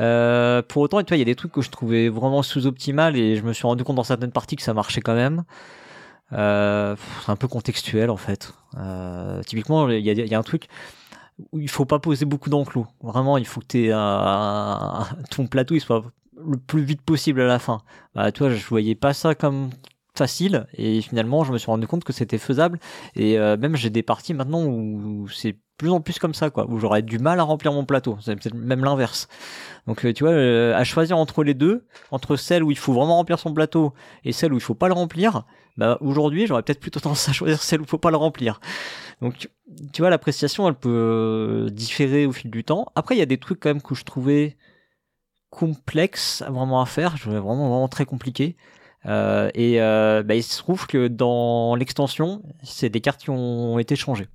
[0.00, 3.42] Euh, pour autant, il y a des trucs que je trouvais vraiment sous-optimal et je
[3.42, 5.44] me suis rendu compte dans certaines parties que ça marchait quand même.
[6.32, 8.52] Euh, c'est un peu contextuel en fait.
[8.76, 10.68] Euh, typiquement, il y a, y a, un truc
[11.52, 12.86] où il faut pas poser beaucoup d'enclos.
[13.02, 16.04] Vraiment, il faut que t'aies un, ton plateau il soit
[16.44, 17.82] le plus vite possible à la fin.
[18.14, 19.70] Bah, toi, je voyais pas ça comme
[20.16, 20.66] facile.
[20.74, 22.78] Et finalement je me suis rendu compte que c'était faisable.
[23.16, 26.70] Et euh, même j'ai des parties maintenant où c'est plus en plus comme ça quoi
[26.70, 28.16] où j'aurais du mal à remplir mon plateau.
[28.20, 29.28] C'est même l'inverse.
[29.86, 32.92] Donc euh, tu vois euh, à choisir entre les deux entre celle où il faut
[32.92, 33.92] vraiment remplir son plateau
[34.24, 35.44] et celle où il faut pas le remplir
[35.76, 38.60] bah aujourd'hui j'aurais peut-être plutôt tendance à choisir celle où il faut pas le remplir.
[39.20, 39.48] Donc
[39.92, 42.86] tu vois l'appréciation elle peut différer au fil du temps.
[42.94, 44.56] Après il y a des trucs quand même que je trouvais
[45.50, 48.56] complexes vraiment à faire je vraiment vraiment très compliqué
[49.06, 53.78] euh, et euh, bah, il se trouve que dans l'extension, c'est des cartes qui ont
[53.78, 54.28] été changées.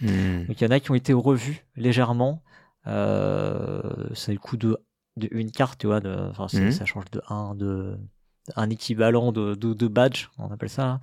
[0.00, 0.46] Hmm.
[0.46, 2.42] Donc il y en a qui ont été revues légèrement.
[2.86, 3.82] Euh,
[4.14, 4.76] c'est le coup de,
[5.16, 6.00] de, une carte, tu vois.
[6.00, 6.70] De, enfin, hmm.
[6.70, 7.96] ça change de 1, de
[8.56, 11.00] un équivalent de, de, de, badge, on appelle ça.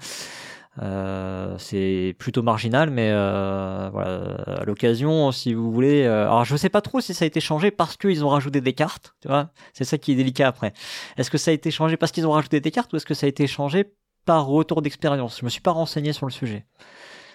[0.81, 6.03] Euh, c'est plutôt marginal, mais euh, à l'occasion, si vous voulez.
[6.03, 8.61] euh, alors, je sais pas trop si ça a été changé parce qu'ils ont rajouté
[8.61, 9.49] des cartes, tu vois.
[9.73, 10.73] C'est ça qui est délicat après.
[11.17, 13.13] Est-ce que ça a été changé parce qu'ils ont rajouté des cartes ou est-ce que
[13.13, 13.91] ça a été changé
[14.25, 15.39] par retour d'expérience?
[15.39, 16.65] Je me suis pas renseigné sur le sujet.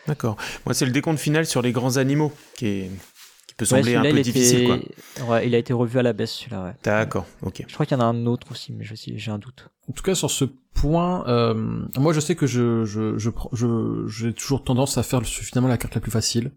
[0.06, 0.36] D'accord.
[0.64, 2.90] Moi, c'est le décompte final sur les grands animaux qui, est...
[3.56, 5.26] qui peut Ouais, sembler un peu il difficile, quoi.
[5.28, 6.64] ouais, il a été revu à la baisse, celui-là.
[6.64, 6.74] Ouais.
[6.84, 7.64] D'accord, ok.
[7.68, 9.68] Je crois qu'il y en a un autre aussi, mais j'ai un doute.
[9.88, 11.54] En tout cas, sur ce point, euh,
[11.98, 15.68] moi je sais que je je je je- j'ai toujours tendance à faire le- finalement
[15.68, 16.50] la carte la plus facile.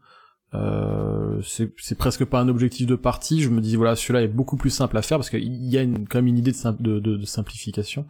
[0.53, 3.41] Euh, c'est c'est presque pas un objectif de partie.
[3.41, 5.81] Je me dis voilà, celui-là est beaucoup plus simple à faire parce qu'il y a
[5.81, 8.05] une, quand même une idée de, sim- de, de, de simplification.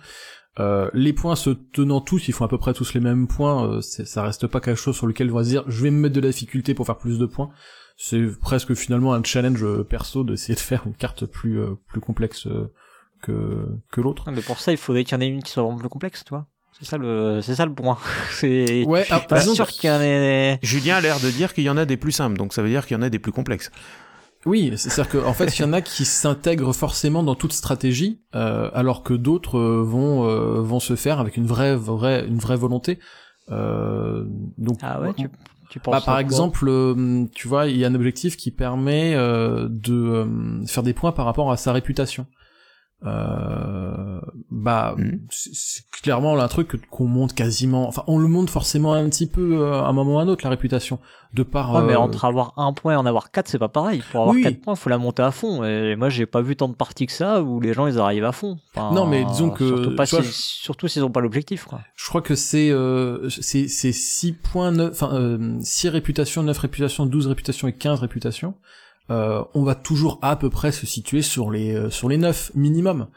[0.59, 3.67] Euh, les points se tenant tous, ils font à peu près tous les mêmes points.
[3.77, 5.99] Euh, ça reste pas quelque chose sur lequel on va se dire je vais me
[5.99, 7.49] mettre de la difficulté pour faire plus de points.
[7.97, 11.99] C'est presque finalement un challenge euh, perso d'essayer de faire une carte plus euh, plus
[11.99, 12.71] complexe euh,
[13.21, 14.29] que que l'autre.
[14.31, 16.23] Mais pour ça, il faudrait qu'il y en ait une qui soit vraiment plus complexe,
[16.23, 16.45] tu vois.
[16.79, 17.97] C'est ça le, c'est ça le point.
[18.31, 18.83] c'est.
[18.85, 20.59] Ouais, ah, pas sûr qu'il y en ait.
[20.61, 22.69] Julien a l'air de dire qu'il y en a des plus simples, donc ça veut
[22.69, 23.71] dire qu'il y en a des plus complexes.
[24.45, 28.69] Oui, c'est-à-dire qu'en fait, il y en a qui s'intègrent forcément dans toute stratégie, euh,
[28.73, 32.55] alors que d'autres euh, vont euh, vont se faire avec une vraie vraie une vraie
[32.55, 32.99] volonté.
[33.49, 34.25] Euh,
[34.57, 35.29] donc, Ah ouais, tu,
[35.69, 35.93] tu penses.
[35.93, 39.93] bah, par exemple, euh, tu vois, il y a un objectif qui permet euh, de
[39.93, 42.25] euh, faire des points par rapport à sa réputation.
[43.05, 44.19] Euh,
[44.49, 45.21] bah, Mhm.
[45.29, 47.87] c'est clairement là, un truc qu'on monte quasiment.
[47.87, 50.27] Enfin, on le monte forcément un petit peu euh, à un moment ou à un
[50.27, 50.99] autre la réputation,
[51.33, 51.73] de par.
[51.73, 54.01] Ouais, mais euh, entre avoir un point et en avoir quatre, c'est pas pareil.
[54.11, 54.41] Pour avoir Oui.
[54.41, 55.63] quatre points, faut la monter à fond.
[55.63, 58.25] Et moi, j'ai pas vu tant de parties que ça où les gens ils arrivent
[58.25, 58.57] à fond.
[58.75, 61.81] Enfin, Non, mais disons que, surtout, pas vois, si- s'ils ont pas l'objectif, quoi.
[61.95, 66.57] Je crois que c'est euh, c'est c'est 6 points neuf- enfin euh, 6 réputations, 9
[66.57, 68.55] réputations, 12 réputations et 15 réputations.
[69.09, 72.51] Euh, on va toujours à peu près se situer sur les euh, sur les 9
[72.55, 73.07] minimum.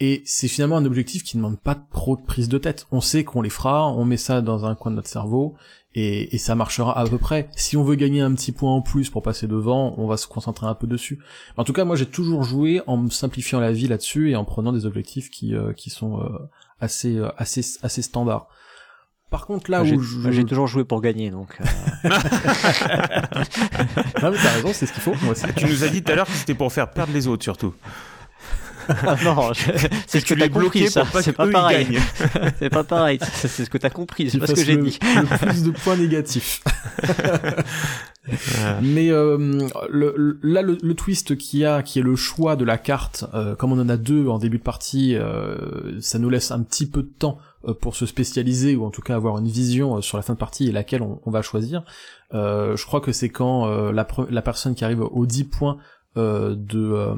[0.00, 2.86] Et c'est finalement un objectif qui ne demande pas trop de prise de tête.
[2.90, 5.54] On sait qu'on les fera, on met ça dans un coin de notre cerveau
[5.94, 7.48] et, et ça marchera à peu près.
[7.54, 10.26] Si on veut gagner un petit point en plus pour passer devant, on va se
[10.26, 11.20] concentrer un peu dessus.
[11.56, 14.44] En tout cas, moi j'ai toujours joué en me simplifiant la vie là-dessus et en
[14.44, 16.38] prenant des objectifs qui euh, qui sont euh,
[16.80, 18.48] assez euh, assez assez standards.
[19.34, 20.30] Par contre là J'ai où je...
[20.30, 21.48] j'ai toujours joué pour gagner, donc.
[21.60, 21.64] euh,
[24.22, 25.14] Non, mais t'as raison, c'est ce qu'il faut.
[25.22, 25.42] Moi aussi.
[25.56, 27.74] Tu nous as dit tout à l'heure que c'était pour faire perdre les autres, surtout.
[28.88, 29.72] ah non, je-
[30.06, 31.04] c'est ce que tu bloquais compris, ça.
[31.04, 31.98] pas C'est pas pareil.
[32.60, 33.18] c'est pas pareil.
[33.32, 34.30] C'est ce que t'as compris.
[34.30, 34.98] C'est pas ce que j'ai le- dit.
[35.02, 36.62] Le plus de points négatifs.
[38.82, 39.36] Mais euh,
[39.90, 42.78] le, le- là, le, le twist qu'il y a, qui est le choix de la
[42.78, 46.50] carte, euh, comme on en a deux en début de partie, euh, ça nous laisse
[46.50, 49.48] un petit peu de temps euh, pour se spécialiser ou en tout cas avoir une
[49.48, 51.82] vision euh, sur la fin de partie et laquelle on, on va choisir.
[52.34, 55.78] Euh, je crois que c'est quand euh, la, la personne qui arrive aux 10 points
[56.16, 57.14] euh, de euh,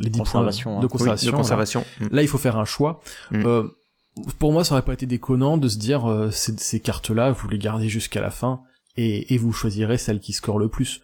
[0.00, 0.80] les 10 points Conservation, de hein.
[0.82, 1.84] Oui, conservation, de conservation.
[2.00, 2.06] Mm.
[2.12, 3.00] Là, il faut faire un choix.
[3.30, 3.42] Mm.
[3.46, 3.64] Euh,
[4.38, 7.48] pour moi, ça aurait pas été déconnant de se dire euh, ces, ces cartes-là, vous
[7.48, 8.60] les gardez jusqu'à la fin
[8.96, 11.00] et, et vous choisirez celle qui score le plus.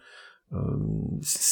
[0.53, 0.59] Euh,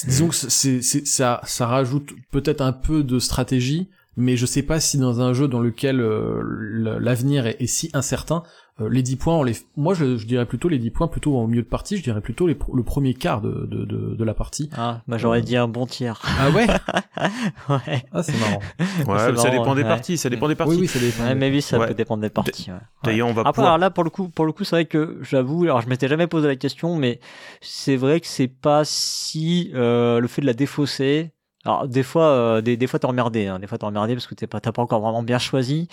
[0.08, 4.80] disons que c'est- ça, ça rajoute peut-être un peu de stratégie, mais je sais pas
[4.80, 8.44] si dans un jeu dans lequel euh, l'avenir est, est si incertain,
[8.80, 11.38] euh, les 10 points, on les, moi je, je dirais plutôt les 10 points plutôt
[11.38, 14.16] en milieu de partie, je dirais plutôt les pr- le premier quart de, de, de,
[14.16, 14.70] de la partie.
[14.78, 16.22] Ah, bah j'aurais dit un bon tiers.
[16.40, 16.68] Ah ouais
[17.70, 18.04] ouais.
[18.12, 18.60] Ah c'est marrant.
[18.80, 19.88] Ouais, C'est ça marrant, dépend des ouais.
[19.88, 20.74] parties, ça dépend des parties.
[20.74, 21.24] Oui oui ça dépend.
[21.24, 21.88] Ouais, mais oui, ça Ouais.
[21.88, 22.72] peut dépendre des parties.
[22.72, 22.78] ouais.
[23.04, 23.68] D'ailleurs, on va Après, pouvoir...
[23.74, 26.08] alors là, pour le coup, pour le coup, c'est vrai que j'avoue, alors je m'étais
[26.08, 27.20] jamais posé la question, mais
[27.62, 31.32] c'est vrai que c'est pas si euh, le fait de la défausser.
[31.66, 34.28] Alors des fois, euh, des, des fois t'es emmerdé, hein, des fois t'es emmerdé parce
[34.28, 35.88] que t'es pas, t'as pas encore vraiment bien choisi.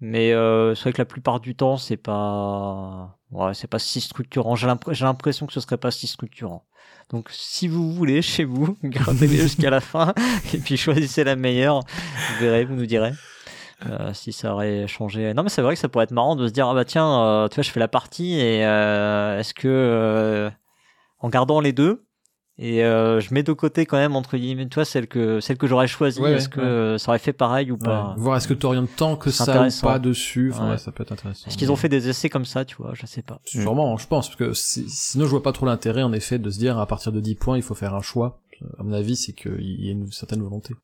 [0.00, 4.00] Mais euh, c'est vrai que la plupart du temps, c'est pas, ouais, c'est pas si
[4.00, 4.54] structurant.
[4.54, 6.66] J'ai j'ai l'impression que ce serait pas si structurant.
[7.10, 10.12] Donc, si vous voulez, chez vous, gardez-les jusqu'à la fin
[10.54, 11.80] et puis choisissez la meilleure.
[11.80, 13.12] Vous verrez, vous nous direz.
[13.86, 15.34] Euh, si ça aurait changé.
[15.34, 17.20] Non, mais c'est vrai que ça pourrait être marrant de se dire ah bah tiens,
[17.20, 20.50] euh, tu vois, je fais la partie et euh, est-ce que euh,
[21.18, 22.05] en gardant les deux
[22.58, 25.58] et euh, je mets de côté quand même entre guillemets, tu vois, celle que celle
[25.58, 26.66] que j'aurais choisie, Ouais, est-ce ouais, que ouais.
[26.66, 27.80] euh, ça aurait fait pareil ou Ouais.
[27.84, 30.50] pas Voir est-ce que t'orientes tant que ça ou pas dessus.
[30.52, 30.70] Enfin, Ouais.
[30.72, 31.48] ouais, ça peut être intéressant.
[31.48, 32.92] Est-ce qu'ils ont fait des essais comme ça, tu vois?
[32.94, 33.40] Je sais pas.
[33.44, 36.50] Sûrement, je pense, parce que si- sinon je vois pas trop l'intérêt en effet de
[36.50, 38.40] se dire à partir de 10 points il faut faire un choix.
[38.78, 40.74] À mon avis, c'est qu'il y a une certaine volonté.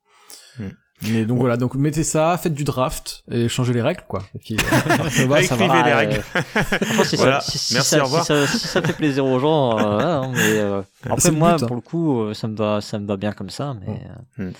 [1.10, 4.22] Mais donc voilà, donc mettez ça, faites du draft et changez les règles quoi.
[4.34, 5.08] Et puis, euh,
[5.42, 5.82] ça va.
[5.84, 6.22] Les règles.
[6.36, 7.40] euh, si Voilà.
[7.40, 8.22] ça, si, si Merci, ça, au revoir.
[8.22, 11.36] si ça- si ça fait plaisir aux gens, euh, voilà, hein, mais euh, après le
[11.36, 11.66] moi, but, hein.
[11.66, 13.74] pour le coup, euh, ça me va, ça me va bien comme ça.
[13.84, 14.00] Mais
[14.38, 14.50] euh,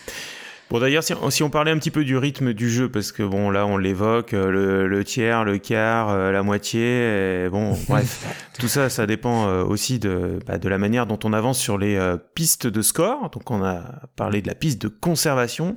[0.71, 3.23] Bon d'ailleurs si, si on parlait un petit peu du rythme du jeu parce que
[3.23, 8.25] bon là on l'évoque le, le tiers, le quart, euh, la moitié et bon bref
[8.59, 11.77] tout ça ça dépend euh, aussi de bah, de la manière dont on avance sur
[11.77, 13.83] les euh, pistes de score donc on a
[14.17, 15.75] parlé de la piste de conservation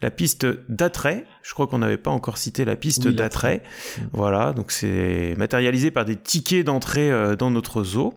[0.00, 1.24] la piste d'attrait.
[1.42, 3.62] Je crois qu'on n'avait pas encore cité la piste Oui, d'attrait.
[3.98, 4.02] Mm.
[4.12, 8.14] Voilà, donc c'est matérialisé par des tickets d'entrée euh, dans notre zoo.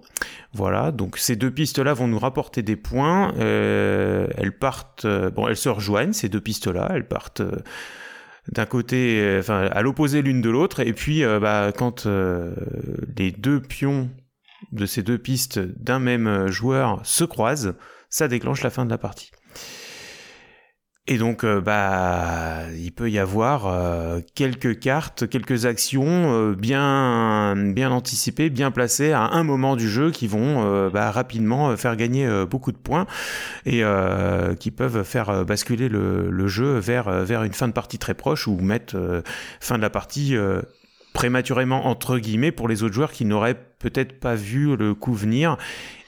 [0.53, 3.33] Voilà, donc ces deux pistes-là vont nous rapporter des points.
[3.39, 6.91] Euh, elles partent, euh, bon, elles se rejoignent ces deux pistes-là.
[6.93, 7.41] Elles partent.
[8.51, 12.53] d'un côté, enfin à l'opposé l'une de l'autre, et puis euh, bah, quand euh,
[13.17, 14.09] les deux pions
[14.71, 17.73] de ces deux pistes d'un même joueur se croisent,
[18.09, 19.31] ça déclenche la fin de la partie.
[21.07, 27.55] Et donc, euh, bah, il peut y avoir euh, quelques cartes, quelques actions euh, bien,
[27.55, 32.29] bien anticipées, bien placées à un moment du jeu qui vont bah, rapidement faire gagner
[32.45, 33.07] beaucoup de points
[33.65, 33.83] et
[34.59, 38.47] qui peuvent faire basculer le, le jeu vers, vers une fin de partie très proche
[38.47, 39.23] ou mettre
[39.59, 40.35] fin de la partie
[41.13, 45.57] prématurément entre guillemets pour les autres joueurs qui n'auraient peut-être pas vu le coup venir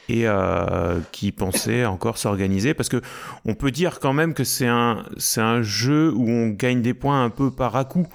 [0.10, 3.02] et euh, qui pensaient encore s'organiser parce que
[3.46, 6.94] on peut dire quand même que c'est un c'est un jeu où on gagne des
[6.94, 8.08] points un peu par à coup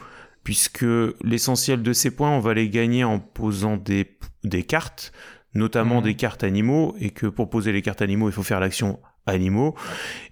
[0.44, 0.84] puisque
[1.22, 5.12] l'essentiel de ces points on va les gagner en posant des des cartes
[5.54, 6.04] notamment Mhm.
[6.04, 9.74] des cartes animaux et que pour poser les cartes animaux il faut faire l'action animaux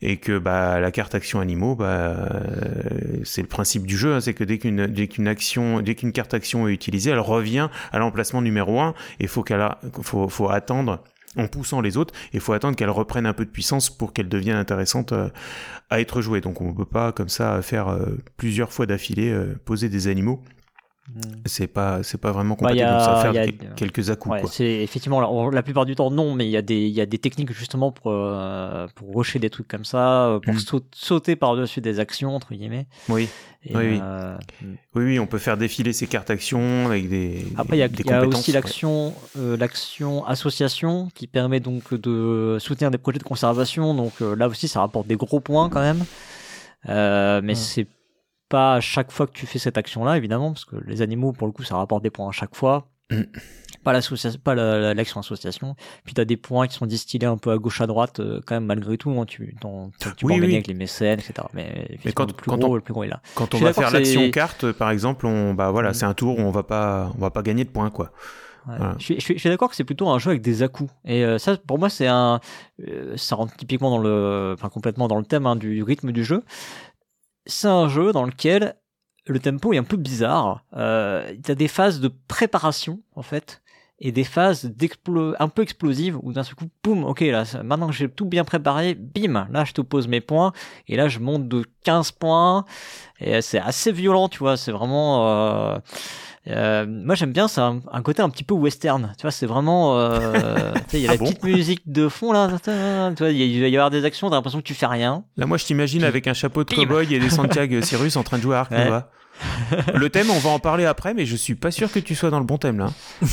[0.01, 4.21] et que bah la carte action animaux bah euh, c'est le principe du jeu hein,
[4.21, 7.69] c'est que dès qu'une dès qu'une action dès qu'une carte action est utilisée elle revient
[7.93, 9.67] à l'emplacement numéro 1 et faut qu'elle
[10.03, 11.03] faut faut attendre
[11.37, 14.29] en poussant les autres il faut attendre qu'elle reprenne un peu de puissance pour qu'elle
[14.29, 15.29] devienne intéressante euh,
[15.91, 19.55] à être jouée donc on peut pas comme ça faire euh, plusieurs fois d'affilée euh,
[19.65, 20.43] poser des animaux
[21.45, 24.43] c'est pas c'est pas vraiment Bah, a- donc ça va faire a- quelques à-coups Ouais,
[24.51, 27.07] c'est effectivement la, plupart du temps non, mais il y a des il y a
[27.07, 30.59] des techniques justement pour euh, pour rusher des trucs comme ça, euh, pour Mm.
[30.59, 32.87] sau- sauter par dessus des actions entre guillemets.
[33.09, 33.29] oui
[33.65, 33.99] Et, Oui, oui.
[34.03, 34.37] euh,
[34.95, 37.87] oui oui on peut faire défiler ces cartes actions avec des Après, il y a,
[37.89, 43.25] y a aussi l'action, euh, l'action association qui permet donc de soutenir des projets de
[43.25, 43.95] conservation.
[43.95, 46.05] Donc là aussi, ça rapporte des gros points quand même.
[46.87, 47.55] Mais Ouais.
[47.55, 47.87] c'est
[48.49, 51.47] pas à chaque fois que tu fais cette action-là, évidemment, parce que les animaux, pour
[51.47, 52.89] le coup, ça rapporte des points à chaque fois.
[53.11, 53.23] Mm.
[53.85, 55.77] Pas l'association, pas la- la- l'action association.
[56.05, 58.41] Puis tu as des points qui sont distillés un peu à gauche à droite, euh,
[58.45, 59.11] quand même malgré tout.
[59.11, 60.53] hein, tu t'en- tu Oui, peux oui.
[60.55, 61.47] avec les mécènes, etc.
[61.55, 63.21] Mais, quand- le plus quand gros, on- le plus gros est là.
[63.37, 65.95] Quand on va faire l'action carte, par exemple, on, bah voilà, Mm.
[65.95, 68.11] c'est un tour où on va pas, on va pas gagner de points, quoi.
[68.67, 68.75] Ouais.
[68.79, 68.97] Voilà.
[68.99, 70.91] Je suis, suis- d'accord que c'est plutôt un jeu avec des à-coups.
[71.05, 72.41] Et euh, ça, pour moi, c'est un.
[72.89, 74.55] euh, ça rentre typiquement dans le.
[74.59, 76.43] Enfin, complètement dans le thème hein, du rythme du jeu.
[77.47, 78.77] C'est un jeu dans lequel
[79.27, 80.65] le tempo est un peu bizarre.
[80.77, 83.63] Euh, a des phases de préparation, en fait,
[83.99, 84.73] et des phases
[85.39, 88.45] un peu explosives où d'un seul coup, boum, ok, là, maintenant que j'ai tout bien
[88.45, 90.53] préparé, bim, là, je te pose mes points,
[90.87, 92.65] et là, je monte de 15 points,
[93.21, 95.27] et c'est assez violent, tu vois, c'est vraiment.
[95.29, 95.79] euh,
[96.49, 99.13] euh, moi j'aime bien, c'est un, un côté un petit peu western.
[99.19, 99.99] Tu vois, c'est vraiment.
[99.99, 102.49] euh, il y a Ah la bon petite musique de fond là.
[102.63, 102.71] Tu
[103.23, 105.25] vois, il va y avoir des actions, t'as l'impression que tu fais rien.
[105.37, 108.39] Là, moi, je t'imagine avec un chapeau de cow-boy et des Santiago Cyrus en train
[108.39, 108.85] de jouer à Ark Ouais.
[108.85, 109.11] Nova.
[109.95, 112.31] Le thème, on va en parler après, mais je suis pas sûr que tu sois
[112.31, 112.87] dans le bon thème là.
[113.21, 113.29] Ouais,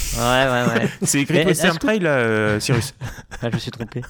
[0.51, 0.89] ouais, ouais.
[1.03, 2.93] C'est écrit Mais Western que- Trail, là, euh, Cyrus.
[3.41, 4.01] Ah, je me suis trompé.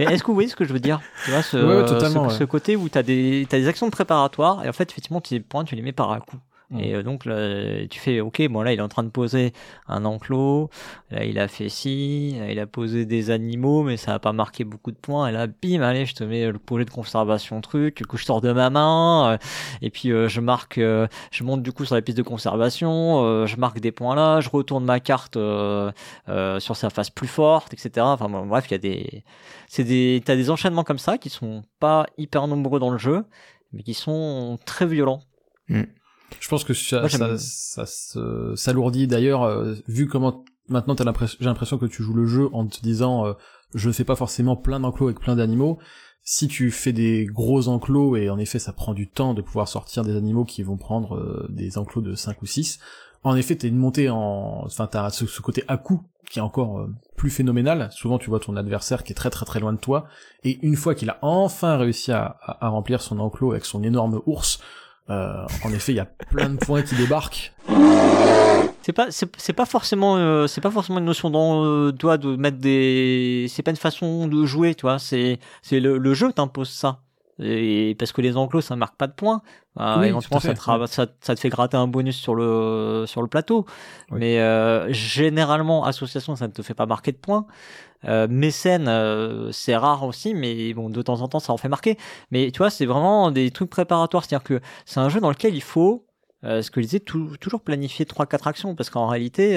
[0.00, 1.00] Mais est-ce que vous voyez ce que je veux dire?
[1.24, 2.38] Tu vois, ce, Ouais, ouais, totalement, ce, ouais.
[2.40, 5.76] ce côté où tu as des actions préparatoires et en fait, effectivement, tes points, tu
[5.76, 6.36] les mets par à coup.
[6.70, 6.78] Mm.
[6.80, 9.52] Et euh, donc, là, tu fais, ok, bon, là, il est en train de poser
[9.88, 10.70] un enclos,
[11.10, 14.32] là, il a fait ci, là, il a posé des animaux, mais ça a pas
[14.32, 15.28] marqué beaucoup de points.
[15.28, 18.24] Et là, bim, allez, je te mets le projet de conservation truc, du coup, je
[18.24, 19.38] sors de ma main, euh,
[19.82, 23.24] et puis euh, je marque, euh, je monte du coup sur la piste de conservation,
[23.24, 25.92] euh, je marque des points là, je retourne ma carte euh,
[26.28, 27.90] euh, sur sa face plus forte, etc.
[28.06, 29.24] Enfin bon, bref, il y a des,
[29.68, 33.24] c'est des, t'as des enchaînements comme ça qui sont pas hyper nombreux dans le jeu,
[33.72, 35.20] mais qui sont très violents.
[36.40, 40.94] Je pense que ça, Moi, j'aime- ça, ça se- s'alourdit d'ailleurs, euh, vu comment maintenant
[40.94, 43.32] t'as l'impression, j'ai l'impression que tu joues le jeu en te disant, euh,
[43.74, 45.78] je ne fais pas forcément plein d'enclos avec plein d'animaux.
[46.22, 49.68] Si tu fais des gros enclos, et en effet ça prend du temps de pouvoir
[49.68, 52.80] sortir des animaux qui vont prendre euh, des enclos de 5 ou 6,
[53.22, 54.62] en effet t'es une montée en...
[54.64, 57.88] Enfin t'as ce, ce côté à coup qui est encore euh, plus phénoménal.
[57.92, 60.06] Souvent tu vois ton adversaire qui est très très très loin de toi,
[60.42, 63.84] et une fois qu'il a enfin réussi à, à- à remplir son enclos avec son
[63.84, 64.58] énorme ours,
[65.08, 67.52] en effet, il y a plein de points qui débarquent.
[68.82, 72.18] C'est pas, c'est, c'est pas forcément, euh, c'est pas forcément une notion dans, euh, toi,
[72.18, 76.14] de mettre des, c'est pas une façon de jouer, tu vois, c'est, c'est le, le
[76.14, 77.00] jeu t'impose ça.
[77.38, 79.42] Et parce que les enclos, ça marque pas de points.
[79.78, 83.20] Euh, Oui, éventuellement, ça te, ça, ça te fait gratter un bonus sur le, sur
[83.20, 83.66] le plateau.
[84.10, 84.20] Oui.
[84.20, 87.44] Mais euh, généralement, association, ça ne te fait pas marquer de points.
[88.04, 91.68] Euh, mécène, euh, c'est rare aussi, mais bon, de temps en temps, ça en fait
[91.68, 91.96] marquer.
[92.30, 94.24] Mais tu vois, c'est vraiment des trucs préparatoires.
[94.24, 96.06] C'est-à-dire que c'est un jeu dans lequel il faut,
[96.44, 98.74] euh, ce que je disais, tou- toujours planifier 3-4 actions.
[98.74, 99.56] Parce qu'en réalité,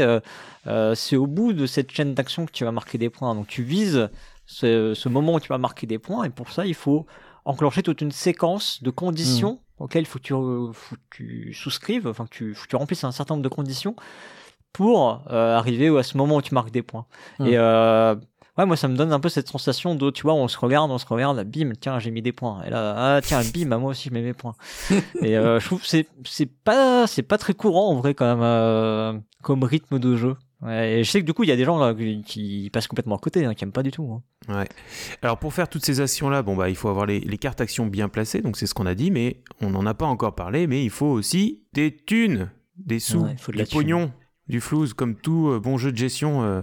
[0.95, 3.35] c'est au bout de cette chaîne d'actions que tu vas marquer des points.
[3.35, 4.09] Donc tu vises
[4.45, 6.23] ce, ce moment où tu vas marquer des points.
[6.23, 7.05] Et pour ça, il faut
[7.45, 12.05] enclencher toute une séquence de conditions auquel il faut que tu, faut que tu souscrives,
[12.07, 13.95] enfin que tu, faut que tu remplisses un certain nombre de conditions
[14.73, 17.05] pour euh, arriver à ce moment où tu marques des points.
[17.39, 17.47] Hmm.
[17.47, 18.15] Et euh,
[18.57, 20.91] ouais, moi ça me donne un peu cette sensation de, tu vois, on se regarde,
[20.91, 22.61] on se regarde, bim, tiens, j'ai mis des points.
[22.65, 24.55] Et là, ah tiens, bim, moi aussi je mets mes points.
[25.21, 28.25] et euh, je trouve que c'est c'est pas c'est pas très courant en vrai quand
[28.25, 30.35] même euh, comme rythme de jeu.
[30.61, 31.93] Ouais, et je sais que du coup il y a des gens là,
[32.25, 34.11] qui, passent complètement à côté, hein, qui aiment pas du tout.
[34.49, 34.53] hein.
[34.53, 34.67] Ouais.
[35.21, 37.85] Alors pour faire toutes ces actions-là, bon bah il faut avoir les, les cartes actions
[37.87, 40.67] bien placées, donc c'est ce qu'on a dit, mais on n'en a pas encore parlé,
[40.67, 43.79] mais il faut aussi des thunes, des sous, Ouais, il faut de du la thune.
[43.79, 44.11] pognon,
[44.49, 46.61] du flouze, comme tout euh, bon jeu de gestion, euh,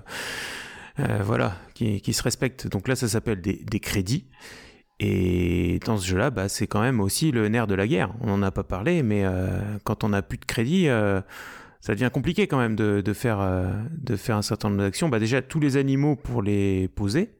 [1.00, 2.66] euh, voilà, qui, qui se respecte.
[2.68, 4.26] Donc là ça s'appelle des, des crédits.
[4.98, 8.14] Et dans ce jeu-là, bah, c'est quand même aussi le nerf de la guerre.
[8.22, 11.20] On n'en a pas parlé, mais euh, quand on n'a plus de crédit, euh,
[11.82, 15.10] ça devient compliqué quand même de, de faire, euh, de faire un certain nombre d'actions.
[15.10, 17.34] Bah, déjà, tous les animaux, pour les poser,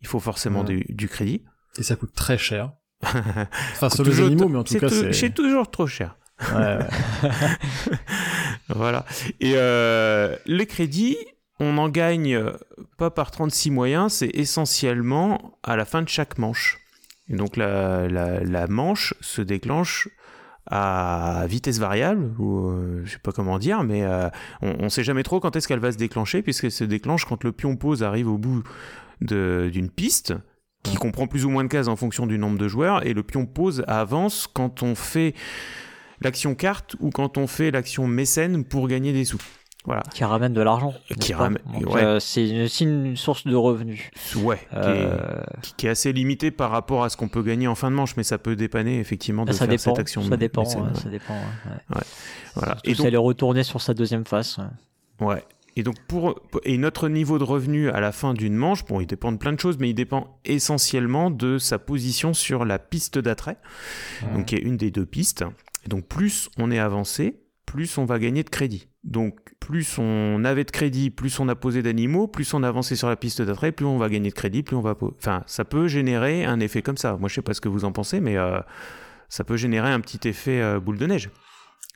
[0.00, 0.76] il faut forcément Ouais.
[0.76, 1.42] du, du crédit.
[1.76, 2.72] Et ça coûte très cher.
[3.02, 6.16] Enfin, sur les animaux, mais en tout cas, c'est toujours trop cher.
[6.54, 7.28] Ouais, ouais.
[8.74, 9.04] Voilà.
[9.40, 11.16] Et euh, le crédit,
[11.60, 12.52] on en gagne euh,
[12.98, 16.78] pas par 36 moyens, c'est essentiellement à la fin de chaque manche.
[17.28, 20.08] Et donc la, la, la manche se déclenche
[20.66, 24.28] à vitesse variable, ou euh, je sais pas comment dire, mais euh,
[24.62, 27.42] on, on sait jamais trop quand est-ce qu'elle va se déclencher, puisqu'elle se déclenche quand
[27.44, 28.62] le pion pose arrive au bout
[29.20, 30.34] de- d'une piste,
[30.84, 33.22] qui comprend plus ou moins de cases en fonction du nombre de joueurs, et le
[33.24, 35.34] pion pose avance quand on fait
[36.22, 39.38] l'action carte ou quand on fait l'action mécène pour gagner des sous.
[39.84, 40.02] Voilà.
[40.14, 40.94] Qui ramène de l'argent.
[41.18, 42.04] Qui ramène- ouais.
[42.04, 44.10] euh, c'est une, aussi une source de revenus.
[44.36, 44.58] Ouais.
[44.70, 45.42] qui est- Euh,
[45.76, 48.16] qui, est assez limité par rapport à ce qu'on peut gagner en fin de manche,
[48.16, 49.82] mais ça peut dépanner effectivement de ça faire dépend.
[49.90, 50.22] cette action.
[50.22, 50.62] Ça dépend.
[50.62, 50.94] mécène, ouais, ouais.
[50.94, 51.34] Ça dépend.
[52.54, 52.76] Voilà.
[52.84, 54.58] Et donc, est retournée sur sa deuxième face.
[55.20, 55.26] ouais.
[55.26, 55.44] ouais.
[55.74, 59.06] Et donc pour et notre niveau de revenu à la fin d'une manche, bon, il
[59.06, 63.18] dépend de plein de choses, mais il dépend essentiellement de sa position sur la piste
[63.18, 63.56] d'attrait,
[64.34, 65.46] donc qui est une des deux pistes.
[65.84, 68.88] Et donc plus on est avancé, plus on va gagner de crédit.
[69.04, 72.96] Donc plus on avait de crédit, plus on a posé d'animaux, plus on a avancé
[72.96, 74.94] sur la piste d'attrait, plus on va gagner de crédit, plus on va...
[75.18, 77.16] Enfin, ça peut générer un effet comme ça.
[77.16, 78.60] Moi, je sais pas ce que vous en pensez, mais euh,
[79.28, 81.30] ça peut générer un petit effet euh, boule de neige,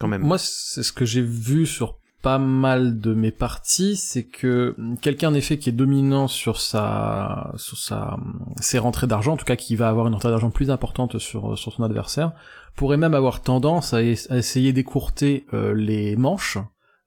[0.01, 0.23] quand même.
[0.23, 5.29] Moi, c'est ce que j'ai vu sur pas mal de mes parties, c'est que quelqu'un
[5.29, 8.17] en effet qui est dominant sur sa, sur sa,
[8.61, 11.57] ses rentrées d'argent, en tout cas qui va avoir une rentrée d'argent plus importante sur,
[11.57, 12.33] sur son adversaire,
[12.77, 16.59] pourrait même avoir tendance à, es- à essayer d'écourter euh, les manches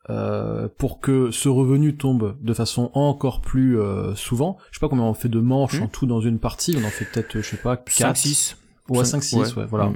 [0.10, 4.58] euh, pour que ce revenu tombe de façon encore plus euh, souvent.
[4.72, 5.84] Je sais pas combien on fait de manches Mhm.
[5.84, 8.56] en tout dans une partie, on en fait peut-être, je sais pas, 4, 5-6.
[8.90, 9.54] Ouais, Cinq- 5-6, ouais.
[9.62, 9.66] ouais.
[9.70, 9.86] voilà.
[9.90, 9.96] Mm.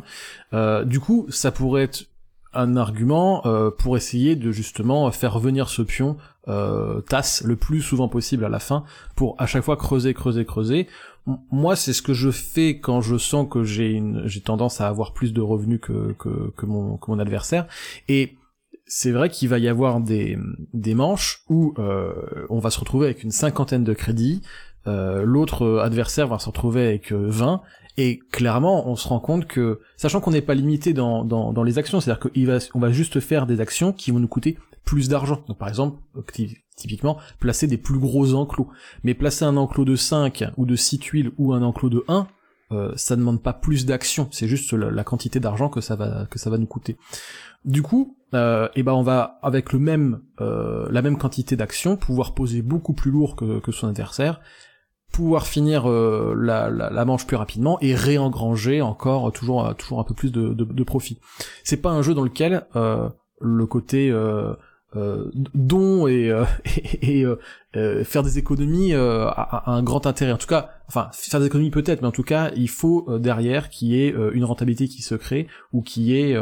[0.54, 2.06] Euh, du coup, ça pourrait être
[2.54, 6.18] un argument euh, pour essayer de justement faire revenir ce pion
[6.48, 8.84] euh, tasse le plus souvent possible à la fin,
[9.16, 10.88] pour à chaque fois creuser, creuser, creuser.
[11.26, 14.88] Moi, c'est ce que je fais quand je sens que j'ai une, j'ai tendance à
[14.88, 17.68] avoir plus de revenus que que, mon adversaire.
[18.10, 18.36] Et
[18.86, 20.38] c'est vrai qu'il va y avoir des
[20.74, 22.14] des manches où euh,
[22.50, 24.42] on va se retrouver avec une cinquantaine de crédits.
[24.88, 27.62] euh, L'autre adversaire va se retrouver avec euh, 20
[27.98, 31.78] et clairement, on se rend compte que, sachant qu'on n'est pas limité dans, dans, les
[31.78, 35.10] actions, c'est-à-dire qu'on va, on va juste faire des actions qui vont nous coûter plus
[35.10, 35.44] d'argent.
[35.48, 36.22] Donc par exemple, euh,
[36.76, 38.70] typiquement, placer des plus gros enclos.
[39.04, 42.28] Mais placer un enclos de 5 ou de 6 tuiles ou un enclos de 1,
[42.72, 46.40] euh, ça demande pas plus d'action, c'est juste la, quantité d'argent que ça va que
[46.40, 46.98] ça va nous coûter.
[47.66, 51.98] Du coup, euh, et ben on va avec le même euh, la même quantité d'action
[51.98, 54.42] pouvoir poser beaucoup plus lourd que, que son adversaire,
[55.14, 59.74] pouvoir finir euh, la, la, la manche plus rapidement et réengranger encore euh, toujours euh,
[59.74, 61.20] toujours un peu plus de, de, de profit.
[61.64, 63.08] C'est pas un jeu dans lequel euh,
[63.40, 64.12] le côté
[64.96, 66.46] euh, euh, don et, euh,
[67.02, 67.40] et, euh,
[67.76, 70.32] euh, faire des économies euh, a un grand intérêt.
[70.32, 73.70] En tout cas, enfin faire des économies peut-être, mais en tout cas, il faut derrière
[73.70, 76.38] qu'il y ait une rentabilité qui se crée ou qui ait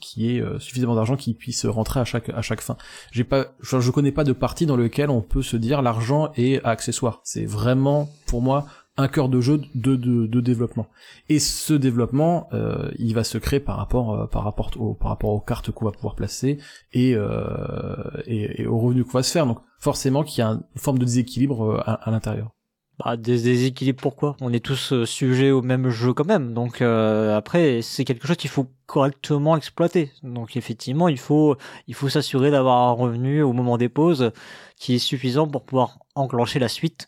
[0.00, 2.76] qui ait suffisamment d'argent qui puisse rentrer à chaque à chaque fin.
[3.12, 6.32] J'ai pas, je, je connais pas de partie dans lequel on peut se dire l'argent
[6.36, 7.20] est accessoire.
[7.22, 8.66] C'est vraiment pour moi
[8.98, 10.88] un cœur de jeu de, développement.
[11.28, 15.10] Et ce développement, euh, il va se créer par rapport euh, par rapport au, par
[15.10, 16.58] rapport aux cartes qu'on va pouvoir placer
[16.92, 17.96] et, euh,
[18.26, 19.46] et, et aux revenus qu'on va se faire.
[19.46, 22.50] Donc forcément qu'il y a une forme de déséquilibre à, l'intérieur.
[22.98, 24.36] Bah, des déséquilibres, pourquoi?
[24.40, 26.52] On est tous sujets au même jeu quand même.
[26.52, 30.10] Donc après, c'est quelque chose qu'il faut correctement exploiter.
[30.24, 31.56] Donc effectivement, il faut
[31.86, 34.32] il faut s'assurer d'avoir un revenu au moment des pauses
[34.76, 37.06] qui est suffisant pour pouvoir enclencher la suite.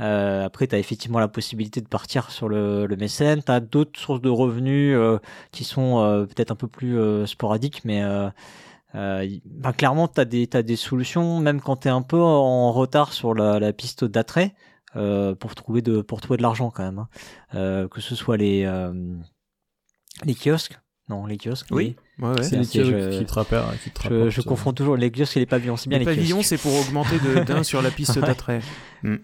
[0.00, 3.42] Euh, après, tu as effectivement la possibilité de partir sur le, le mécène.
[3.42, 5.18] Tu as d'autres sources de revenus euh,
[5.52, 8.30] qui sont euh, peut-être un peu plus euh, sporadiques, mais euh,
[8.94, 13.12] euh, bah, clairement, tu as des, solutions, même quand tu es un peu en retard
[13.12, 14.54] sur la, la piste d'attrait,
[14.92, 17.06] pour, trouver de, de l'argent quand même.
[17.52, 17.88] hein.
[17.88, 18.64] Que ce soit les,
[20.24, 20.78] les kiosques,
[21.10, 21.66] Non, les kiosques.
[21.72, 21.96] Oui.
[22.20, 22.42] Ouais, ouais.
[22.42, 25.40] C'est kiosques je- qui te rappellent, qui te Je, euh, confonds toujours les kiosques et
[25.40, 25.76] les pavillons.
[25.76, 26.48] C'est bien Les les, pavillons, kiosques.
[26.48, 28.22] c'est pour augmenter de- d'un sur la piste Ouais.
[28.26, 28.60] d'attrait.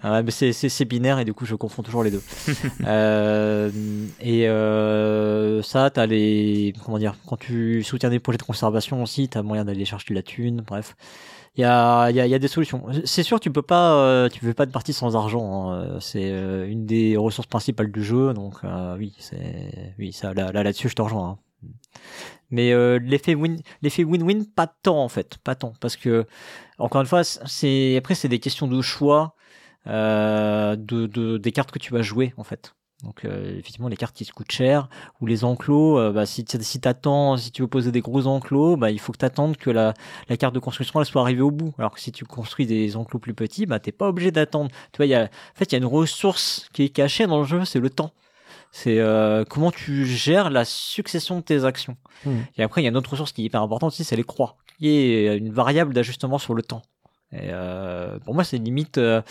[0.03, 2.23] Ah ouais, mais c'est, c'est, c'est binaire et du coup je confonds toujours les deux.
[2.87, 3.71] euh,
[4.21, 9.29] et euh, ça, t'as les comment dire quand tu soutiens des projets de conservation aussi,
[9.29, 10.63] t'as moyen d'aller chercher de la thune.
[10.67, 10.97] Bref,
[11.57, 12.85] il y a, il y, a, il y a des solutions.
[13.05, 15.71] C'est sûr, tu peux pas, euh, tu fais pas de partie sans argent.
[15.73, 15.99] hein.
[16.01, 20.53] C'est euh, une des ressources principales du jeu, donc euh, oui, c'est oui ça là
[20.53, 21.29] là là-dessus je te rejoins.
[21.31, 21.39] hein.
[22.51, 26.26] Mais euh, l'effet win, l'effet win-win, pas tant en fait, pas tant, parce que
[26.78, 29.34] encore une fois, c'est après c'est des questions de choix
[29.88, 32.74] euh, de, de des cartes que tu vas jouer en fait.
[33.02, 34.88] Donc euh, effectivement les cartes qui se coûtent cher
[35.20, 38.90] ou les enclos, bah, si si t'attends, si tu veux poser des gros enclos, bah
[38.90, 39.93] il faut que t'attendes que la
[40.38, 41.74] carte de construction soit arrivée au bout.
[41.78, 44.70] Alors que si tu construis des enclos plus petits, bah t'es pas obligé d'attendre.
[44.93, 47.80] Tu en fait il y a une ressource qui est cachée dans le jeu, c'est
[47.80, 48.12] le temps.
[48.78, 51.97] C'est euh, comment tu gères la succession de tes actions.
[52.27, 52.40] Hmm.
[52.59, 54.23] Et après il y a une autre ressource qui est hyper importante aussi, c'est les
[54.23, 56.82] croix, qui est une variable d'ajustement sur le temps.
[57.32, 59.23] Et euh, pour moi, c'est limite, euh,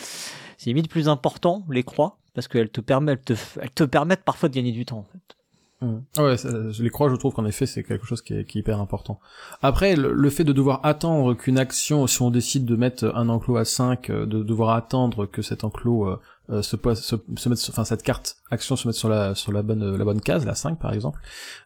[0.58, 4.50] c'est limite plus important les croix parce qu'elles te permettent, te, elles te permettent parfois
[4.50, 4.98] de gagner du temps.
[4.98, 5.86] En fait.
[5.86, 6.24] Mm.
[6.24, 6.50] Ouais, ça-
[6.80, 9.20] les crois, je trouve qu'en effet, c'est quelque chose qui est, qui est hyper important.
[9.62, 13.30] Après, le, le fait de devoir attendre qu'une action, si on décide de mettre un
[13.30, 16.18] enclos à 5, euh, de devoir attendre que cet enclos
[16.50, 19.52] euh, se, se, se mette, sur- enfin cette carte action se mette sur la sur
[19.52, 21.20] la bonne la bonne case, la 5 par exemple.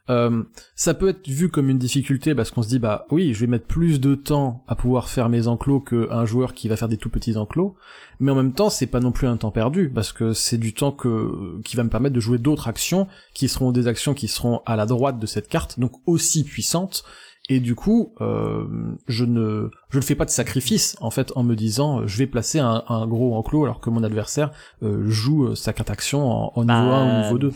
[0.10, 0.44] Euh,
[0.76, 3.48] ça peut être vu comme une difficulté parce qu'on se dit bah oui, je vais
[3.48, 6.98] mettre plus de temps à pouvoir faire mes enclos qu'un joueur qui va faire des
[6.98, 7.76] tout petits enclos,
[8.20, 10.74] mais en même temps, c'est pas non plus un temps perdu parce que c'est du
[10.74, 14.28] temps que qui va me permettre de jouer d'autres actions qui seront des actions qui
[14.28, 17.04] seront à la droite de cette carte, donc aussi puissantes.
[17.52, 18.68] Et du coup, euh,
[19.08, 22.18] je ne je ne fais pas de sacrifice en fait en me disant euh, je
[22.18, 24.52] vais placer un, un gros enclos alors que mon adversaire
[24.84, 27.54] euh, joue euh, sa carte action en, en niveau Bah, 1 ou niveau 2.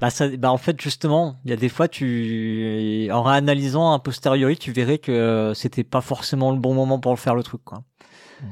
[0.00, 4.00] Bah, ça, bah en fait justement, il y a des fois tu, en réanalysant un
[4.00, 7.62] posteriori, tu verrais que c'était pas forcément le bon moment pour le faire le truc
[7.64, 7.84] quoi.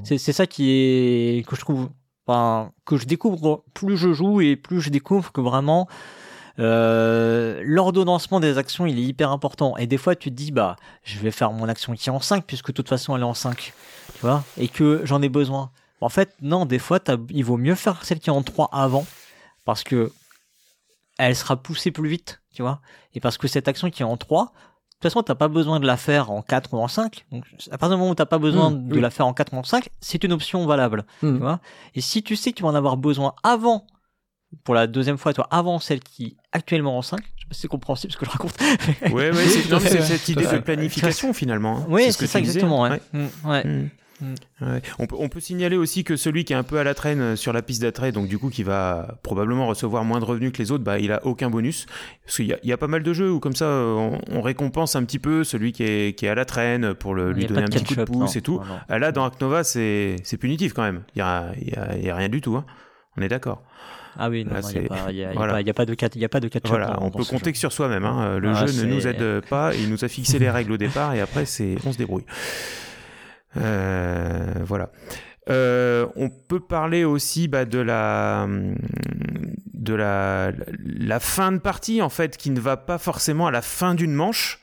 [0.05, 1.91] C'est c'est ça qui est que je trouve,
[2.25, 5.89] enfin que je découvre plus je joue et plus je découvre que vraiment
[6.59, 10.77] euh, l'ordonnancement des actions il est hyper important et des fois tu te dis bah
[11.05, 13.27] je vais faire mon action qui est en 5 puisque de toute façon elle est
[13.27, 13.73] en 5
[14.15, 14.43] tu vois?
[14.59, 15.71] Et que j'en ai besoin
[16.01, 16.99] en fait non des fois
[17.31, 19.07] il vaut mieux faire celle qui est en 3 avant
[19.65, 20.13] parce que
[21.19, 22.81] elle sera poussée plus vite tu vois?
[23.15, 25.81] Et parce que cette action qui est en 3 de toute façon, t'as pas besoin
[25.81, 27.25] de la faire en 4 ou en 5.
[27.33, 29.01] Donc, à partir du moment où t'as pas besoin Mmh, de oui.
[29.01, 31.07] la faire en 4 ou en 5, c'est une option valable.
[31.23, 31.37] Hmm.
[31.37, 31.61] Tu vois?
[31.95, 33.87] Et si tu sais que tu vas en avoir besoin avant,
[34.65, 37.55] pour la deuxième fois, toi, avant celle qui est actuellement en 5, je sais pas
[37.55, 38.55] si c'est compréhensible ce que je raconte.
[38.61, 40.01] Ouais, ouais, Oui, c'est ouais.
[40.03, 41.79] cette idée de planification finalement.
[41.79, 41.87] hein.
[41.89, 43.01] oui, ce c'est ça disais, exactement, ouais.
[43.13, 43.65] Mm, ouais.
[43.65, 43.89] Mm.
[44.23, 44.35] Mm.
[44.99, 47.21] On, peut, on peut signaler aussi que celui qui est un peu à la traîne
[47.23, 50.53] euh, sur la piste d'attrait, donc du coup qui va probablement recevoir moins de revenus
[50.53, 51.87] que les autres, bah, il a aucun bonus.
[52.27, 53.95] Parce qu'il y, a- il y a pas mal de jeux où comme ça euh,
[53.95, 57.15] on, on récompense un petit peu celui qui est, qui est à la traîne pour
[57.15, 58.27] le, lui donner un petit coup de pouce non.
[58.27, 58.59] et tout.
[58.59, 58.99] Non, non.
[58.99, 61.03] Là dans Aknova c'est c'est punitif quand même.
[61.15, 62.57] Il y a, il y a- il y a rien du tout.
[62.57, 62.67] Hein.
[63.17, 63.63] On est d'accord.
[64.19, 65.53] Ah oui, non, il n'y a, a- voilà.
[65.53, 67.53] pas- a de a pas catch-up Voilà, on peut compter jeu.
[67.53, 68.05] que sur soi-même.
[68.05, 68.39] Hein.
[68.39, 71.15] Le Ah, jeu ne nous aide pas, il nous a fixé les règles au départ
[71.15, 72.25] et après c'est on se débrouille.
[73.57, 74.91] Euh, voilà.
[75.49, 78.47] Euh, on peut parler aussi bah, de la
[79.75, 83.63] de la la fin de partie en fait qui ne va pas forcément à la
[83.63, 84.61] fin d'une manche.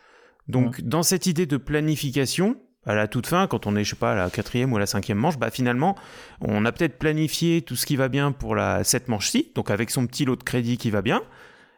[0.48, 2.56] Donc dans cette idée de planification,
[2.88, 4.80] à la toute fin, quand on est je sais pas à la quatrième ou à
[4.80, 5.95] la cinquième manche, bah finalement
[6.41, 9.91] on a peut-être planifié tout ce qui va bien pour la cette manche-ci, donc avec
[9.91, 11.22] son petit lot de crédit qui va bien.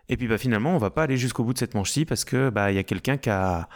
[0.08, 2.50] Et puis bah finalement on va pas aller jusqu'au bout de cette manche-ci parce que
[2.52, 3.68] bah il y a quelqu'un qui a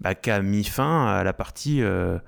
[0.00, 2.18] bah, a mis fin à la partie euh,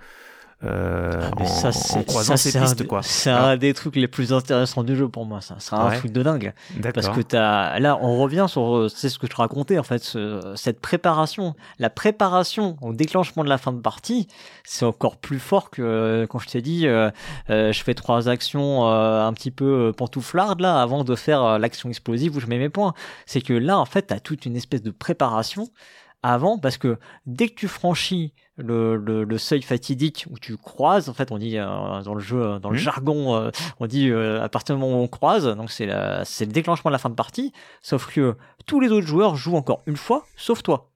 [0.64, 3.00] euh, Ah, en, ça, en c'est- croisant ça, un pistes des- quoi.
[3.04, 5.54] C'est Alors, un des trucs les plus intéressants du jeu pour moi, ça.
[5.60, 5.96] C'est un Ouais.
[5.98, 6.52] truc de dingue.
[6.94, 9.84] Parce que t'as, là, on revient sur, euh, c'est ce que je te racontais, en
[9.84, 11.54] fait, ce- cette préparation.
[11.78, 14.26] La préparation au déclenchement de la fin de partie,
[14.64, 17.10] c'est encore plus fort que euh, quand je t'ai dit, euh,
[17.50, 21.42] euh, je fais trois actions euh, un petit peu euh, pantouflardes, là, avant de faire
[21.44, 22.94] euh, l'action explosive où je mets mes points.
[23.26, 25.68] C'est que là, en fait, t'as toute une espèce de préparation
[26.22, 31.08] avant, parce que dès que tu franchis le, le, le seuil fatidique où tu croises,
[31.08, 32.82] en fait, on dit euh, dans le jeu, euh, dans le Mhm.
[32.82, 36.46] jargon, euh, on dit euh, à partir du moment où on croise, donc c'est le
[36.46, 38.36] déclenchement de la fin de partie, sauf que
[38.66, 40.90] tous les autres joueurs jouent encore une fois, sauf toi.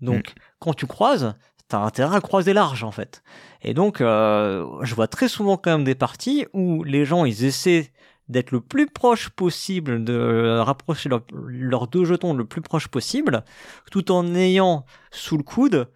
[0.00, 1.34] Donc, quand tu croises,
[1.68, 3.22] t'as intérêt à croiser large, en fait.
[3.62, 7.44] Et donc, euh, je vois très souvent quand même des parties où les gens, ils
[7.44, 7.92] essaient
[8.28, 13.44] d'être le plus proche possible, de rapprocher leur- leurs deux jetons le plus proche possible,
[13.90, 15.88] tout en ayant sous le coude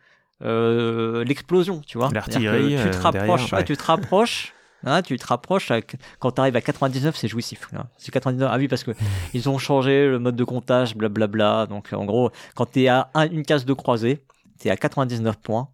[0.43, 2.11] euh, l'explosion, tu vois.
[2.13, 3.65] L'artillerie, que Tu te euh, rapproches, derrière, ouais, ouais.
[3.65, 5.81] tu te rapproches Hein, tu te rapproches, à-
[6.21, 7.67] quand tu arrives à 99, c'est jouissif.
[7.75, 7.87] hein.
[7.97, 8.49] C'est 99.
[8.53, 8.93] Ah oui, parce que
[9.35, 11.67] ils ont changé le mode de comptage, blablabla.
[11.67, 14.23] Donc en gros, quand tu es à un- une case de croisée,
[14.61, 15.69] tu es à 99 points.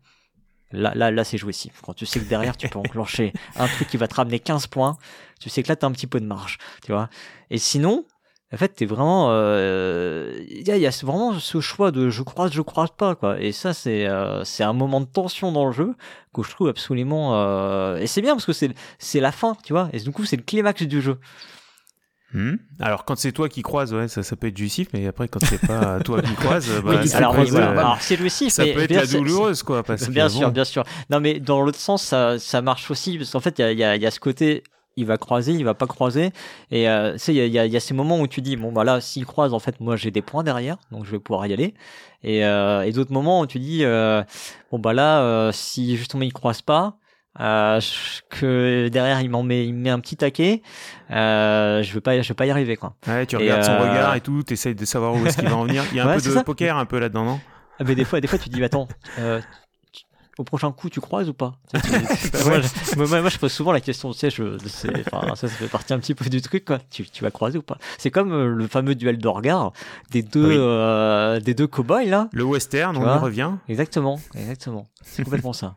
[0.75, 1.81] Là, là, là c'est jouissif.
[1.83, 4.67] Quand tu sais que derrière, tu peux enclencher un truc qui va te ramener 15
[4.67, 4.97] points,
[5.41, 6.59] tu sais que là, tu as un petit peu de marge.
[6.85, 7.09] Tu vois
[7.51, 8.05] Et sinon,
[8.53, 9.29] en fait, t'es vraiment.
[9.31, 13.15] euh, Il y, a, y a vraiment ce choix de je croise, je croise pas.
[13.17, 13.41] quoi.
[13.41, 15.95] Et ça, c'est euh, c'est un moment de tension dans le jeu
[16.33, 17.33] que je trouve absolument.
[17.35, 19.89] euh, Et c'est bien parce que c'est c'est la fin, tu vois.
[19.93, 21.19] Et du coup, c'est le climax du jeu.
[22.35, 22.57] Hmm.
[22.81, 25.39] Alors quand c'est toi qui croises, ouais, ça, ça peut être jouissif, mais après quand
[25.45, 27.69] c'est pas toi qui croises, bah, Oui, ça, alors, peut oui, voilà.
[27.71, 29.83] euh, Alors, c'est jouissif, ça mais peut être bien, la c'est- douloureuse, quoi.
[29.85, 30.83] Parce Bien que, sûr, bon, bien sûr.
[31.11, 33.73] Non, mais dans l'autre sens, ça, ça marche aussi, parce qu'en fait, il y a,
[33.73, 34.65] il y, a, il y a ce côté,
[34.97, 36.33] il va croiser, il va pas croiser.
[36.73, 38.21] Et euh, tu sais, il y a, il y, a, il y a ces moments
[38.21, 40.77] où tu dis, bon, bah là, s'il croise, en fait, moi, j'ai des points derrière,
[40.91, 41.75] donc je vais pouvoir y aller.
[42.25, 44.25] Et, euh, et d'autres moments où tu dis, euh,
[44.73, 46.97] bon, bah là, euh, si justement il croise pas,
[47.41, 47.81] euh,
[48.31, 50.63] que derrière il m'en met, il me met un petit taquet,
[51.11, 52.95] euh, je vais pas, je vais pas y arriver, quoi.
[53.09, 55.49] ouais, tu Et, regardes son euh, regard et tout, t'essayes de savoir où est-ce qu'il
[55.49, 55.85] va en venir.
[55.91, 56.45] Il y a un Ouais, peu de ça.
[56.45, 57.41] poker un peu là-dedans, non?
[57.79, 58.87] Ah, mais des fois, des fois, tu te dis, attends,
[59.19, 59.41] euh,
[60.39, 61.55] au prochain coup, tu croises ou pas?
[61.69, 61.91] Tu sais, tu-
[62.45, 64.59] moi, je, moi, moi, je pose souvent la question, tu sais, je,
[65.11, 66.79] ça, ça fait partie un petit peu du truc, quoi.
[66.91, 67.79] Tu, tu vas croiser ou pas?
[67.99, 69.73] C'est comme euh, le fameux duel de regard
[70.11, 70.57] des deux, Oui.
[70.59, 72.29] euh, des deux cow-boys, là.
[72.33, 73.51] Le western, on y revient.
[73.69, 74.87] Exactement, exactement.
[75.03, 75.75] C'est complètement ça.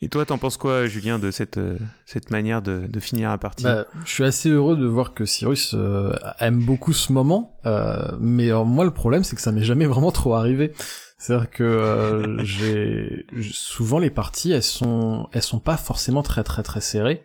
[0.00, 1.76] Et toi, t'en penses quoi, Julien, de cette, euh,
[2.06, 5.24] cette manière de, de finir la partie Bah, je suis assez heureux de voir que
[5.24, 9.50] Cyrus euh, aime beaucoup ce moment, euh, mais euh, moi le problème c'est que ça
[9.50, 10.72] m'est jamais vraiment trop arrivé.
[11.18, 16.62] C'est-à-dire que euh, j'ai souvent les parties elles sont elles sont pas forcément très très
[16.62, 17.24] très serrées.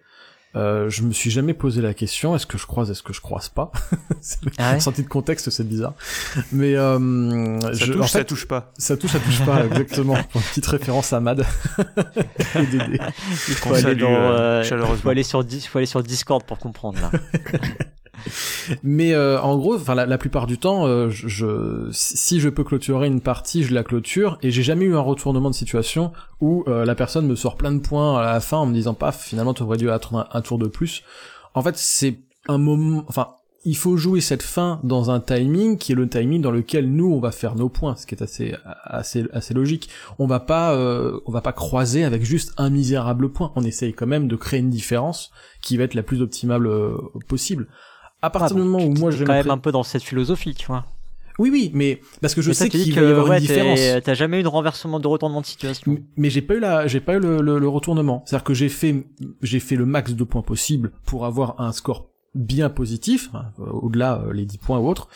[0.55, 3.21] Euh, je me suis jamais posé la question est-ce que je croise est-ce que je
[3.21, 3.71] croise pas.
[4.21, 5.93] C'est- Ah ouais Sorti de contexte c'est bizarre.
[6.51, 8.71] Mais euh, ça, je, touche, en ça fait, touche pas.
[8.77, 10.13] ça touche ça touche pas exactement.
[10.31, 11.43] Pour une petite référence à Mad
[12.55, 12.99] et Dédé.
[13.47, 15.43] Il faut aller dans, euh, euh, faut aller sur
[16.03, 17.11] Discord pour comprendre, là.
[18.83, 22.49] Mais euh, en gros, enfin la, la plupart du temps, euh, je, je- si je
[22.49, 26.11] peux clôturer une partie, je la clôture, et j'ai jamais eu un retournement de situation
[26.39, 28.93] où euh, la personne me sort plein de points à la fin en me disant
[28.93, 31.03] paf, finalement tu aurais dû attendre un, tour de plus.
[31.53, 33.29] En fait, c'est un moment, enfin.
[33.65, 37.13] Il faut jouer cette fin dans un timing qui est le timing dans lequel nous
[37.13, 38.53] on va faire nos points, ce qui est assez
[38.83, 39.87] assez assez logique.
[40.19, 43.53] On va pas euh, on va pas croiser avec juste un misérable point.
[43.55, 45.31] On essaye quand même de créer une différence
[45.61, 46.97] qui va être la plus optimale euh,
[47.29, 47.69] possible.
[48.23, 50.01] À partir Ah, du moment où moi je quand même me un peu dans cette
[50.03, 50.85] philosophie, tu vois.
[51.39, 53.79] oui, oui, mais parce que je Mais sais qu'il va y avoir ouais, une différence.
[54.03, 55.97] T'as jamais eu de renversement, de retournement de situation.
[56.17, 58.23] Mais j'ai pas eu la, j'ai pas eu le, le, le retournement.
[58.25, 59.05] C'est-à-dire que j'ai fait,
[59.41, 63.65] j'ai fait le max de points possible pour avoir un score bien positif, hein, euh,
[63.65, 65.07] au-delà euh, les 10 points ou autres.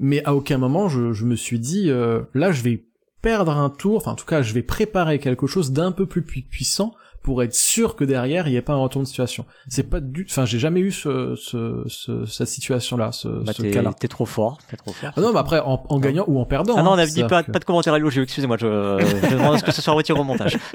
[0.00, 2.84] Mais à aucun moment je, je me suis dit, euh, là je vais
[3.22, 6.22] perdre un tour, enfin en tout cas je vais préparer quelque chose d'un peu plus
[6.22, 6.92] pui- puissant
[7.26, 9.44] pour être sûr que derrière il n'y ait pas un retour de situation.
[9.66, 13.62] C'est pas du, enfin j'ai jamais eu ce, ce, ce- cette situation-là, ce, Bah, ce
[13.62, 13.92] t'es, cas-là.
[13.98, 15.10] t'es trop fort, t'es trop fort.
[15.16, 16.74] Ah non, mais après en, en gagnant ou en perdant.
[16.76, 18.66] Ah non, on hein, avait dit pas, que- pas de commentaire élogieux, excusez-moi, je,
[19.28, 20.56] je demande à ce que ce soit retiré au montage.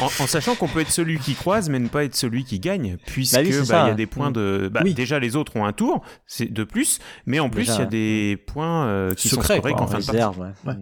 [0.00, 2.58] En, en sachant qu'on peut être celui qui croise, mais ne pas être celui qui
[2.58, 4.70] gagne, puisque Bah oui, bah, il y a des points de.
[4.72, 4.94] Bah, Oui.
[4.94, 7.86] Déjà, les autres ont un tour, c'est de plus, mais en plus, il y a
[7.86, 10.10] des points euh, qui Secrets, sont scorés qu'en en fin de partie.
[10.12, 10.74] Réserve, ouais.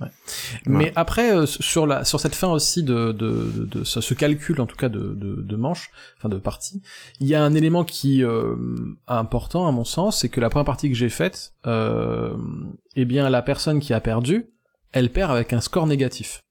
[0.00, 0.08] Ouais.
[0.66, 4.14] Mais après, euh, sur la sur cette fin aussi de de, de, de ce, ce
[4.14, 6.82] calcul en tout cas de, de de manche, enfin de partie,
[7.20, 8.54] il y a un élément qui euh,
[9.08, 12.36] important à mon sens, c'est que la première partie que j'ai faite, euh,
[12.94, 14.46] eh bien la personne qui a perdu,
[14.92, 16.42] elle perd avec un score négatif.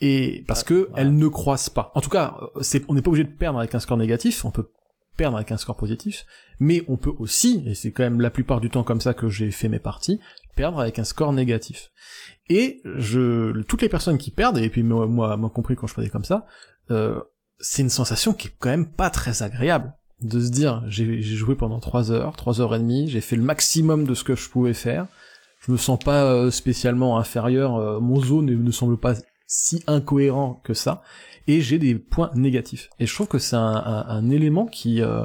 [0.00, 1.90] Et parce que elle ne croise pas.
[1.94, 4.44] En tout cas, euh, c'est on n'est pas obligé de perdre avec un score négatif,
[4.44, 4.70] on peut
[5.16, 6.24] perdre avec un score positif,
[6.60, 9.28] mais on peut aussi, et c'est quand même la plupart du temps comme ça que
[9.28, 10.20] j'ai fait mes parties,
[10.58, 11.90] perdre avec un score négatif.
[12.48, 15.94] Et je, toutes les personnes qui perdent, et puis moi, moi, moi compris quand je
[15.94, 16.46] faisais comme ça,
[16.90, 17.20] euh,
[17.60, 19.92] c'est une sensation qui est quand même pas très agréable.
[20.20, 23.42] De se dire, j'ai joué pendant trois heures, trois heures et demie, j'ai fait le
[23.42, 25.06] maximum de ce que je pouvais faire,
[25.64, 29.14] je me sens pas euh, spécialement inférieur, euh, mon zone ne, ne semble pas
[29.46, 31.02] si incohérent que ça,
[31.46, 32.90] et j'ai des points négatifs.
[32.98, 35.24] Et je trouve que c'est un, un, un élément qui, euh,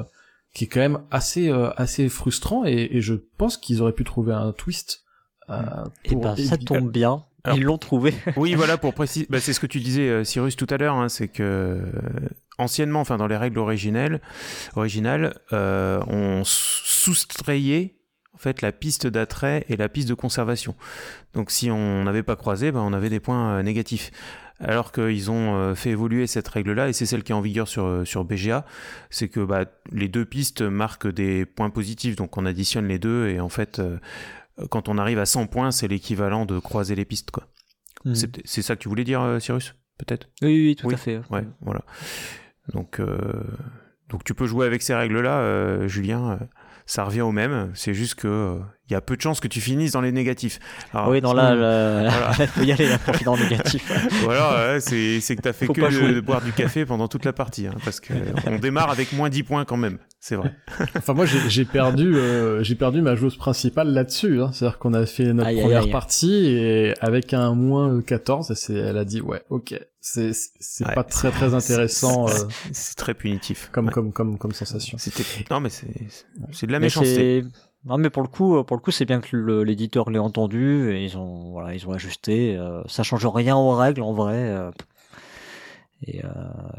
[0.54, 4.04] qui est quand même assez, euh, assez frustrant, et, et je pense qu'ils auraient pu
[4.04, 5.03] trouver un twist.
[5.50, 7.24] Euh, Et pour ben, ça tombe bien.
[7.44, 8.14] Alors- Ils l'ont trouvé.
[8.36, 10.94] Oui, voilà, pour préciser, bah, c'est ce que tu disais, euh, Cyrus, tout à l'heure,
[10.94, 11.82] hein, c'est que euh,
[12.58, 14.20] anciennement, enfin dans les règles originelles,
[14.76, 17.96] originales, euh, on soustrayait
[18.34, 20.74] en fait la piste d'attrait et la piste de conservation.
[21.34, 24.10] Donc si on n'avait pas croisé, bah, on avait des points euh, négatifs.
[24.60, 27.66] Alors qu'ils ont euh, fait évoluer cette règle-là, et c'est celle qui est en vigueur
[27.68, 28.64] sur, sur BGA,
[29.10, 33.28] c'est que bah, les deux pistes marquent des points positifs, donc on additionne les deux,
[33.28, 33.98] et en fait, euh,
[34.70, 37.30] quand on arrive à 100 points, c'est l'équivalent de croiser les pistes.
[37.30, 37.44] Quoi.
[38.04, 38.14] Mm.
[38.44, 39.74] C'est ça que tu voulais dire, euh, Cyrus?
[39.98, 40.28] Peut-être?
[40.42, 40.94] Oui, oui, tout Oui.
[40.94, 41.20] à fait.
[41.30, 41.82] Ouais, voilà.
[42.72, 43.44] Donc, euh,
[44.10, 46.32] Donc tu peux jouer avec ces règles-là, euh, Julien.
[46.32, 46.44] euh,
[46.86, 47.70] ça revient au même.
[47.74, 48.58] C'est juste que euh,
[48.88, 50.58] il y a peu de chances que tu finisses dans les négatifs.
[50.92, 52.32] Alors, oui, non, là, là, Voilà.
[52.38, 53.90] il faut y aller, la profit dans le négatif.
[54.24, 57.24] Voilà, c'est c'est que t'as fait Faut que de, de boire du café pendant toute
[57.24, 58.12] la partie, hein, parce que
[58.46, 59.98] on démarre avec moins 10 points quand même.
[60.20, 60.54] C'est vrai.
[60.96, 64.40] Enfin moi j'ai j'ai perdu euh, j'ai perdu ma joueuse principale là-dessus.
[64.40, 64.50] Hein.
[64.52, 65.90] C'est-à-dire qu'on a fait notre Aïe, première aïe.
[65.90, 70.86] partie et avec un moins 14, et c'est elle a dit ouais ok c'est c'est-
[70.86, 70.94] Ouais.
[70.94, 73.68] pas très très intéressant C'est- euh, C'est très punitif.
[73.72, 73.92] comme Ouais.
[73.92, 74.96] comme comme comme sensation.
[74.98, 75.86] C'était non mais c'est
[76.52, 77.44] c'est de la Mais méchanceté.
[77.86, 81.04] Non, mais pour le coup, pour le coup, c'est bien que l'éditeur l'ait entendu et
[81.04, 82.56] ils ont, voilà, ils ont ajusté.
[82.56, 84.36] euh, ça change rien aux règles en vrai.
[84.36, 84.70] euh,
[86.06, 86.28] et euh,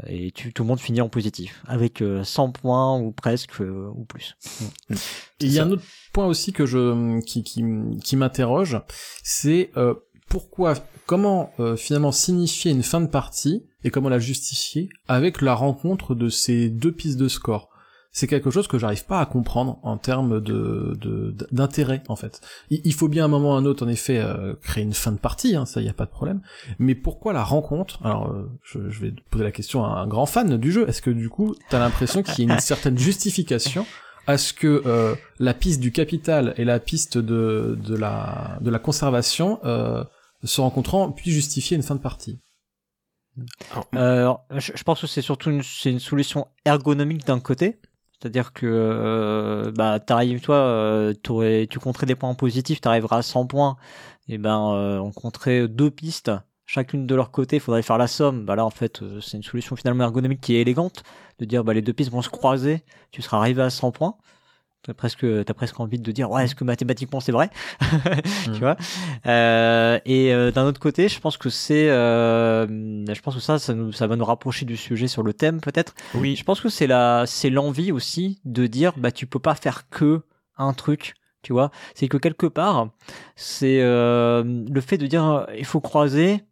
[0.08, 3.88] et tu, tout le monde finit en positif avec euh, 100 points ou presque euh,
[3.94, 4.36] ou plus.
[4.90, 4.94] Et
[5.40, 7.64] il y a un autre point aussi que je qui qui,
[8.04, 8.80] qui m'interroge,
[9.24, 9.94] c'est euh,
[10.28, 10.74] pourquoi
[11.06, 16.14] comment euh, finalement signifier une fin de partie et comment la justifier avec la rencontre
[16.14, 17.68] de ces deux pistes de score?
[18.18, 22.40] C'est quelque chose que j'arrive pas à comprendre en termes de de- d'intérêt en fait.
[22.70, 25.12] Il, il faut bien un moment ou un autre en effet euh, créer une fin
[25.12, 26.40] de partie, hein, ça y a pas de problème.
[26.78, 27.98] Mais pourquoi la rencontre?
[28.06, 30.88] Alors euh, je, je vais poser la question à un grand fan du jeu.
[30.88, 33.84] Est-ce que du coup t'as l'impression qu'il y a une certaine justification
[34.26, 38.70] à ce que euh, la piste du capital et la piste de, de, la, de
[38.70, 40.02] la conservation euh,
[40.42, 42.40] se rencontrant puissent justifier une fin de partie?
[43.94, 47.78] Euh, je, je pense que c'est surtout une, c'est une solution ergonomique d'un côté.
[48.20, 53.22] C'est-à-dire que euh, bah, t'arrives, toi, euh, tu compterais des points positifs, tu arriveras à
[53.22, 53.76] 100 points.
[54.28, 56.30] Et ben, euh, on compterait deux pistes,
[56.66, 58.44] chacune de leur côté, il faudrait faire la somme.
[58.44, 61.04] Bah là, en fait, euh, c'est une solution finalement ergonomique qui est élégante,
[61.38, 64.16] de dire bah, les deux pistes vont se croiser, tu seras arrivé à 100 points.
[64.86, 67.50] T'as presque, t'as presque envie de dire, ouais, est-ce que mathématiquement c'est vrai?
[68.44, 68.54] Tu Mm.
[68.58, 68.76] vois?
[69.26, 72.66] Euh, Et euh, d'un autre côté, je pense que c'est, euh,
[73.12, 75.60] je pense que ça, ça, nous, ça va nous rapprocher du sujet sur le thème
[75.60, 75.94] peut-être.
[76.14, 76.36] Oui.
[76.36, 79.88] Je pense que c'est la, c'est l'envie aussi de dire, bah tu peux pas faire
[79.90, 80.22] que
[80.56, 81.70] un truc, tu vois?
[81.94, 82.88] C'est que quelque part,
[83.34, 86.42] c'est le fait de dire, il faut croiser.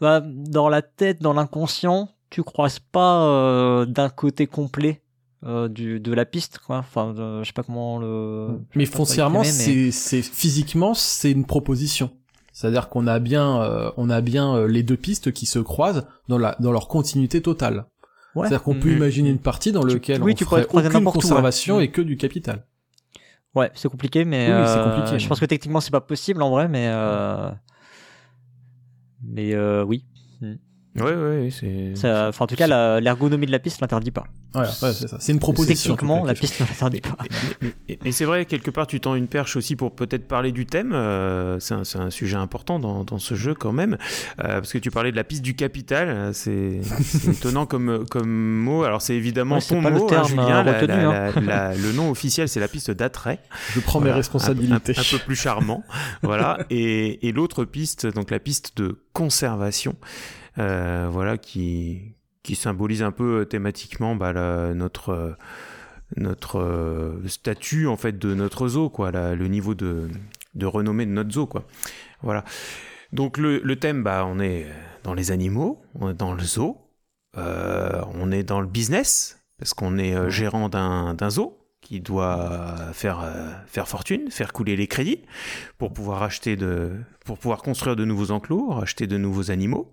[0.00, 5.00] Bah, dans la tête, dans l'inconscient, tu croises pas d'un côté complet
[5.44, 6.78] euh, du, de la piste, quoi.
[6.78, 8.60] Enfin, euh, je sais pas comment le.
[8.74, 12.10] Mais foncièrement, exprimer, c'est, c'est physiquement, c'est une proposition.
[12.52, 16.06] C'est-à-dire qu'on a bien, euh, on a bien euh, les deux pistes qui se croisent
[16.28, 17.74] dans la, dans leur continuité totale.
[18.34, 18.46] mais- Ouais.
[18.48, 18.96] C'est-à-dire qu'on peut Mhm.
[18.96, 21.22] imaginer une partie dans laquelle oui, on tu ferait aucune n'importe où, ouais.
[21.22, 22.66] conservation et que du capital.
[23.54, 25.90] Ouais, c'est compliqué, mais Oui, oui, c'est euh, compliqué, je mais- pense que techniquement c'est
[25.90, 27.50] pas possible en vrai, mais euh,
[29.22, 29.84] mais euh,
[31.02, 31.12] oui.
[31.44, 31.92] Ouais, c'est.
[32.28, 34.24] Enfin, en tout cas, l'ergonomie de la piste l'interdit pas.
[34.54, 35.18] Voilà, ouais, c'est ça.
[35.20, 35.94] C'est une proposition.
[35.94, 37.16] Techniquement, en la piste ne l'interdit pas.
[37.88, 40.64] Et, et c'est vrai, quelque part, tu tends une perche aussi pour peut-être parler du
[40.66, 40.92] thème.
[40.94, 43.94] euh, c'est un, c'est un sujet important dans, dans ce jeu quand même,
[44.40, 46.08] euh, parce que tu parlais de la piste du capital.
[46.08, 46.80] euh, C'est
[47.30, 48.84] étonnant comme, comme mot.
[48.84, 50.60] Alors c'est évidemment Ouais, c'est ton pas le mot, hein, terme, Julien.
[50.60, 51.32] euh, La- retenu, la- hein.
[51.36, 53.40] la- la- le nom officiel, c'est la piste d'attrait.
[53.74, 54.94] Je prends Voilà, mes responsabilités.
[54.96, 55.84] Un, un- un peu plus charmant.
[56.22, 56.58] voilà.
[56.70, 59.94] Et, et l'autre piste, donc la piste de conservation,
[60.58, 65.32] voilà, qui, qui symbolise un peu euh, thématiquement bah, la- notre, euh,
[66.16, 70.08] notre euh, statut en fait de notre zoo, quoi, la- le niveau de,
[70.54, 71.64] de renommée de notre zoo, quoi.
[72.22, 72.44] Voilà.
[73.12, 74.66] Donc le, le thème, bah, on est
[75.04, 76.76] dans les animaux, on est dans le zoo,
[77.36, 81.57] euh, on est dans le business, parce qu'on est euh, gérant d'un zoo
[81.88, 85.22] qui doit faire, euh, faire fortune, faire couler les crédits
[85.78, 86.92] pour pouvoir acheter de,
[87.24, 89.90] pour pouvoir construire de nouveaux enclos, acheter de nouveaux animaux.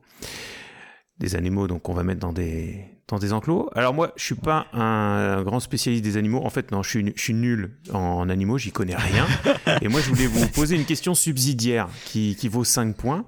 [1.20, 3.70] Des animaux donc on va mettre dans des, dans des enclos.
[3.76, 6.42] Alors moi je suis pas un, grand spécialiste des animaux.
[6.44, 9.26] En fait non, je suis, nul en animaux, j'y connais rien.
[9.82, 13.26] Et moi je voulais vous poser une question subsidiaire qui, qui vaut 5 points.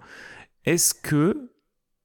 [0.65, 1.46] Est-ce que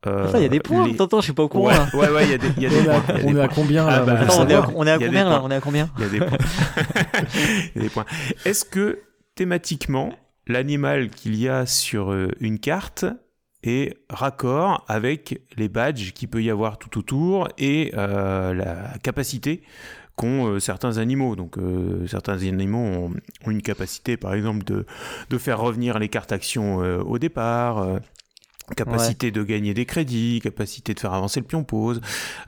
[0.07, 0.87] euh, il y a des points.
[0.87, 1.69] les- Attends, attends, je suis pas au courant.
[1.69, 1.89] Ouais, là.
[1.95, 2.83] ouais, ouais, il y a des, y a points.
[2.83, 3.55] y a on des est à points.
[3.55, 4.73] combien Ah, là bah, Attends, on est à, savoir.
[4.77, 5.41] on est à combien là.
[5.45, 6.39] On est à combien Il y a des points.
[7.74, 8.05] Il y a des points.
[8.45, 9.01] Est-ce que
[9.35, 10.12] thématiquement,
[10.47, 13.05] l'animal qu'il y a sur euh, une carte
[13.62, 19.62] est raccord avec les badges qu'il peut y avoir tout autour et euh, la capacité
[20.16, 21.37] qu'ont euh, certains animaux?
[21.37, 23.12] Donc euh, certains animaux ont,
[23.47, 24.85] ont une capacité par exemple de,
[25.31, 27.87] de faire revenir les cartes actions euh, au départ.
[28.77, 32.01] Capacité de gagner des crédits, capacité de faire avancer le pion pause.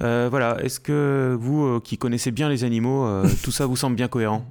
[0.02, 3.76] Euh, voilà, est-ce que vous euh, qui connaissez bien les animaux, euh, tout ça vous
[3.76, 4.44] semble bien cohérent?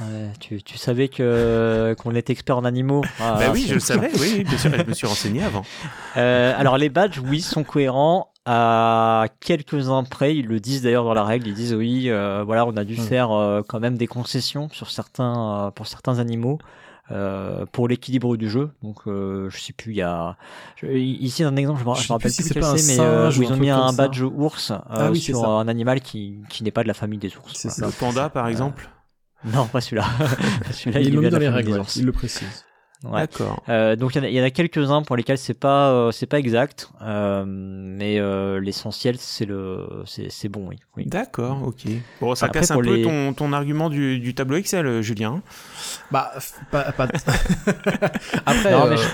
[0.00, 3.02] Ouais, tu, tu savais que qu'on était expert en animaux?
[3.20, 5.62] Ah, Bah oui, je le savais, oui, bien sûr, je me suis renseigné avant.
[6.18, 8.32] Euh, alors les badges, oui, sont cohérents.
[8.46, 12.64] à quelques-uns près, ils le disent d'ailleurs dans la règle, ils disent oui, euh, voilà,
[12.66, 16.58] on a dû faire euh, quand même des concessions sur certains, euh, pour certains animaux.
[17.12, 18.70] Euh, pour l'équilibre du jeu.
[18.82, 20.36] Donc, euh, je sais plus, il y a
[20.74, 22.96] je- ici un exemple, je me, Je je sais me rappelle plus si quel c'est,
[22.98, 23.96] mais euh, où ils ont mis un ça.
[23.96, 25.46] badge ours euh, Ah oui, sur ça.
[25.46, 27.52] un animal qui, qui n'est pas de la famille des ours.
[27.54, 27.92] C'est Voilà.
[27.92, 28.06] ça.
[28.06, 28.90] Le panda, par exemple?
[29.44, 30.04] Non, pas celui-là.
[30.72, 31.94] celui-là, il ils est mis dans la les famille règles, des ouais, ours.
[31.96, 32.64] ils le précisent.
[33.04, 33.20] Ouais.
[33.20, 33.62] D'accord.
[33.68, 35.90] Euh, donc il y en a- il y, en a quelques-uns pour lesquels c'est pas
[35.90, 40.76] euh, c'est pas exact, euh, mais euh, l'essentiel c'est le c'est c'est bon oui.
[40.96, 41.04] oui.
[41.06, 41.82] D'accord, ok.
[42.20, 45.42] Bon, ça Après, casse un peu les- ton, ton argument du, du tableau Excel, Julien.
[46.10, 46.32] Bah,
[46.70, 47.06] pas, pas...
[48.46, 49.08] Après, Non euh, mais je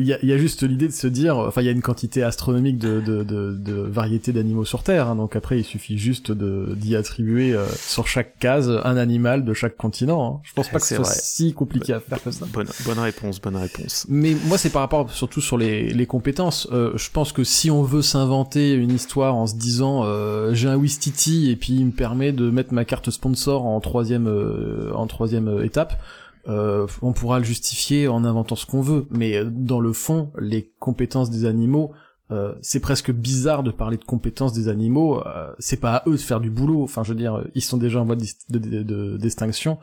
[0.00, 2.22] il y, y a juste l'idée de se dire, enfin, il y a une quantité
[2.22, 6.32] astronomique de, de, de, de variétés d'animaux sur Terre, hein, donc après, il suffit juste
[6.32, 10.36] de d'y attribuer euh, sur chaque case un animal de chaque continent.
[10.36, 10.40] hein.
[10.44, 12.46] Je pense pas que ce C'est si compliqué à faire que ça.
[12.52, 14.06] Bonne, bonne réponse, bonne réponse.
[14.08, 16.68] Mais moi, c'est par rapport surtout sur les, les compétences.
[16.72, 20.68] Euh, je pense que si on veut s'inventer une histoire en se disant euh, j'ai
[20.68, 24.92] un Wistiti et puis il me permet de mettre ma carte sponsor en troisième euh,
[24.94, 26.00] en troisième euh, étape,
[26.48, 29.06] euh, on pourra le justifier en inventant ce qu'on veut.
[29.10, 31.92] Mais euh, dans le fond, les compétences des animaux,
[32.30, 35.20] euh, c'est presque bizarre de parler de compétences des animaux.
[35.26, 36.82] euh, c'est pas à eux de faire du boulot.
[36.82, 39.78] Enfin, je veux dire, ils sont déjà en voie de, dis- de- de- de- d'extinction.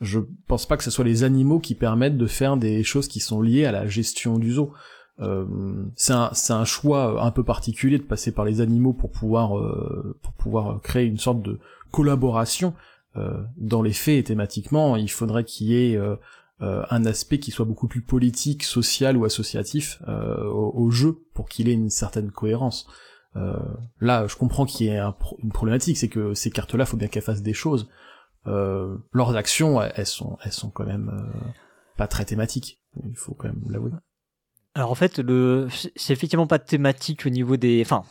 [0.00, 0.18] Je
[0.48, 3.40] pense pas que ce soit les animaux qui permettent de faire des choses qui sont
[3.40, 4.72] liées à la gestion du zoo.
[5.20, 5.44] Euh,
[5.94, 10.16] c'est un, un choix un peu particulier de passer par les animaux pour pouvoir euh,
[10.22, 11.60] pour pouvoir créer une sorte de
[11.92, 12.74] collaboration.
[13.16, 16.16] Euh, dans les faits et thématiquement, il faudrait qu'il y ait euh,
[16.62, 21.48] euh, un aspect qui soit beaucoup plus politique, social ou associatif au, au jeu pour
[21.48, 22.86] qu'il ait une certaine cohérence.
[24.00, 25.00] Là, je comprends qu'il y ait
[25.42, 27.88] une problématique, c'est que ces cartes-là, faut bien qu'elles fassent des choses.
[28.46, 31.50] Euh, leurs actions, elles sont, elles sont quand même euh,
[31.96, 32.80] pas très thématiques.
[33.04, 33.90] Il faut quand même l'avouer.
[34.74, 38.04] Alors en fait le c'est effectivement pas thématique au niveau des enfin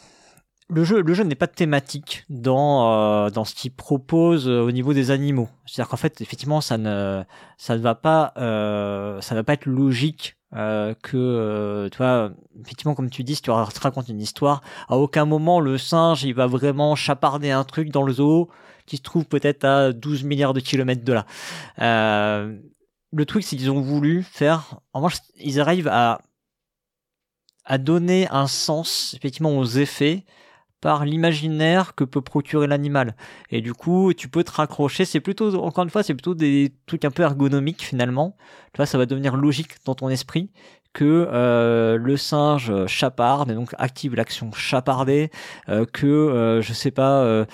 [0.72, 4.72] le jeu le jeu n'est pas thématique dans euh, dans ce qu'il propose euh, au
[4.72, 5.50] niveau des animaux.
[5.66, 7.24] C'est-à-dire qu'en fait effectivement ça ne
[7.58, 12.04] ça ne va pas euh, ça ne va pas être logique que tu
[12.62, 16.24] effectivement comme tu dis si tu ra- racontes une histoire à aucun moment le singe
[16.24, 18.50] il va vraiment chaparder un truc dans le zoo
[18.86, 21.26] qui se trouve peut-être à 12 milliards de kilomètres de là.
[23.14, 26.20] Le truc c'est qu'ils ont voulu faire en revanche ils arrivent à
[27.64, 30.26] à donner un sens effectivement aux effets
[30.82, 33.16] par l'imaginaire que peut procurer l'animal.
[33.52, 35.06] Et du coup, tu peux te raccrocher.
[35.06, 38.36] C'est plutôt, encore une fois, c'est plutôt des trucs un peu ergonomiques finalement.
[38.74, 40.50] Tu vois, ça va devenir logique dans ton esprit
[40.94, 45.32] que euh, le singe chaparde et donc active l'action chaparder,
[45.70, 47.46] euh, que euh, je sais pas,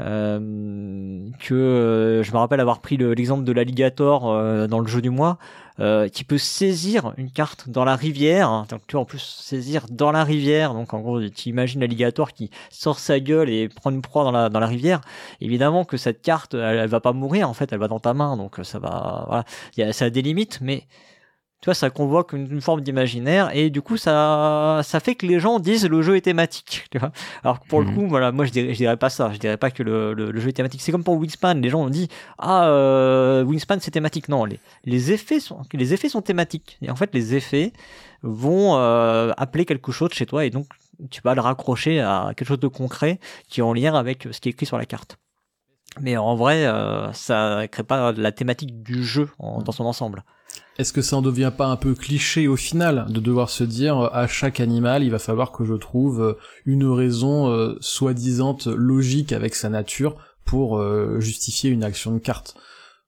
[0.00, 4.86] euh, que euh, je me rappelle avoir pris le- l'exemple de l'alligator euh, dans le
[4.86, 5.38] jeu du mois,
[5.80, 9.18] euh, qui peut saisir une carte dans la rivière, hein, donc tu vois en plus
[9.18, 13.68] saisir dans la rivière, donc en gros tu imagines l'alligator qui sort sa gueule et
[13.68, 15.00] prend une proie dans la, dans la rivière,
[15.40, 18.14] évidemment que cette carte elle, elle va pas mourir en fait, elle va dans ta
[18.14, 19.44] main, donc ça va, voilà,
[19.76, 20.84] il y a, ça a des limites, mais
[21.62, 25.26] tu vois, ça convoque une, une forme d'imaginaire et du coup ça ça fait que
[25.26, 27.12] les gens disent le jeu est thématique tu vois.
[27.42, 27.94] Alors que pour le Mhm.
[27.94, 29.30] coup voilà moi je dirais je dirais pas ça.
[29.32, 30.82] Je dirais pas que le, le, le jeu est thématique.
[30.82, 31.54] C'est comme pour Wingspan.
[31.54, 32.08] Les gens ont dit
[32.38, 36.78] ah euh, Wingspan c'est thématique non les les effets sont les effets sont thématiques.
[36.82, 37.72] Et en fait les effets
[38.22, 40.66] vont euh, appeler quelque chose chez toi et donc
[41.10, 43.18] tu vas le raccrocher à quelque chose de concret
[43.48, 45.16] qui est en lien avec ce qui est écrit sur la carte.
[46.00, 50.22] Mais en vrai euh, ça crée pas la thématique du jeu en- dans son ensemble
[50.78, 53.98] Est-ce que ça en devient pas un peu cliché au final de devoir se dire
[53.98, 56.32] euh, à chaque animal il va falloir que je trouve euh,
[56.66, 62.56] une raison euh, soi-disant logique avec sa nature pour euh, justifier une action de carte?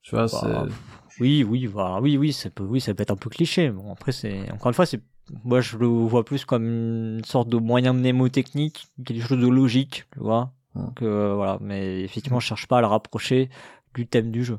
[0.02, 0.72] Tu vois, Bah, c'est...
[1.20, 3.70] Oui, oui, voilà, oui, oui, ça peut, oui, ça peut être un peu cliché.
[3.70, 5.00] Bon, après, c'est encore une fois, c'est,
[5.44, 10.04] moi, je le vois plus comme une sorte de moyen mnémotechnique, quelque chose de logique,
[10.12, 10.52] tu vois.
[10.74, 10.82] Ouais.
[10.82, 13.50] Donc euh, voilà, mais effectivement, je cherche pas à le rapprocher
[13.94, 14.58] du thème du jeu.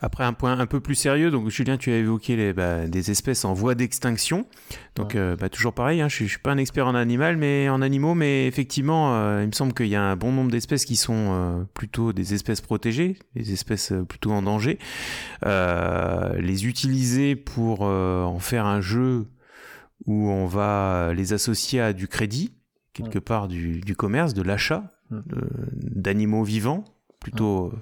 [0.00, 3.10] Après, un point un peu plus sérieux, donc Julien, tu as évoqué les, bah, des
[3.10, 4.46] espèces en voie d'extinction.
[4.96, 5.20] Donc, Ouais.
[5.20, 7.80] euh, bah, toujours pareil, hein, je, je suis pas un expert en animal, mais en
[7.82, 10.96] animaux, mais effectivement, euh, il me semble qu'il y a un bon nombre d'espèces qui
[10.96, 14.78] sont euh, plutôt des espèces protégées, des espèces plutôt en danger.
[15.44, 19.26] Les utiliser pour en faire un jeu
[20.06, 22.52] où on va les associer à du crédit,
[22.92, 24.92] quelque part du, du commerce, de l'achat
[25.72, 26.84] d'animaux vivants,
[27.20, 27.72] plutôt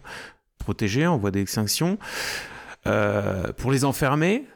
[0.64, 1.98] protégés en voie d'extinction,
[2.86, 4.46] euh, pour les enfermer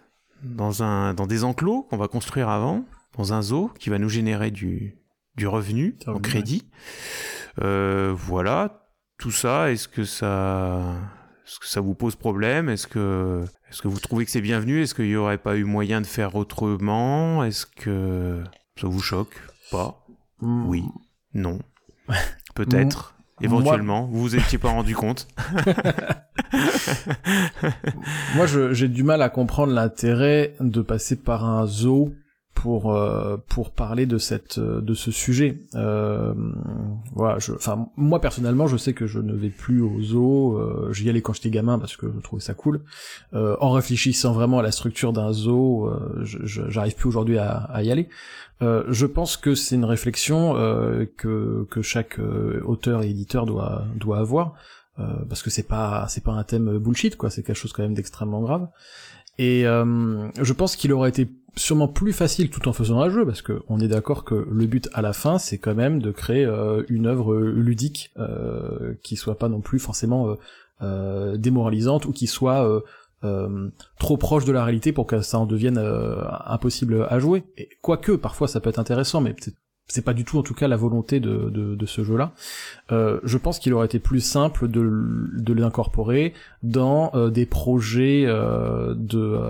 [0.42, 2.84] dans, un, dans des enclos qu'on va construire avant,
[3.16, 4.96] dans un zoo qui va nous générer du,
[5.36, 6.68] du revenu en crédit.
[7.62, 10.94] Euh, voilà, tout ça, est-ce que ça,
[11.44, 12.68] est-ce que ça vous pose problème?
[12.68, 14.82] Est-ce que, est-ce que vous trouvez que c'est bienvenu?
[14.82, 17.44] Est-ce qu'il n'y aurait pas eu moyen de faire autrement?
[17.44, 18.42] Est-ce que
[18.80, 19.34] ça vous choque?
[19.70, 20.06] Pas?
[20.40, 20.66] Hmm.
[20.66, 20.84] Oui?
[21.34, 21.58] Non?
[22.54, 23.17] Peut-être?
[23.40, 25.28] Éventuellement, vous vous étiez pas rendu compte.
[28.34, 32.12] Moi, j'ai du mal à comprendre l'intérêt de passer par un zoo
[32.62, 35.60] pour euh, pour parler de cette euh, de ce sujet.
[35.76, 36.34] Euh,
[37.14, 40.56] voilà, enfin moi personnellement, je sais que je ne vais plus au zoo.
[40.58, 42.80] Euh, J'y allais quand j'étais gamin parce que je trouvais ça cool.
[43.32, 47.82] Euh, en réfléchissant vraiment à la structure d'un zoo, euh, j'arrive plus aujourd'hui à, à
[47.84, 48.08] y aller.
[48.60, 50.54] Je pense que c'est une réflexion
[51.16, 52.18] que que chaque
[52.66, 54.54] auteur et éditeur doit doit avoir.
[55.28, 57.94] Parce que c'est pas c'est pas un thème bullshit quoi, c'est quelque chose quand même
[57.94, 58.66] d'extrêmement grave.
[59.38, 63.24] Et euh, je pense qu'il aurait été sûrement plus facile tout en faisant un jeu,
[63.24, 66.10] parce que on est d'accord que le but à la fin, c'est quand même de
[66.10, 70.34] créer euh, une œuvre ludique euh, qui soit pas non plus forcément euh,
[70.82, 72.80] euh, démoralisante ou qui soit euh,
[73.24, 77.44] euh, trop proche de la réalité pour que ça en devienne euh, impossible à jouer.
[77.56, 79.54] Et quoique parfois ça peut être intéressant, mais c'est
[79.88, 82.32] c'est pas du tout en tout cas la volonté de, ce jeu-là.
[82.92, 88.24] Euh, je pense qu'il aurait été plus simple de, de l'incorporer dans euh, des projets
[88.26, 89.40] euh, de,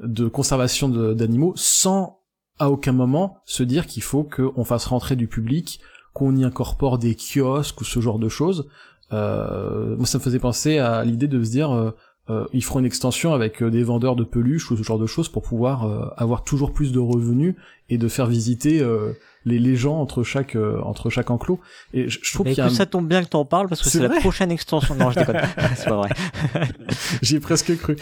[0.00, 2.20] de conservation d'animaux sans
[2.58, 5.80] à aucun moment se dire qu'il faut qu'on fasse rentrer du public,
[6.14, 8.66] qu'on y incorpore des kiosques ou ce genre de choses.
[9.10, 11.92] Moi, ça me faisait penser à l'idée de se dire,
[12.28, 15.06] euh, ils feront une extension avec euh, des vendeurs de peluches ou ce genre de
[15.06, 17.54] choses pour pouvoir euh, avoir toujours plus de revenus
[17.88, 19.12] et de faire visiter euh,
[19.44, 21.60] les, les gens entre chaque euh, entre chaque enclos.
[21.94, 23.68] Et je, je trouve qu'il y a que un- ça tombe bien que t'en parles
[23.68, 24.96] parce que C'est la prochaine extension.
[24.96, 25.36] Non, je déconne.
[25.76, 26.08] c'est pas vrai.
[27.22, 27.96] J'y ai presque cru.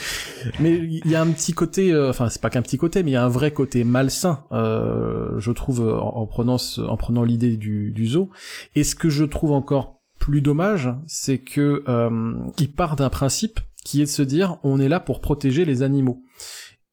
[0.60, 3.10] Mais il y a un petit côté, euh, enfin c'est pas qu'un petit côté, mais
[3.10, 6.96] il y a un vrai côté malsain, euh, je trouve, en, en prenant ce- en
[6.96, 8.30] prenant l'idée du, du zoo.
[8.74, 13.60] Et ce que je trouve encore plus dommage, c'est que euh, il part d'un principe
[13.85, 16.23] qui est de se dire on est là pour protéger les animaux.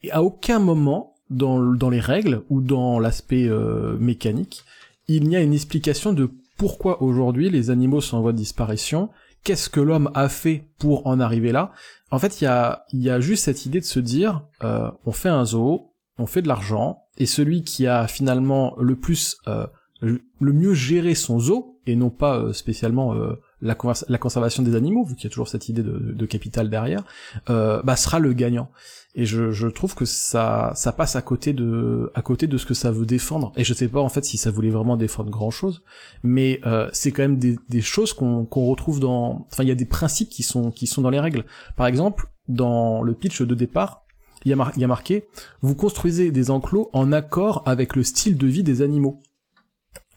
[0.03, 4.63] Et à aucun moment dans, dans les règles ou dans l'aspect euh, mécanique,
[5.07, 9.09] il n'y a une explication de pourquoi aujourd'hui les animaux sont en voie de disparition,
[9.43, 11.71] qu'est-ce que l'homme a fait pour en arriver là.
[12.11, 15.11] En fait, il y a, y a juste cette idée de se dire, euh, on
[15.11, 19.65] fait un zoo, on fait de l'argent, et celui qui a finalement le plus, euh,
[20.01, 23.77] le le mieux géré son zoo, et non pas euh, spécialement euh, la,
[24.09, 27.03] la conservation des animaux, vu qu'il y a toujours cette idée de, de capital derrière,
[27.49, 28.69] euh, bah, sera le gagnant.
[29.13, 32.65] Et je, je trouve que ça, ça passe à côté de, à côté de ce
[32.65, 33.51] que ça veut défendre.
[33.57, 35.83] Et je sais pas en fait si ça voulait vraiment défendre grand chose,
[36.23, 39.71] mais euh, c'est quand même des, des choses qu'on qu'on retrouve dans, enfin il y
[39.71, 41.45] a des principes qui sont, qui sont dans les règles.
[41.75, 44.05] Par exemple, dans le pitch de départ,
[44.45, 45.27] il y il y a marqué,
[45.61, 49.21] vous construisez des enclos en accord avec le style de vie des animaux.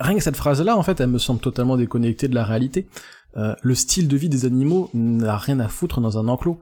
[0.00, 2.88] Rien que cette phrase-là, en fait, elle me semble totalement déconnectée de la réalité.
[3.36, 6.60] Euh, le style de vie des animaux n'a rien à foutre dans un enclos.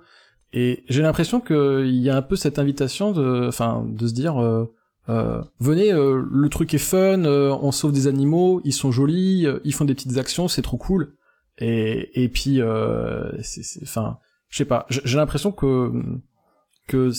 [0.52, 4.42] Et j'ai l'impression qu'il y a un peu cette invitation de, enfin, de se dire,
[4.42, 4.66] euh,
[5.08, 9.46] euh, venez, euh, le truc est fun, euh, on sauve des animaux, ils sont jolis,
[9.64, 11.14] ils font des petites actions, c'est trop cool.
[11.58, 14.18] Et, et puis, enfin,
[14.48, 15.92] je sais pas, j'ai l'impression que
[16.88, 17.12] que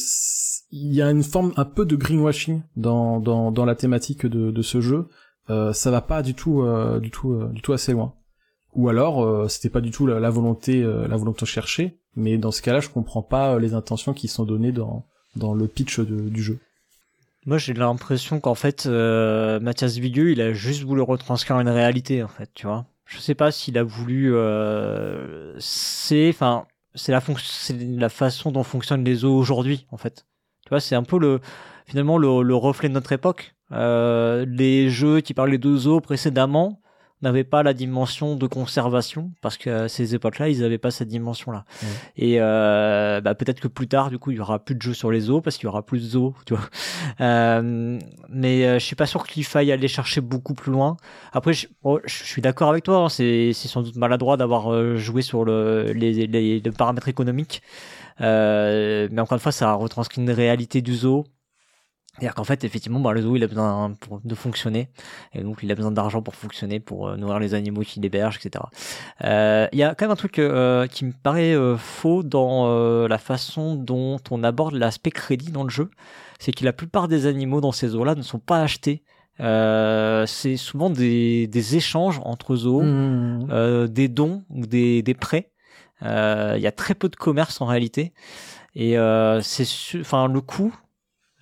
[0.72, 4.52] il y a une forme un peu de greenwashing dans dans dans la thématique de
[4.52, 5.08] de ce jeu.
[5.48, 6.66] Ça va pas du tout
[7.02, 8.16] du tout du tout assez loin.
[8.76, 12.38] Ou alors euh, c'était pas du tout la, la volonté euh, la volonté cherchée, mais
[12.38, 15.06] dans ce cas-là, je comprends pas euh, les intentions qui sont données dans
[15.36, 16.60] dans le pitch de- du jeu.
[17.46, 22.24] Moi, j'ai l'impression qu'en fait, euh, Mathias Vigueux, il a juste voulu retranscrire une réalité,
[22.24, 22.86] en fait, tu vois.
[23.06, 24.34] Je sais pas s'il a voulu.
[24.34, 30.26] Euh, c'est, enfin, c'est la c'est la façon dont fonctionnent les zoos aujourd'hui, en fait.
[30.66, 31.42] Tu vois, c'est un peu le,
[31.86, 33.56] finalement, le, le reflet de notre époque.
[33.74, 36.80] Euh, les jeux qui parlaient de zoos précédemment
[37.24, 41.08] n'avaient pas la dimension de conservation parce que à ces époques-là, ils n'avaient pas cette
[41.08, 41.66] dimension-là.
[42.18, 44.94] Et euh, bah, peut-être que plus tard, du coup, il y aura plus de jeux
[44.94, 46.64] sur les zoos parce qu'il y aura plus de zoos, tu vois.
[47.22, 50.98] Euh, mais euh, je suis pas sûr qu'il faille aller chercher beaucoup plus loin.
[51.32, 51.68] Après, je,
[52.06, 52.98] je suis d'accord avec toi.
[53.06, 57.08] hein, c'est c'est sans doute maladroit d'avoir euh, joué sur le, les, les, les paramètres
[57.08, 57.62] économiques.
[58.22, 61.26] Euh, mais encore une fois, ça retranscrit une réalité du zoo.
[62.14, 64.90] C'est-à-dire qu'en fait, effectivement, bah, le zoo, il a besoin pour- de fonctionner.
[65.34, 68.38] Et donc, il a besoin d'argent pour fonctionner, pour euh, nourrir les animaux qu'il héberge,
[68.38, 68.66] etc.
[69.24, 72.68] Euh, Il y a quand même un truc euh, qui me paraît euh, faux dans
[72.68, 75.90] euh, la façon dont on aborde l'aspect crédit dans le jeu.
[76.40, 79.04] C'est que la plupart des animaux dans ces zoos-là ne sont pas achetés.
[79.40, 83.48] Euh, c'est souvent des, des échanges entre zoos, Mmh.
[83.50, 85.50] euh, des dons ou des, des prêts.
[86.04, 88.14] Euh, Il y a très peu de commerce en réalité.
[88.76, 89.66] Et euh, c'est
[90.00, 90.76] enfin le coût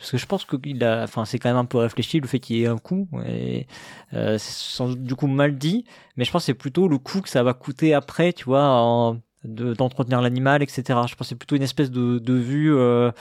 [0.02, 2.28] parce que je pense que il a enfin c'est quand même un peu réfléchi le
[2.28, 3.68] fait qu'il y ait un coût et
[4.14, 5.86] euh, c'est sans doute du coup mal dit
[6.18, 8.64] mais je pense que c'est plutôt le coût que ça va coûter après tu vois
[8.66, 12.76] en- de- d'entretenir l'animal etc je pense que c'est plutôt une espèce de, de vue
[12.76, 13.12] euh,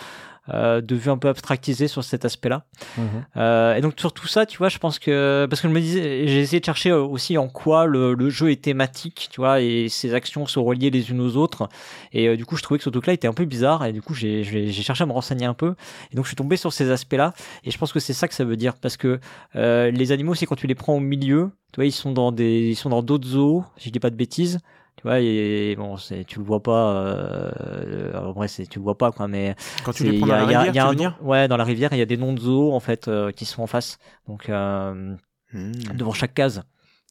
[0.53, 2.65] euh, de vue un peu abstractisée sur cet aspect-là.
[2.97, 3.05] Mhm.
[3.37, 5.81] Euh, et donc sur tout ça, tu vois, je pense que parce que je me
[5.81, 9.41] disais, j'ai essayé de chercher euh, aussi en quoi le, le jeu est thématique, tu
[9.41, 11.69] vois, et ses actions sont reliées les unes aux autres.
[12.13, 14.03] Et euh, du coup, je trouvais que ce truc-là était un peu bizarre, et du
[14.03, 15.75] coup, j'ai j'ai j'ai cherché à me renseigner un peu.
[16.13, 18.35] Et donc, je suis tombé sur ces aspects-là, et je pense que c'est ça que
[18.35, 19.21] ça veut dire, parce que
[19.57, 22.33] euh, les animaux, c'est quand tu les prends au milieu, tu vois, ils sont dans
[22.33, 24.59] des, ils sont dans d'autres zoos, si je dis pas de bêtises.
[25.01, 26.93] Tu vois, et bon, c'est, tu le vois pas.
[27.07, 29.29] Euh, en vrai, c'est, tu le vois pas, quoi.
[29.29, 30.79] Mais Quand tu les prends il y dans a- la il y a- rivière, y
[30.79, 32.81] a un nom- Ouais, dans la rivière, il y a des noms de zoos en
[32.81, 33.99] fait euh, qui sont en face,
[34.29, 35.17] donc euh,
[35.55, 35.73] Hmm.
[35.97, 36.63] devant chaque case.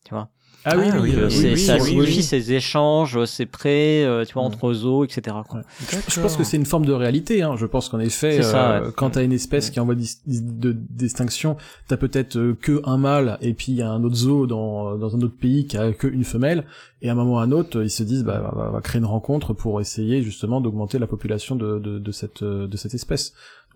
[0.05, 0.29] Tu vois.
[0.65, 2.23] Ah oui, Ah oui, oui, euh, Euh, oui, oui, ça oui, signifie oui.
[2.23, 4.45] ces échanges, ces prêts, euh, tu vois, Mm.
[4.47, 5.37] entre zoos, etc.
[5.47, 5.59] Quoi.
[5.59, 5.99] Ouais.
[6.09, 7.41] Je pense que c'est une forme de réalité.
[7.43, 7.55] Hein.
[7.57, 8.91] Je pense qu'en effet, ça, euh, ouais.
[8.95, 11.55] quand t'as une espèce qui envoie dis- de distinction,
[11.87, 14.97] t'as peut-être euh, que un mâle et puis il y a un autre zoo dans,
[14.97, 16.65] dans un autre pays qui a que une femelle.
[17.01, 18.99] Et à un moment ou à un autre, ils se disent, bah, on va, créer
[18.99, 22.93] une rencontre pour essayer justement d'augmenter la population de, de, de cette euh, de cette
[22.93, 23.33] espèce.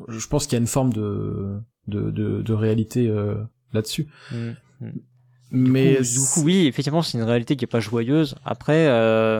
[0.09, 3.35] Je pense qu'il y a une forme de de, de, de réalité euh,
[3.73, 4.07] là-dessus.
[4.31, 4.51] Mm.
[5.53, 8.35] Mais du coup, oui, effectivement, c'est une réalité qui est pas joyeuse.
[8.43, 9.39] Après, euh,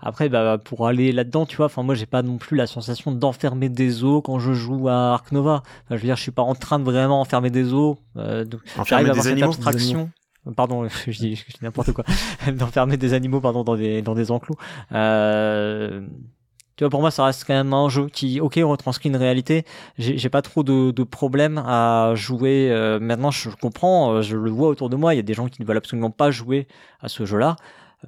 [0.00, 3.10] après, bah, pour aller là-dedans, tu vois, enfin, moi, j'ai pas non plus la sensation
[3.10, 5.62] d'enfermer des os quand je joue à Ark Nova.
[5.64, 7.96] Enfin, je veux dire, je suis pas en train de vraiment enfermer des os.
[8.16, 10.10] Euh, donc, Enfermer j'arrive à des avoir cette animaux abstraction.
[10.54, 12.04] Pardon, je dis, je dis n'importe quoi.
[12.52, 14.56] d'enfermer des animaux, pardon, dans des dans des enclos.
[14.92, 16.06] Euh,
[16.78, 19.64] tu vois, pour moi, ça reste quand même un jeu qui, ok, retranscrit une réalité.
[19.98, 22.68] J'ai pas trop de, de problèmes à jouer.
[22.70, 25.12] euh, maintenant, je comprends, euh, je le vois autour de moi.
[25.12, 26.68] Il y a des gens qui ne veulent absolument pas jouer
[27.00, 27.56] à ce jeu-là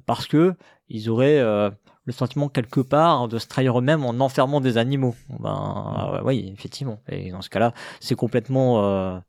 [0.05, 0.55] parce que
[0.87, 1.69] ils auraient euh,
[2.05, 5.15] le sentiment quelque part de se trahir eux-mêmes en enfermant des animaux.
[5.41, 7.01] Ben, euh, oui, effectivement.
[7.09, 8.85] Et dans ce cas-là, c'est complètement.
[8.85, 9.19] euh,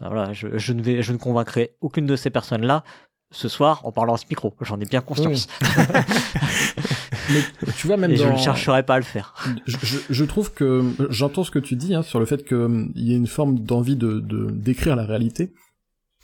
[0.00, 2.84] voilà, je, je ne vais, je ne convaincrai aucune de ces personnes-là
[3.32, 4.54] ce soir en parlant à ce micro.
[4.60, 5.48] J'en ai bien conscience.
[7.30, 7.40] mais
[7.76, 9.34] tu vois même Et je ne chercherai pas à le faire.
[9.66, 12.90] je, je- je trouve que j'entends ce que tu dis hein, sur le fait qu'il
[12.96, 15.52] y a une forme d'envie de de- d'écrire la réalité,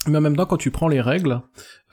[0.07, 1.41] mais en même temps quand tu prends les règles,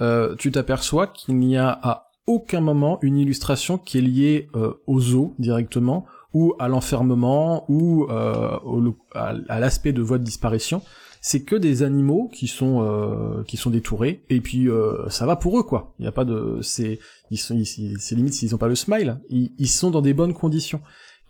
[0.01, 4.73] euh, tu t'aperçois qu'il n'y a à aucun moment une illustration qui est liée euh,
[4.87, 10.23] aux os directement ou à l'enfermement ou euh, au- à, à l'aspect de voie de
[10.23, 10.81] disparition.
[11.21, 15.35] C'est que des animaux qui sont euh, qui sont détourés et puis euh, ça va
[15.35, 15.93] pour eux quoi.
[15.99, 16.99] Il y a pas de c'est
[17.29, 20.33] ils sont c'est limite s'ils ont pas le smile, ils, ils sont dans des bonnes
[20.33, 20.81] conditions.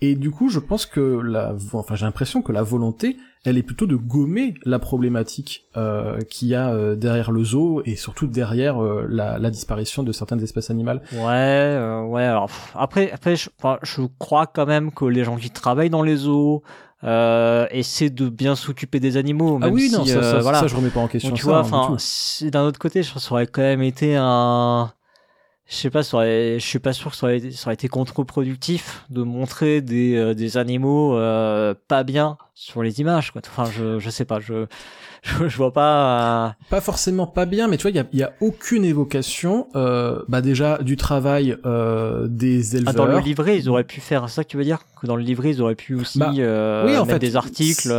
[0.03, 3.63] Et du coup, je pense que la, enfin, j'ai l'impression que la volonté, elle est
[3.63, 8.26] plutôt de gommer la problématique euh, qu'il y a euh, derrière le zoo et surtout
[8.26, 11.03] derrière euh, la, la disparition de certaines espèces animales.
[11.13, 12.23] Ouais, euh, ouais.
[12.23, 13.49] Alors après, après, je,
[13.84, 16.63] je crois quand même que les gens qui travaillent dans les zoos
[17.03, 19.57] euh, essaient de bien s'occuper des animaux.
[19.61, 20.59] ah même oui, non, si, ça, euh, ça, voilà.
[20.59, 21.97] ça, je remets pas en question Donc, tu ça, vois, hein, enfin,
[22.49, 24.91] d'un autre côté, je pense que ça aurait quand même été un.
[25.72, 27.76] Je sais pas, ça aurait, je suis pas sûr que ça aurait, été- ça aurait
[27.76, 33.31] été contre-productif de montrer des, euh, des animaux euh, pas bien sur les images.
[33.31, 33.41] Quoi.
[33.48, 34.65] Enfin, je, je sais pas, je,
[35.23, 36.48] je, je vois pas.
[36.48, 38.84] euh, Pas forcément pas bien, mais tu vois, il y a, il y a aucune
[38.84, 42.93] évocation, euh, bah déjà du travail euh, des Ah, éleveurs.
[42.95, 44.80] dans le livret, ils auraient pu faire ça que tu veux dire?
[45.02, 47.38] Que dans le livret, ils auraient pu aussi Bah, euh, oui, en mettre fait, des
[47.38, 47.93] articles.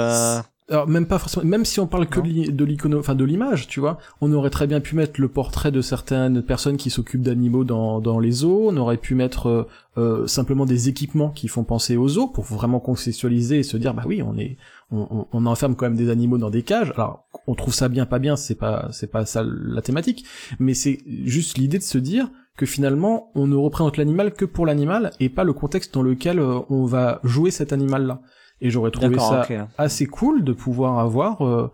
[0.73, 3.79] Alors même pas forcément, même si on parle que de l'icono, enfin de l'image, tu
[3.79, 7.63] vois, on aurait très bien pu mettre le portrait de certaines personnes qui s'occupent d'animaux
[7.65, 9.67] dans, dans les zoos, on aurait pu mettre euh,
[9.99, 13.93] euh, simplement des équipements qui font penser aux zoos pour vraiment contextualiser et se dire
[13.93, 14.57] bah oui on est
[14.91, 16.91] on, on- on enferme quand même des animaux dans des cages.
[16.97, 20.25] Alors on trouve ça bien pas bien, c'est pas c'est pas ça la thématique,
[20.59, 24.65] mais c'est juste l'idée de se dire que finalement on ne représente l'animal que pour
[24.65, 28.23] l'animal et pas le contexte dans lequel euh, on va jouer cet animal là.
[28.63, 31.71] Et j'aurais trouvé ça assez cool de pouvoir avoir euh,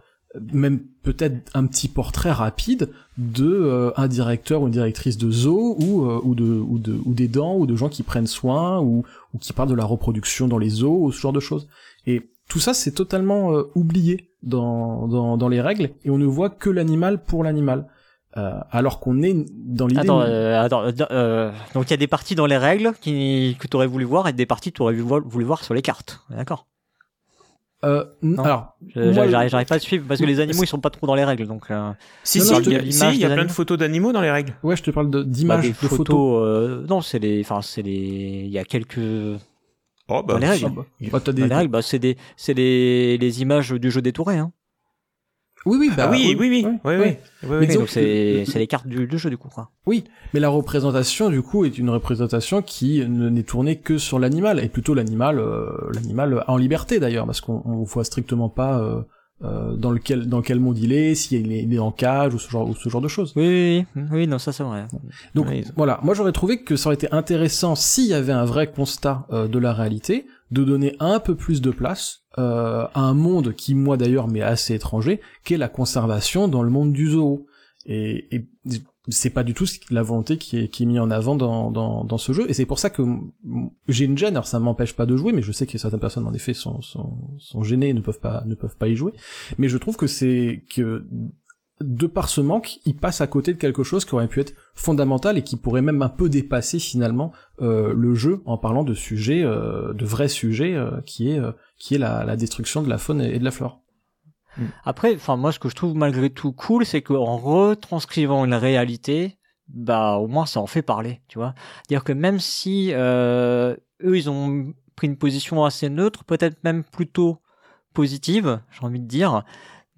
[0.53, 5.77] même peut-être un petit portrait rapide de euh, un directeur ou une directrice de zoo
[5.79, 8.81] ou euh, ou de ou de ou des dents ou de gens qui prennent soin
[8.81, 9.05] ou
[9.35, 11.69] ou qui parlent de la reproduction dans les zoos ou ce genre de choses.
[12.07, 16.27] Et tout ça c'est totalement euh, oublié dans, dans dans les règles et on ne
[16.27, 17.87] voit que l'animal pour l'animal.
[18.37, 21.97] Euh, alors qu'on est dans l'idée Attends, euh, attends, euh, euh, donc il y a
[21.97, 24.77] des parties dans les règles qui, que tu aurais voulu voir et des parties que
[24.77, 26.21] tu aurais voulu voir sur les cartes.
[26.29, 26.67] D'accord?
[27.85, 28.43] Euh, Non.
[28.43, 31.25] alors J'arrive pas à suivre parce que les animaux ils sont pas trop dans les
[31.25, 31.71] règles donc.
[31.71, 31.93] euh,
[32.25, 34.21] Si, Non, si, non, il y a, si, y des plein de photos d'animaux dans
[34.21, 34.55] les règles.
[34.63, 35.97] ouais je te parle de bah, d'images des de photos.
[35.97, 36.43] photos.
[36.47, 37.93] euh, non, c'est les, enfin c'est les,
[38.47, 38.99] il y a quelques
[40.11, 40.65] Oh, bah, dans les si.
[40.65, 40.81] règles.
[41.13, 44.01] Bah, t'as des- Dans les règles, bah, c'est des, c'est les, les images du jeu
[44.01, 44.39] détouré.
[44.39, 44.51] Hein.
[45.67, 47.67] Oui oui bah Ah oui, oui, oui, oui, oui, oui, oui.
[47.67, 49.71] disons donc c'est, les cartes du, du jeu du coup quoi.
[49.87, 54.19] Oui, mais la représentation du coup est une représentation qui ne n'est tournée que sur
[54.19, 58.81] l'animal et plutôt l'animal, euh, l'animal en liberté d'ailleurs, parce qu'on on voit strictement pas
[58.81, 59.01] euh,
[59.45, 62.39] euh, dans lequel dans quel monde il est, s'il est, il est en cage ou
[62.39, 63.33] ce genre ou ce genre de choses.
[63.37, 64.87] Oui, oui, oui, non ça c'est vrai.
[65.35, 65.65] Donc Oui.
[65.77, 69.27] voilà, moi j'aurais trouvé que ça aurait été intéressant s'il y avait un vrai constat
[69.33, 73.55] euh, de la réalité, de donner un peu plus de place euh, à un monde
[73.55, 77.47] qui moi d'ailleurs m'est assez étranger, qu'est la conservation dans le monde du zoo.
[77.87, 78.49] Et, et
[79.11, 82.05] c'est pas du tout la volonté qui est, qui est mise en avant dans, dans,
[82.05, 83.03] dans ce jeu, et c'est pour ça que
[83.89, 84.35] j'ai une gêne.
[84.35, 86.83] Alors ça m'empêche pas de jouer, mais je sais que certaines personnes en effet sont,
[86.83, 89.13] sont, sont gênées, ne peuvent pas ne peuvent pas y jouer.
[89.57, 91.07] Mais je trouve que c'est que
[91.81, 94.55] de par ce manque, il passe à côté de quelque chose qui aurait pu être
[94.75, 98.95] fondamental et qui pourrait même un peu dépasser finalement euh, le jeu en parlant de
[98.95, 101.41] sujets, euh, de vrais sujets, euh, qui est
[101.79, 103.81] qui est la, destruction de la faune et de la flore.
[104.57, 104.65] Mm.
[104.85, 109.39] Après, enfin moi ce que je trouve malgré tout cool, c'est qu'en retranscrivant une réalité,
[109.69, 111.55] bah au moins ça en fait parler, tu vois.
[111.89, 117.39] Dire que même si eux ils ont pris une position assez neutre, peut-être même plutôt
[117.95, 119.45] positive, j'ai envie de dire,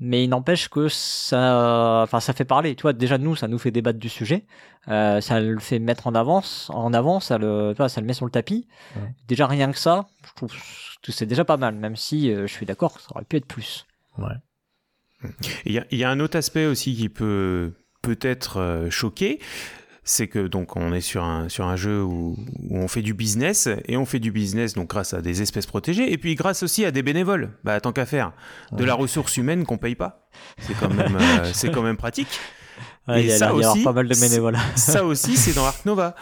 [0.01, 2.75] mais il n'empêche que ça, enfin, ça fait parler.
[2.75, 4.47] Tu vois, déjà nous, ça nous fait débattre du sujet,
[4.89, 8.07] euh, ça le fait mettre en avance, en avant, ça le, tu vois, ça le
[8.07, 8.67] met sur le tapis.
[9.29, 10.53] Déjà rien que ça, je trouve
[11.03, 13.47] que c'est déjà pas mal, même si euh, je suis d'accord, ça aurait pu être
[13.47, 13.87] plus.
[14.19, 14.35] Ouais.
[15.67, 19.39] Il y a, y a, un autre aspect aussi qui peut peut-être euh, choquer,
[20.05, 22.37] c'est que donc on est sur un, sur un jeu où,
[22.69, 25.67] où, on fait du business et on fait du business donc grâce à des espèces
[25.67, 27.51] protégées et puis grâce aussi à des bénévoles.
[27.65, 28.33] Bah tant qu'à faire,
[28.73, 30.29] de la ressource humaine qu'on paye pas,
[30.61, 32.41] c'est quand même euh, c'est quand même pratique.
[33.09, 34.57] Ouais, et il y a, ça aussi, pas mal de bénévoles.
[34.77, 36.15] ça aussi c'est dans Ark Nova.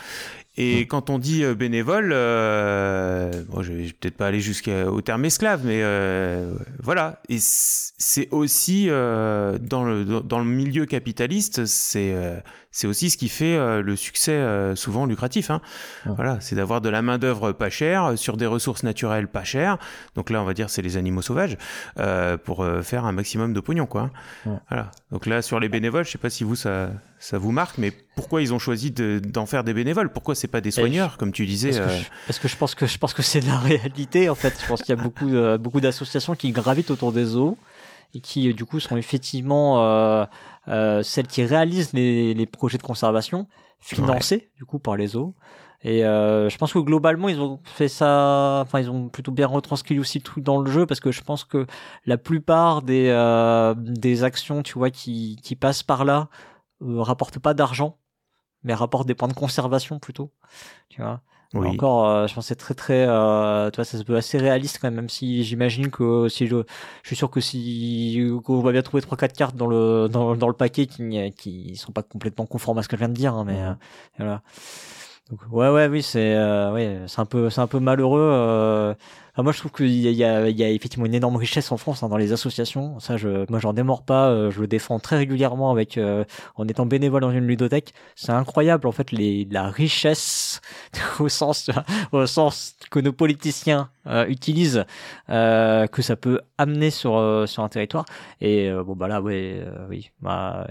[0.61, 5.25] Et quand on dit euh, bénévole, euh, bon, je vais peut-être pas aller jusqu'au terme
[5.25, 6.53] esclave, mais euh,
[6.83, 7.23] voilà.
[7.29, 13.17] Et c'est aussi euh, dans le dans le milieu capitaliste, c'est euh, c'est aussi ce
[13.17, 15.51] qui fait euh, le succès euh, souvent lucratif.
[15.51, 15.61] Hein.
[16.07, 16.13] Ouais.
[16.15, 19.79] Voilà, c'est d'avoir de la main d'œuvre pas chère sur des ressources naturelles pas chères.
[20.15, 21.57] Donc là, on va dire c'est les animaux sauvages
[21.99, 24.11] euh, pour faire un maximum de pognon, quoi.
[24.45, 24.57] Ouais.
[24.69, 24.91] Voilà.
[25.11, 26.91] Donc là, sur les bénévoles, je sais pas si vous ça
[27.21, 30.13] ça vous marque, mais pourquoi ils ont choisi d'en de, faire des bénévoles?
[30.13, 32.75] Pourquoi c'est pas des soigneurs, comme tu disais parce que, je, parce que je pense
[32.77, 34.55] que je pense que c'est la réalité en fait.
[34.61, 37.59] Je pense qu'il y a beaucoup beaucoup d'associations qui gravitent autour des zoos
[38.15, 40.27] et qui du coup sont effectivement euh, euh,
[41.03, 43.47] celles qui réalisent les, les, projets de conservation
[43.81, 44.51] financés ouais.
[44.57, 45.35] du coup par les zoos.
[45.83, 49.47] Et euh, je pense que globalement ils ont fait ça, enfin ils ont plutôt bien
[49.47, 51.67] retranscrit aussi tout dans le jeu parce que je pense que
[52.05, 56.29] la plupart des euh, des actions, tu vois, qui qui passent par là
[56.83, 57.99] euh, rapportent pas d'argent,
[58.65, 60.33] mais rapportent des points de conservation plutôt,
[60.89, 61.23] tu vois.
[61.55, 61.67] Oui.
[61.67, 64.79] Encore, euh, je pense c'est très très, euh, tu vois, ça se veut assez réaliste
[64.81, 66.57] quand même, même si j'imagine que si je,
[67.03, 70.37] je suis sûr que si qu'on va bien trouver trois quatre cartes dans le dans,
[70.37, 73.15] dans le paquet qui qui sont pas complètement conformes à ce que je viens de
[73.15, 73.77] dire, hein, mais mmh.
[74.19, 74.43] voilà.
[75.31, 78.21] Donc ouais ouais oui c'est euh, ouais c'est un peu c'est un peu malheureux.
[78.33, 78.95] Euh...
[79.39, 81.15] Enfin, moi je trouve qu'il y a, il y, a, il y a effectivement une
[81.15, 82.99] énorme richesse en France hein, dans les associations.
[82.99, 84.31] Ça je moi j'en démords pas.
[84.31, 86.25] Euh, je le défends très régulièrement avec euh,
[86.57, 87.95] en étant bénévole dans une ludothèque.
[88.17, 90.61] C'est incroyable en fait les la richesse
[91.21, 91.71] au sens
[92.11, 94.85] au sens que nos politiciens euh, utilisent
[95.29, 98.07] que ça peut amener sur sur un territoire.
[98.41, 100.67] Et bon bah là ouais oui bah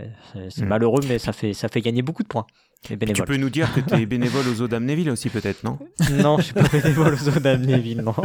[0.50, 0.68] c'est mmh.
[0.68, 2.48] malheureux mais ça fait ça fait gagner beaucoup de points.
[2.84, 5.78] Tu peux nous dire que tu es bénévole aux zoo d'Amnéville aussi, peut-être, non?
[6.12, 8.16] Non, je suis pas bénévole aux zoo d'Amnéville, non.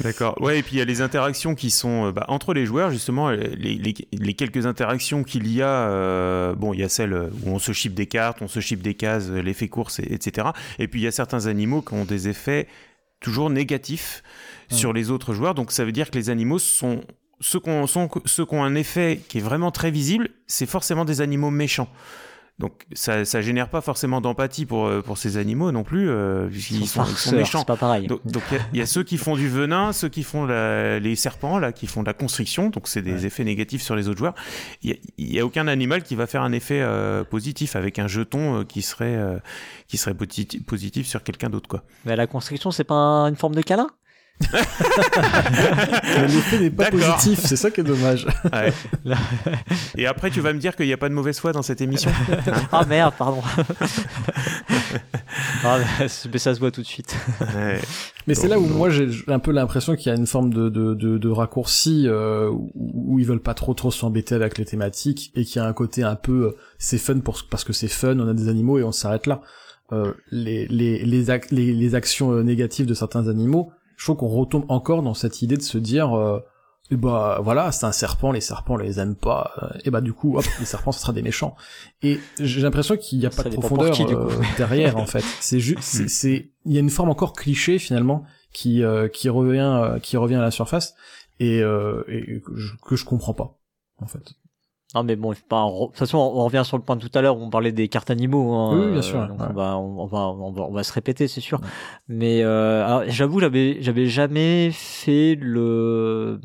[0.00, 0.40] D'accord.
[0.40, 3.30] Ouais, et puis il y a les interactions qui sont bah, entre les joueurs, justement,
[3.30, 5.88] les, les, les quelques interactions qu'il y a.
[5.90, 8.82] Euh, bon, il y a celles où on se chipe des cartes, on se chipe
[8.82, 10.48] des cases, l'effet course, etc.
[10.78, 12.68] Et puis il y a certains animaux qui ont des effets
[13.20, 14.22] toujours négatifs
[14.70, 15.54] sur les autres joueurs.
[15.54, 17.02] Donc ça veut dire que les animaux sont
[17.44, 21.04] ceux qui ont, ceux qui ont un effet qui est vraiment très visible, c'est forcément
[21.04, 21.88] des animaux méchants.
[22.58, 26.86] Donc ça, ça génère pas forcément d'empathie pour, pour ces animaux non plus, euh, ils,
[26.86, 27.64] sont, ils, sont, méchants.
[27.64, 28.06] pas pareil.
[28.06, 28.20] Donc
[28.72, 31.58] il y, y, a ceux qui font du venin, ceux qui font la, les serpents
[31.58, 33.26] là, qui font de la constriction, donc c'est des ouais.
[33.26, 34.34] effets négatifs sur les autres joueurs.
[34.82, 38.60] Il y, a aucun animal qui va faire un effet euh, positif avec un jeton
[38.60, 39.38] euh, qui serait euh,
[39.88, 41.82] qui serait positif, positif sur quelqu'un d'autre quoi.
[42.04, 43.88] Mais la constriction c'est pas une forme de câlin?
[46.28, 48.26] L'effet n'est pas positif, c'est ça qui est dommage.
[48.52, 48.72] Ouais.
[49.96, 51.80] Et après, tu vas me dire qu'il n'y a pas de mauvaise foi dans cette
[51.80, 52.10] émission.
[52.72, 53.42] Ah merde, pardon.
[55.64, 55.78] ah,
[56.32, 57.16] mais ça se voit tout de suite.
[57.40, 57.80] Ouais.
[58.26, 60.68] Mais c'est là où moi j'ai un peu l'impression qu'il y a une forme de,
[60.68, 65.30] de, de, de raccourci euh, où ils veulent pas trop trop s'embêter avec les thématiques
[65.34, 67.88] et qu'il y a un côté un peu euh, c'est fun pour, parce que c'est
[67.88, 69.40] fun, on a des animaux et on s'arrête là.
[69.92, 74.28] Euh, les, les, les, ac les, les actions négatives de certains animaux, je trouve qu'on
[74.28, 76.40] retombe encore dans cette idée de se dire euh,
[76.90, 79.54] et bah voilà c'est un serpent les serpents les aime pas
[79.84, 81.56] et bah du coup hop les serpents ce sera des méchants.
[82.02, 85.24] Et j'ai l'impression qu'il n'y a pas Ça de profondeur qui, euh, derrière en fait.
[85.40, 89.98] C'est juste c'est il y a une forme encore cliché finalement qui euh, qui revient
[90.02, 90.94] qui revient à la surface
[91.40, 91.62] et, et
[92.44, 93.58] que, je, que je comprends pas
[93.98, 94.34] en fait
[94.94, 97.22] Non, mais bon, pas de toute façon, on revient sur le point de tout à
[97.22, 98.52] l'heure où on parlait des cartes animaux.
[98.54, 99.20] Hein, oui, bien sûr.
[99.22, 101.60] Euh, donc on, va, on, va, on, va, on, va, se répéter, c'est sûr.
[102.06, 106.40] Mais euh, j'avoue, j'avais, j'avais jamais fait le,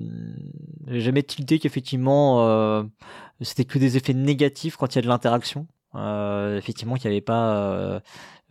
[0.88, 2.84] j'ai jamais tilté qu'effectivement euh,
[3.42, 5.68] c'était que des effets négatifs quand il y a de l'interaction.
[5.96, 8.00] Euh, effectivement, qu'il n'y avait pas euh,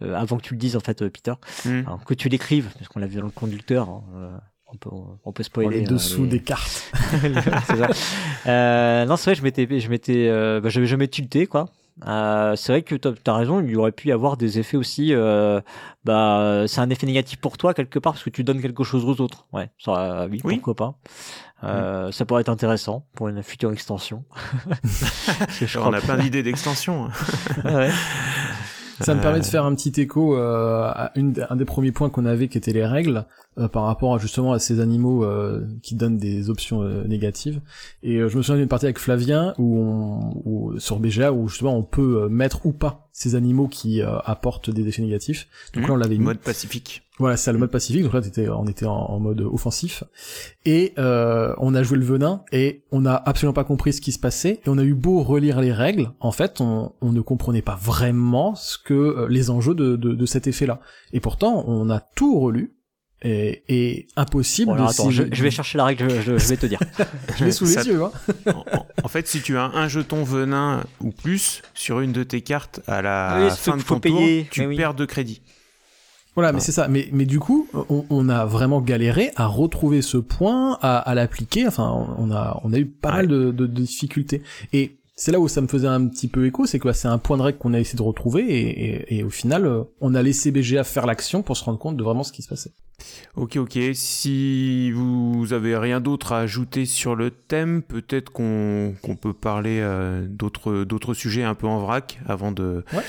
[0.01, 1.35] avant que tu le dises en fait, Peter,
[1.65, 1.83] Hmm.
[1.87, 3.89] Alors, que tu l'écrives, parce qu'on l'a vu dans le conducteur.
[3.89, 4.41] hein,
[4.73, 4.91] on peut,
[5.25, 5.81] on peut spoiler.
[5.81, 6.93] les hein, dessous les- des cartes.
[7.21, 7.89] c'est ça.
[8.47, 11.69] Euh, non, c'est vrai, je m'étais, je m'étais, euh, bah, j'avais jamais tilté quoi.
[12.07, 14.77] Euh, c'est vrai que t'as as raison, il y aurait pu y avoir des effets
[14.77, 15.13] aussi.
[15.13, 15.61] Euh,
[16.05, 19.05] bah, c'est un effet négatif pour toi quelque part parce que tu donnes quelque chose
[19.05, 19.47] aux autres.
[19.53, 20.55] Ouais, ça, oui, Oui.
[20.57, 20.95] pourquoi pas.
[21.65, 24.25] Euh, Ça pourrait être intéressant pour une future extension.
[25.61, 27.07] Je on a plein d'idées d'extension.
[27.07, 27.11] hein.
[27.75, 27.91] ouais.
[29.01, 31.93] Ça me Euh, permet de faire un petit écho euh, à une, un des premiers
[31.93, 33.27] points qu'on avait qui étaient les règles
[33.59, 37.61] euh, par rapport à justement à ces animaux euh, qui donnent des options euh, négatives.
[38.03, 41.49] Et euh, je me souviens d'une partie avec Flavien où, on, où sur BGA où
[41.49, 45.49] justement on peut euh, mettre ou pas ces animaux qui euh, apportent des effets négatifs.
[45.75, 46.25] Donc là on l'avait mis.
[46.25, 47.03] Mode pacifique.
[47.19, 48.05] Voilà, c'est le mode pacifique.
[48.05, 50.05] Donc là, t'étais- on était en, en mode offensif.
[50.65, 54.13] Et euh, on a joué le venin et on n'a absolument pas compris ce qui
[54.13, 54.61] se passait.
[54.65, 57.77] Et on a eu beau relire les règles, en fait, on, on ne comprenait pas
[57.81, 60.81] vraiment ce que euh, les enjeux de, de, de cet effet-là.
[61.13, 62.75] Et pourtant, on a tout relu.
[63.21, 66.39] Et, et impossible Bon, alors, de attends, je, je vais chercher la règle, je, je-
[66.39, 66.79] je vais te dire.
[67.37, 68.01] je l'ai sous les Ça- yeux.
[68.05, 68.13] Hein.
[69.03, 72.79] en, fait, si tu as un jeton venin ou plus sur une de tes cartes
[72.87, 74.77] à la Oui, c'est fin de qu'il faut ton payer, tour, tu oui.
[74.77, 75.43] perds de crédit.
[76.35, 76.87] Voilà, mais c'est ça.
[76.89, 81.15] Mais, mais du coup, on, on a vraiment galéré à retrouver ce point, à, à
[81.15, 81.67] l'appliquer.
[81.67, 83.15] Enfin, on a, on a eu pas Ouais.
[83.17, 84.43] mal de, de- de difficultés.
[84.73, 87.09] Et c'est là où ça me faisait un petit peu écho, c'est que bah, c'est
[87.09, 89.83] un point de règle qu'on a essayé de retrouver, et, et- et au final, euh,
[90.01, 92.49] on a laissé BGA faire l'action pour se rendre compte de vraiment ce qui se
[92.49, 92.71] passait.
[93.37, 93.79] Ok, ok.
[93.95, 99.79] Si vous avez rien d'autre à ajouter sur le thème, peut-être qu'on qu'on peut parler
[99.81, 103.03] euh, d'autres d'autres sujets un peu en vrac avant de Ouais.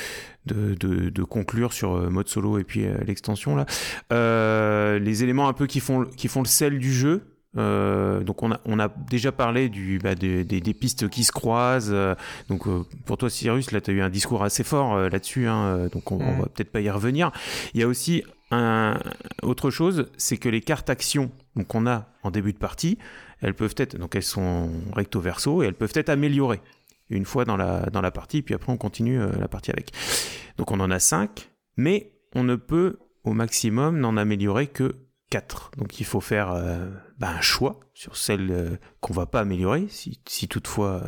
[0.46, 3.66] De, de, de conclure sur euh, mode solo et puis euh, l'extension là.
[4.12, 7.24] Euh, les éléments un peu qui font qui font le sel du jeu.
[7.58, 11.24] Euh, donc on a, on a déjà parlé du, bah, des, des, des pistes qui
[11.24, 11.90] se croisent.
[11.92, 12.14] euh,
[12.48, 15.88] donc euh, pour toi Cyrus, là tu as eu un discours assez fort là-dessus, hein,
[15.92, 16.42] donc on, on Mm.
[16.42, 17.32] va peut-être pas y revenir.
[17.74, 19.00] Il y a aussi un,
[19.42, 21.32] autre chose, c'est que les cartes actions
[21.68, 22.98] qu'on a en début de partie,
[23.42, 26.62] elles peuvent être, donc elles sont recto verso et elles peuvent être améliorées
[27.10, 29.92] une fois dans la, dans la partie, puis après on continue euh, la partie avec.
[30.58, 34.96] Donc on en a 5, mais on ne peut au maximum n'en améliorer que
[35.30, 35.72] 4.
[35.78, 39.88] Donc il faut faire euh, bah, un choix sur celles euh, qu'on va pas améliorer,
[39.90, 41.08] si, si toutefois euh,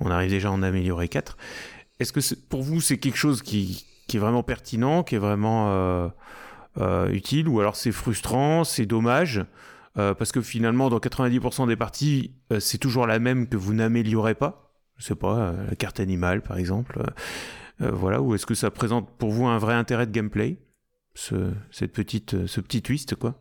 [0.00, 1.36] on arrive déjà à en améliorer 4.
[2.00, 6.10] Est-ce que pour vous c'est quelque chose qui, qui est vraiment pertinent, qui est vraiment
[7.10, 9.44] utile, ou alors c'est frustrant, c'est dommage?
[9.94, 14.71] Parce que finalement, dans 90% des parties, c'est toujours la même que vous n'améliorez pas.
[14.98, 17.00] Je sais pas, euh, la carte animale, par exemple.
[17.00, 20.58] Euh, euh, voilà, ou est-ce que ça présente pour vous un vrai intérêt de gameplay
[21.14, 23.34] ce, cette petite, ce petit twist, quoi?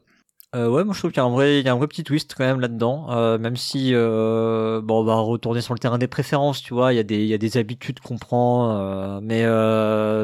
[0.53, 2.33] Ouais, moi je trouve qu'il y a un vrai, y a un vrai petit twist
[2.35, 3.37] quand même là-dedans.
[3.37, 6.99] Même si bon, on va retourner sur le terrain des préférences, tu vois, il y
[6.99, 9.45] a des, il y a des habitudes qu'on prend, mais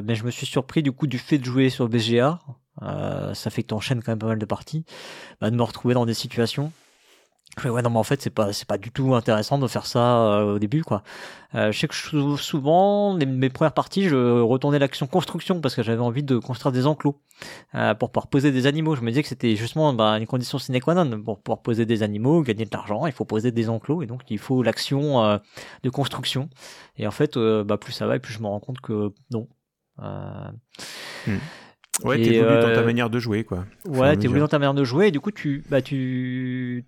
[0.01, 2.39] mais je me suis surpris du coup du fait de jouer sur BGA.
[2.81, 4.83] Ça fait que tu enchaînes quand même pas mal de parties,
[5.39, 6.73] bah, de me retrouver dans des situations.
[7.57, 9.65] Je fais, ouais non mais en fait c'est pas c'est pas du tout intéressant de
[9.67, 11.01] faire ça euh, au début quoi.
[11.55, 15.73] Euh, je sais que je- souvent les- mes premières parties je retournais l'action construction parce
[15.75, 17.19] que j'avais envie de construire des enclos
[17.73, 18.95] euh, pour pouvoir poser des animaux.
[18.95, 21.85] Je me disais que c'était justement bah, une condition sine qua non pour pouvoir poser
[21.87, 23.05] des animaux, gagner de l'argent.
[23.07, 25.37] Il faut poser des enclos et donc il faut l'action euh,
[25.83, 26.49] de construction.
[26.97, 29.11] Et en fait, euh, bah, plus ça va et plus je me rends compte que
[29.31, 29.47] non.
[30.03, 30.47] Euh,
[32.03, 33.65] Ouais, t'évolues dans ta manière de jouer, quoi.
[33.87, 36.85] ouais, t'évolues dans ta manière de jouer et du coup tu bah tu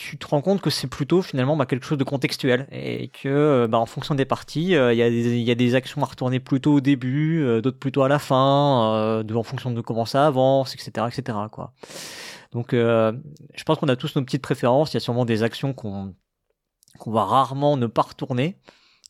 [0.00, 3.66] tu te rends compte que c'est plutôt finalement bah, quelque chose de contextuel et que
[3.66, 6.02] bah, en fonction des parties, euh, il y, a des- il y a des actions
[6.02, 9.70] à retourner plutôt au début, euh, d'autres plutôt à la fin, euh, de, en fonction
[9.70, 11.36] de comment ça avance, etc., etc.
[11.52, 11.74] Quoi.
[12.52, 13.12] Donc, euh,
[13.54, 14.92] je pense qu'on a tous nos petites préférences.
[14.92, 16.14] Il y a sûrement des actions qu'on
[17.06, 18.56] va rarement ne pas retourner.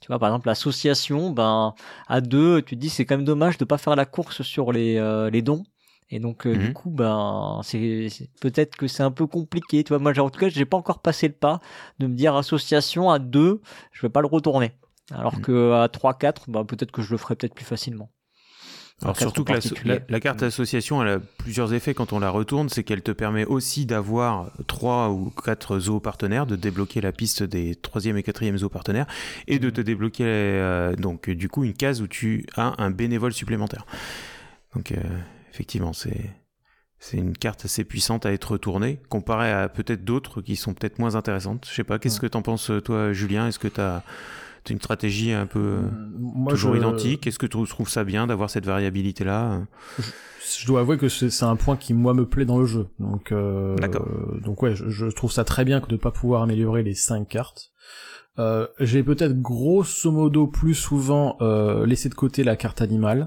[0.00, 1.74] Tu vois, par exemple, l'association, ben,
[2.08, 4.72] à deux, tu te dis c'est quand même dommage de pas faire la course sur
[4.72, 5.62] les, euh, les dons.
[6.10, 8.08] Et donc, euh, du coup, ben, c'est
[8.40, 9.84] peut-être que c'est un peu compliqué.
[9.84, 11.60] Tu vois, moi, en tout cas, j'ai pas encore passé le pas
[12.00, 13.60] de me dire association à deux,
[13.92, 14.72] je vais pas le retourner.
[15.12, 15.42] Alors Mhm.
[15.42, 18.10] que à 3, 4, ben, peut-être que je le ferai peut-être plus facilement.
[19.02, 19.94] Alors surtout que la, particulier.
[19.94, 23.12] la- la carte association, elle a plusieurs effets quand on la retourne, c'est qu'elle te
[23.12, 28.22] permet aussi d'avoir trois ou quatre zoos partenaires, de débloquer la piste des troisième et
[28.22, 29.06] quatrième zoos partenaires,
[29.46, 33.32] et de te débloquer euh, donc du coup une case où tu as un bénévole
[33.32, 33.86] supplémentaire.
[34.76, 34.96] Donc euh,
[35.60, 36.30] effectivement, c'est
[36.98, 40.98] c'est une carte assez puissante à être retournée, comparée à peut-être d'autres qui sont peut-être
[40.98, 41.66] moins intéressantes.
[41.68, 43.46] Je sais pas, qu'est-ce que t'en penses toi, Julien?
[43.46, 44.02] Est-ce que t'as
[44.68, 45.80] une stratégie un peu euh,
[46.18, 47.26] Moi, toujours je- identique?
[47.26, 49.62] Est-ce que tu trouves ça bien d'avoir cette variabilité-là?
[50.60, 52.88] Je dois avouer que c'est un point qui moi me plaît dans le jeu.
[52.98, 54.06] Donc, euh, D'accord.
[54.42, 57.28] donc ouais, je, je trouve ça très bien que de pas pouvoir améliorer les cinq
[57.28, 57.72] cartes.
[58.38, 63.26] Euh, J'ai peut-être grosso modo plus souvent euh, laissé de côté la carte animale euh,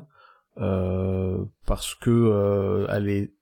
[0.55, 3.34] parce que euh, elle est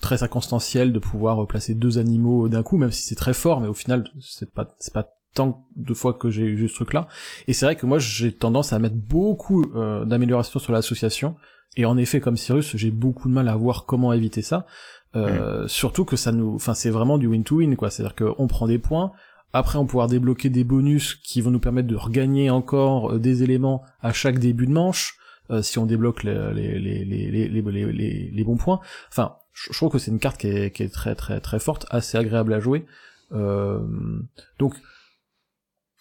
[0.00, 3.68] très circonstancielle de pouvoir placer deux animaux d'un coup, même si c'est très fort, mais
[3.68, 7.08] au final c'est pas c'est pas tant de fois que j'ai eu ce truc-là.
[7.46, 11.36] Et c'est vrai que moi j'ai tendance à mettre beaucoup euh, d'améliorations sur l'association.
[11.76, 14.66] Et en effet, comme Cyrus, j'ai beaucoup de mal à voir comment éviter ça.
[15.14, 17.90] Euh, Surtout que ça nous, enfin, c'est vraiment du win-to-win, quoi.
[17.90, 19.12] C'est-à-dire qu'on prend des points.
[19.52, 23.18] Après, on va pouvoir débloquer des bonus qui vont nous permettre de regagner encore euh,
[23.18, 25.25] des éléments à chaque début de manche, euh,
[25.62, 28.80] si on débloque les, les, les, les, les, bons points.
[29.08, 31.86] Enfin, je trouve que c'est une carte qui est, qui est très très très forte,
[31.90, 32.86] assez agréable à jouer.
[33.32, 33.80] Euh,
[34.58, 34.74] donc,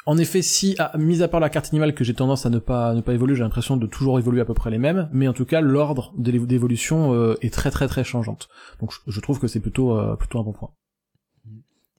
[0.06, 2.60] en effet, si, ah, mis à part la carte animale que j'ai tendance à ne
[2.60, 5.28] pas ne pas évoluer, j'ai l'impression de toujours évoluer à peu près les mêmes, mais
[5.28, 8.50] en tout cas l'ordre d'évolution euh, est très très très changeante.
[8.82, 10.72] Donc je, je trouve que c'est plutôt euh, plutôt un bon point.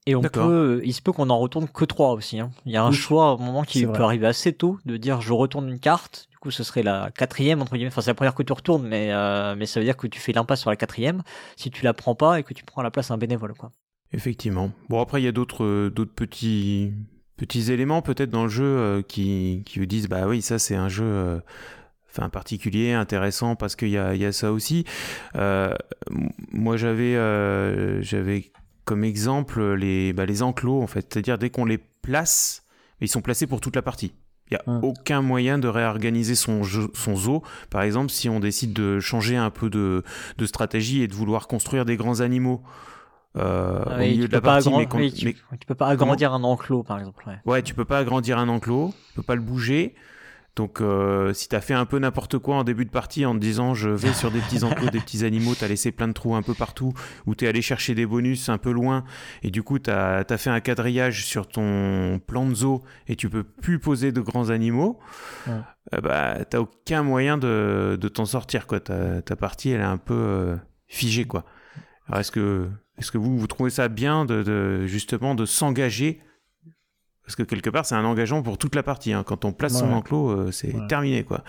[0.07, 2.39] Et on peut, il se peut qu'on en retourne que trois aussi.
[2.39, 2.51] Hein.
[2.65, 2.95] Il y a un Oui.
[2.95, 4.03] choix au moment qui peut vrai.
[4.05, 6.29] arriver assez tôt de dire je retourne une carte.
[6.31, 7.89] Du coup, ce serait la quatrième entre guillemets.
[7.91, 10.21] Enfin, c'est la première que tu retournes, mais euh, mais ça veut dire que tu
[10.21, 11.23] fais l'impasse sur la quatrième
[11.57, 13.73] si tu la prends pas et que tu prends à la place un bénévole quoi.
[14.13, 14.71] Effectivement.
[14.89, 16.93] Bon, après, il y a d'autres euh, d'autres petits,
[17.37, 20.77] petits éléments peut-être dans le jeu euh, qui, qui vous disent bah oui, ça c'est
[20.77, 21.05] un jeu.
[21.05, 21.41] euh,
[22.19, 24.87] Enfin, particulier, intéressant parce qu'il y y a ça aussi.
[25.35, 27.13] Moi, j'avais,
[28.03, 28.53] j'avais
[28.87, 32.65] comme exemple les, bah, les enclos en fait, c'est-à-dire dès qu'on les place,
[33.03, 34.15] ils sont placés pour toute la partie.
[34.51, 37.43] Il n'y a aucun moyen de réorganiser son, jeu, son zoo.
[37.69, 40.05] Par exemple, si on décide de changer un peu de,
[40.39, 42.63] de stratégie et de vouloir construire des grands animaux
[43.37, 45.25] euh, Ah au oui, milieu tu de la peux pas partie, agran- mais, oui, tu,
[45.27, 47.25] mais- tu peux pas agrandir un enclos par exemple.
[47.27, 47.39] Ouais.
[47.45, 49.95] ouais, tu peux pas agrandir un enclos, tu peux pas le bouger.
[50.57, 53.39] Donc, euh, si t'as fait un peu n'importe quoi en début de partie en te
[53.39, 56.35] disant je vais sur des petits enclos, des petits animaux, t'as laissé plein de trous
[56.35, 56.95] un peu partout,
[57.27, 59.05] ou t'es allé chercher des bonus un peu loin,
[59.43, 63.29] et du coup t'as as fait un quadrillage sur ton plan de zoo et tu
[63.29, 64.99] peux plus poser de grands animaux,
[65.47, 65.53] Ouais.
[65.95, 68.81] euh, bah t'as aucun moyen de, de t'en sortir quoi.
[68.81, 70.57] Ta, ta partie elle est un peu euh,
[70.87, 71.45] figée quoi.
[72.09, 72.67] Alors est-ce que
[72.97, 76.21] est-ce que vous vous trouvez ça bien de, de- justement de s'engager
[77.27, 79.13] parce que quelque part, c'est un engagement pour toute la partie.
[79.13, 79.25] hein.
[79.27, 79.95] Quand on place son Ouais.
[79.95, 80.87] enclos, euh, c'est Ouais.
[80.89, 81.43] terminé, quoi.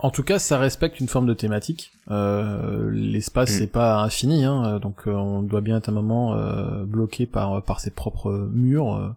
[0.00, 1.90] En tout cas, ça respecte une forme de thématique.
[2.10, 3.58] Euh, L'espace Mm.
[3.58, 7.26] c'est pas infini, hein, euh, donc euh, on doit bien être un moment euh, bloqué
[7.26, 8.94] par par ses propres murs.
[8.94, 9.08] euh.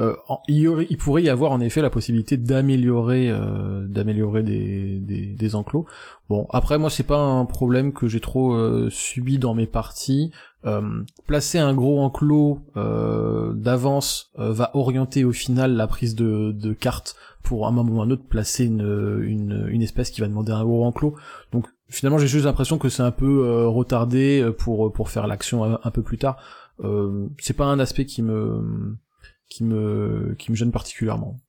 [0.00, 3.86] Euh, en- il, y aurait- il pourrait y avoir en effet la possibilité d'améliorer euh,
[3.86, 5.84] d'améliorer des, des, des enclos.
[6.30, 10.30] Bon, après moi c'est pas un problème que j'ai trop euh, subi dans mes parties.
[10.64, 16.52] Euh, placer un gros enclos euh, d'avance euh, va orienter au final la prise de,
[16.52, 20.52] de cartes pour un moment ou un autre placer une, une, espèce qui va demander
[20.52, 21.16] un gros enclos.
[21.50, 25.90] Donc finalement j'ai juste l'impression que c'est un peu retardé pour pour faire l'action un,
[25.90, 26.36] peu plus tard.
[27.38, 28.96] C'est pas un aspect qui me
[29.48, 31.40] qui me qui me gêne particulièrement.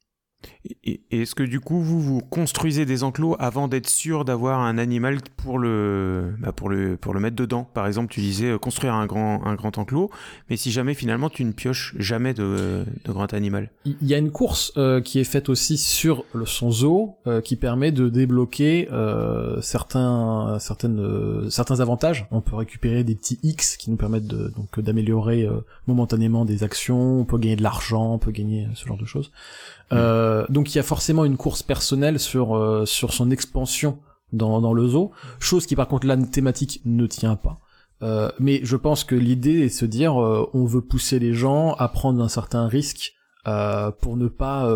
[0.83, 4.77] Et, est-ce que du coup, vous vous construisez des enclos avant d'être sûr d'avoir un
[4.77, 7.63] animal pour le, bah, pour le, pour le mettre dedans?
[7.73, 10.09] Par exemple, tu disais euh, construire un grand, un grand enclos,
[10.49, 13.71] mais si jamais finalement tu ne pioches jamais de, de grand animal.
[13.85, 17.41] Il y a une course euh, qui est faite aussi sur le son zoo euh,
[17.41, 22.27] qui permet de débloquer euh, certains certaines euh, certains avantages.
[22.31, 26.63] On peut récupérer des petits X qui nous permettent de, donc d'améliorer euh, momentanément des
[26.63, 27.19] actions.
[27.19, 29.31] On peut gagner de l'argent, on peut gagner ce genre de choses.
[29.93, 33.99] Euh, donc il y a forcément une course personnelle sur euh, sur son expansion
[34.31, 35.11] dans le zoo.
[35.39, 37.59] Chose qui par contre la thématique ne tient pas.
[38.01, 41.33] Euh, mais je pense que l'idée est de se dire euh, on veut pousser les
[41.33, 43.13] gens à prendre un certain risque
[43.99, 44.73] pour ne pas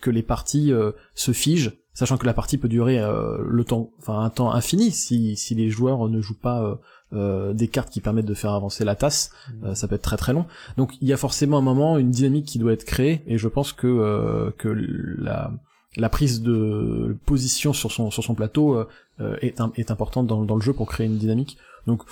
[0.00, 0.72] que les parties
[1.14, 5.36] se figent, sachant que la partie peut durer le temps, enfin un temps infini si
[5.36, 6.80] si les joueurs ne jouent pas
[7.12, 9.30] euh, euh, des cartes qui permettent de faire avancer la tasse,
[9.64, 10.46] euh, ça peut être très très long.
[10.76, 13.48] Donc il y a forcément un moment une dynamique qui doit être créée et je
[13.48, 15.50] pense que euh, que la
[15.96, 18.88] la prise de position sur son sur son plateau euh,
[19.20, 21.56] euh, est un, est importante dans, dans le jeu pour créer une dynamique.
[21.86, 22.02] Donc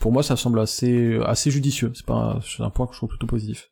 [0.00, 1.92] pour moi ça semble assez assez judicieux.
[1.94, 3.70] C'est pas un, c'est un point que je trouve plutôt positif.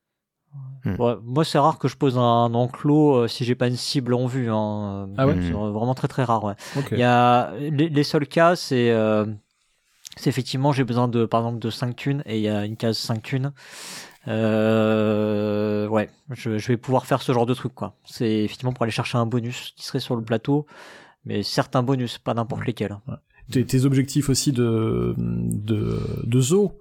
[0.99, 4.15] Ouais, moi, c'est rare que je pose un enclos euh, si j'ai pas une cible
[4.15, 4.51] en vue.
[4.51, 5.11] Hein.
[5.19, 6.45] Ah ouais C'est vraiment très très rare.
[6.45, 6.55] Ouais.
[6.93, 9.27] Il y a les, les seuls cas, c'est euh,
[10.19, 12.77] c'est effectivement j'ai besoin de par exemple de 5 thunes et il y a une
[12.77, 13.53] case 5 thunes.
[14.29, 17.95] Euh, ouais, je, je vais pouvoir faire ce genre de truc quoi.
[18.05, 20.67] C'est effectivement pour aller chercher un bonus qui serait sur le plateau,
[21.25, 22.97] mais certains bonus, pas n'importe lesquels.
[23.51, 26.79] tes, tes objectifs aussi de de, de zoo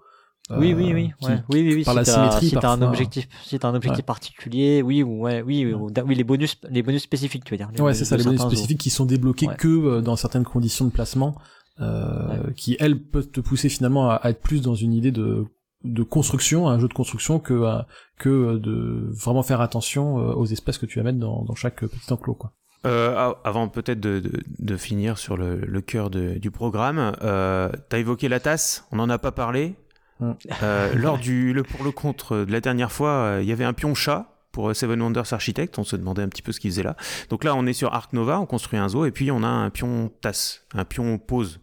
[0.49, 1.39] Oui, oui, oui, qui- ouais.
[1.49, 1.83] oui, oui, oui.
[1.83, 2.87] par si la symétrie, si t'as un parfois.
[2.87, 4.05] objectif, si t'as un objectif Ouais.
[4.05, 7.69] particulier, oui, ou ouais, oui, ou- oui, les bonus, les bonus spécifiques, tu veux dire.
[7.83, 10.91] Ouais, c'est ça, les bonus spécifiques qui sont débloqués que euh, dans certaines conditions de
[10.91, 11.35] placement,
[11.79, 15.45] euh, qui elles peuvent te pousser finalement à, à être plus dans une idée de
[15.83, 17.87] de construction, un jeu de construction que à-
[18.17, 21.53] que euh, de vraiment faire attention euh, aux espèces que tu vas mettre dans, dans
[21.55, 22.51] chaque petit enclos quoi.
[22.85, 27.13] Euh, a- avant peut-être de, de, de finir sur le, le cœur de- du programme,
[27.21, 29.75] euh, t'as évoqué la tasse, on n'en a pas parlé.
[30.19, 30.31] Mm.
[30.63, 33.63] Euh, lors du le pour le contre de la dernière fois, euh, il y avait
[33.65, 36.71] un pion chat pour Seven Wonders Architect, on se demandait un petit peu ce qu'il
[36.71, 36.95] faisait là.
[37.29, 39.47] Donc là, on est sur Arc Nova, on construit un zoo, et puis on a
[39.47, 41.59] un pion tasse, un pion pause.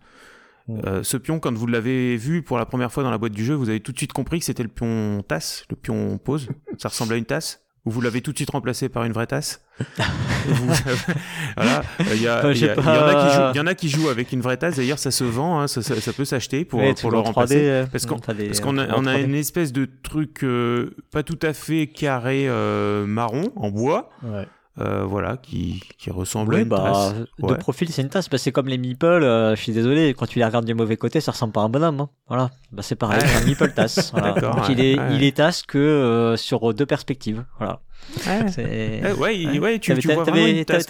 [0.68, 0.80] Mm.
[0.86, 3.44] Euh, ce pion, quand vous l'avez vu pour la première fois dans la boîte du
[3.44, 6.48] jeu, vous avez tout de suite compris que c'était le pion tasse, le pion pause.
[6.78, 9.26] Ça ressemble à une tasse Ou vous l'avez tout de suite remplacé par une vraie
[9.26, 9.60] tasse
[10.46, 10.66] Vous
[11.56, 11.82] Voilà,
[12.14, 13.50] il y, a- Euh, il je y sais a- il y en a qui jouent-
[13.52, 14.76] il y en a qui jouent avec une vraie tasse.
[14.76, 17.28] D'ailleurs, ça se vend, hein, ça, ça- ça peut s'acheter pour, Ouais, pour le toujours
[17.28, 17.68] en 3D, remplacer.
[17.68, 19.24] euh, Parce qu'on- Parce a, en on a 3D.
[19.24, 24.46] une espèce de truc euh, pas tout à fait carré euh, marron en bois, Ouais.
[24.80, 27.14] Euh, voilà, qui, qui ressemble à une bah, tasse.
[27.14, 27.58] de Ouais.
[27.58, 28.28] profil, c'est une tasse.
[28.28, 29.06] Bah, c'est comme les meeples.
[29.06, 31.64] euh, je suis désolé, quand tu les regardes du mauvais côté, ça ressemble pas à
[31.64, 32.00] un bonhomme.
[32.00, 32.08] hein.
[32.28, 32.50] Voilà.
[32.72, 34.10] Bah, c'est pareil, c'est un meeple tasse.
[34.12, 34.32] Voilà.
[34.40, 35.14] Donc, ouais, il est, ouais.
[35.14, 37.44] il est tasse que euh, sur deux perspectives.
[37.58, 37.80] Voilà.
[38.26, 38.46] Ouais.
[38.58, 40.86] Eh, tu, tu vois vraiment une tasse,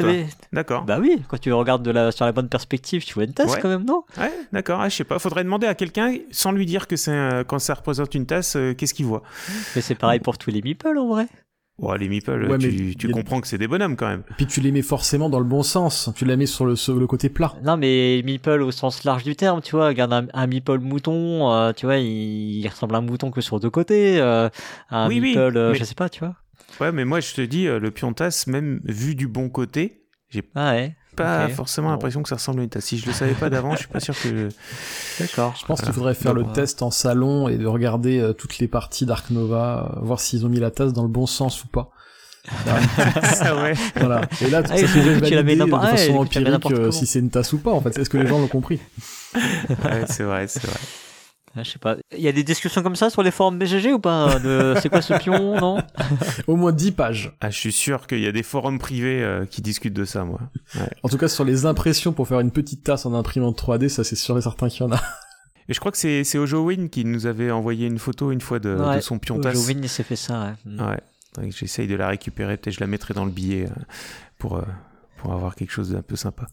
[0.53, 0.83] D'accord.
[0.85, 3.57] Bah oui, quand tu regardes de la, sur la bonne perspective, tu vois une tasse
[3.57, 4.03] quand même, non?
[4.19, 4.81] Ouais, d'accord.
[4.81, 5.19] Ah, je sais pas.
[5.19, 8.57] Faudrait demander à quelqu'un, sans lui dire que c'est un- quand ça représente une tasse,
[8.57, 9.23] euh, qu'est-ce qu'il voit?
[9.77, 11.27] Mais c'est pareil pour tous les meeples en vrai.
[11.79, 12.59] Ouais, les meeples, Ouais,
[12.97, 14.23] tu, comprends que c'est des bonhommes quand même.
[14.31, 16.11] Et puis tu les mets forcément dans le bon sens.
[16.15, 17.53] Tu les mets sur le, sur le côté plat.
[17.65, 19.89] Non, mais meeple au sens large du terme, tu vois.
[19.89, 23.41] Regarde un, un meeple mouton, euh, tu vois, il, il ressemble à un mouton que
[23.41, 24.21] sur deux côtés.
[24.21, 24.49] euh,
[24.91, 26.37] un Oui, oui, meeple, euh, mais- je sais pas, tu vois.
[26.81, 30.05] Ouais, mais moi, je te dis, le pion tasse, même vu du bon côté,
[30.55, 30.97] Ah ouais.
[31.15, 31.93] Pas forcément Bon.
[31.93, 32.85] l'impression que ça ressemble à une tasse.
[32.85, 34.49] Si je le savais pas d'avant, je suis pas sûr que.
[35.21, 35.55] D'accord.
[35.61, 38.33] Je pense qu'il faudrait faire Donc, le euh, test en salon et de regarder euh,
[38.33, 41.27] toutes les parties d'Ark Nova, euh, voir s'ils ont mis la tasse dans le bon
[41.27, 41.91] sens ou pas.
[43.41, 43.73] ah ouais.
[43.97, 44.21] Voilà.
[44.43, 47.53] Et là, Ah, ça valider mets de n'importe- façon empirique euh, si c'est une tasse
[47.55, 47.71] ou pas.
[47.73, 48.81] En fait, est-ce que les gens l'ont compris?
[49.35, 50.77] Ouais, c'est vrai, c'est vrai.
[51.57, 51.97] Ah, Je sais pas.
[52.17, 54.75] Il y a des discussions comme ça sur les forums BGG ou pas de...
[54.83, 55.79] C'est quoi ce pion, non?
[56.47, 57.33] Au moins 10 pages.
[57.41, 60.25] Ah, je suis sûr qu'il y a des forums privés euh, qui discutent de ça,
[60.25, 60.41] moi.
[61.03, 64.05] En tout cas, sur les impressions pour faire une petite tasse en imprimante 3D, ça
[64.05, 65.01] c'est sûr et certain qu'il y en a.
[65.69, 68.43] Et je crois que c'est c'est Ojo Win qui nous avait envoyé une photo une
[68.43, 69.55] fois de, Ouais, de son pion tasse.
[69.55, 70.73] Jovin, il s'est fait ça, ouais.
[70.85, 71.01] Ouais.
[71.37, 72.57] Donc, J'essaye de la récupérer.
[72.57, 73.83] Peut-être je la mettrai dans le billet euh,
[74.39, 74.63] pour, euh,
[75.25, 76.47] pour avoir quelque chose d'un peu sympa.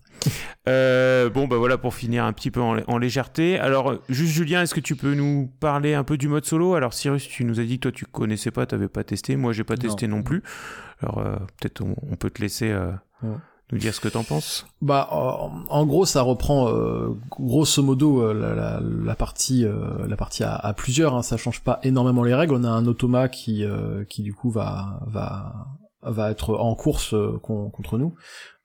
[0.68, 3.60] Euh, bon, bah voilà, pour finir un petit peu en, en légèreté.
[3.60, 6.74] Alors, juste Julien, est-ce que tu peux nous parler un peu du mode solo?
[6.74, 9.36] Alors, Cyrus, tu nous as dit que toi, tu connaissais pas, tu n'avais pas testé.
[9.36, 10.42] Moi, j'ai pas testé non plus.
[11.02, 12.92] Alors, euh, peut-être on, on peut te laisser euh,
[13.24, 13.36] Ouais.
[13.72, 14.66] nous dire ce que t'en penses.
[14.82, 20.08] Bah, en, en gros, ça reprend euh, grosso modo euh, la, la, la partie, euh,
[20.08, 21.14] la partie à, à plusieurs.
[21.16, 22.54] Hein, ça change pas énormément les règles.
[22.56, 25.68] On a un automa qui, euh, qui du coup va, va,
[26.04, 28.16] va être en course con- contre nous.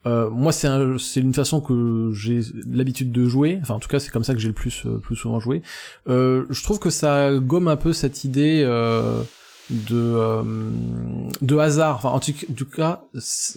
[0.06, 3.58] Euh, moi, c'est un, c'est une façon que j'ai l'habitude de jouer.
[3.60, 5.62] Enfin, en tout cas, c'est comme ça que j'ai le plus, euh, plus souvent joué.
[6.08, 8.64] Euh, je trouve que ça gomme un peu cette idée.
[9.68, 10.44] De
[11.58, 13.02] hasard en tout, cas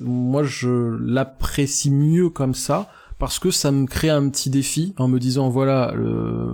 [0.02, 2.90] moi je l'apprécie mieux comme ça
[3.20, 5.94] parce que ça me crée un petit défi en me disant voilà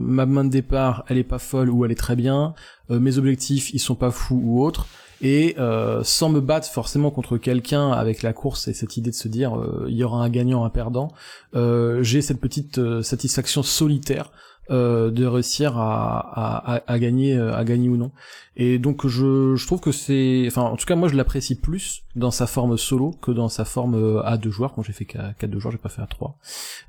[0.02, 2.54] ma main de départ elle est pas folle ou elle est très bien
[2.90, 4.88] mes objectifs ils sont pas fous ou autres
[5.22, 9.16] et euh, sans me battre forcément contre quelqu'un avec la course et cette idée de
[9.16, 11.10] se dire euh, il y aura un gagnant un perdant
[11.56, 14.32] euh, j'ai cette petite satisfaction solitaire
[14.72, 18.12] euh, de réussir à, à, gagner euh, à gagner ou non.
[18.56, 22.02] Et donc je, je trouve que c'est enfin en tout cas moi je l'apprécie plus
[22.16, 24.74] dans sa forme solo que dans sa forme euh, à deux joueurs.
[24.74, 26.40] Quand j'ai fait qu'à deux joueurs j'ai pas fait à trois.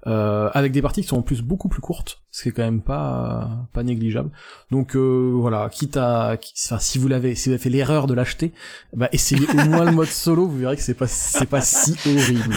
[0.05, 2.81] Avec des parties qui sont en plus beaucoup plus courtes ce qui est quand même
[2.81, 4.31] pas pas négligeable.
[4.70, 8.53] Donc voilà quitte à enfin si vous l'avez si vous avez fait l'erreur de l'acheter
[8.94, 10.47] bah essayez au moins le mode solo.
[10.47, 12.55] Vous verrez que c'est pas c'est pas si horrible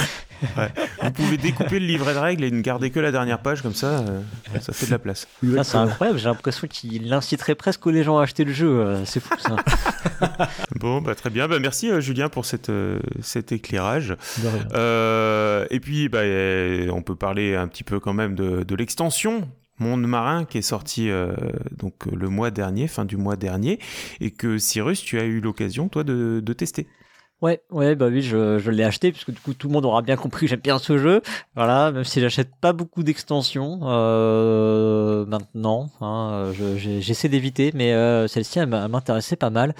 [1.03, 3.74] Vous pouvez découper le livret de règles et ne garder que la dernière page, comme
[3.74, 4.22] ça, euh,
[4.61, 5.28] ça fait de la place.
[5.56, 6.20] Ça, c'est incroyable.
[6.20, 8.70] J'ai l'impression qu'il inciterait presque les gens à acheter le jeu.
[8.70, 9.56] euh, C'est fou, ça.
[10.80, 11.48] Bon, bah, très bien.
[11.48, 14.16] Bah, merci euh, Julien pour cette, euh, cet éclairage.
[14.74, 16.22] Euh, et puis, bah,
[16.94, 19.48] on peut parler un petit peu quand même de, de l'extension
[19.82, 21.32] Monde Marin qui est sorti euh,
[21.78, 23.80] donc le mois dernier, fin du mois dernier,
[24.20, 26.86] et que Cyrus, tu as eu l'occasion toi de, de tester.
[27.41, 30.02] Ouais, ouais, bah oui, je, je l'ai acheté puisque du coup tout le monde aura
[30.02, 31.22] bien compris que j'aime bien ce jeu.
[31.56, 38.60] Voilà, même si j'achète pas beaucoup d'extensions euh, maintenant, hein, j'essaie d'éviter, mais euh, celle-ci
[38.60, 39.74] elle m'intéressait pas mal.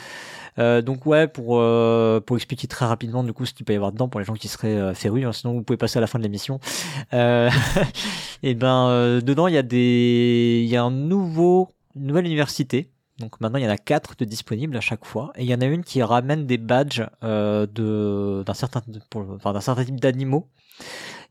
[0.58, 3.76] Euh, donc ouais, pour euh, pour expliquer très rapidement du coup ce qu'il peut y
[3.76, 6.02] avoir dedans pour les gens qui seraient euh, férus, hein, sinon vous pouvez passer à
[6.02, 6.60] la fin de l'émission.
[7.14, 7.50] Euh,
[8.44, 12.26] et ben euh, dedans il y a des il y a un nouveau une nouvelle
[12.26, 15.32] université Donc maintenant, il y en a quatre de disponibles à chaque fois.
[15.36, 18.82] Et il y en a une qui ramène des badges euh, de, d'un, certain,
[19.16, 20.48] enfin, d'un certain type d'animaux.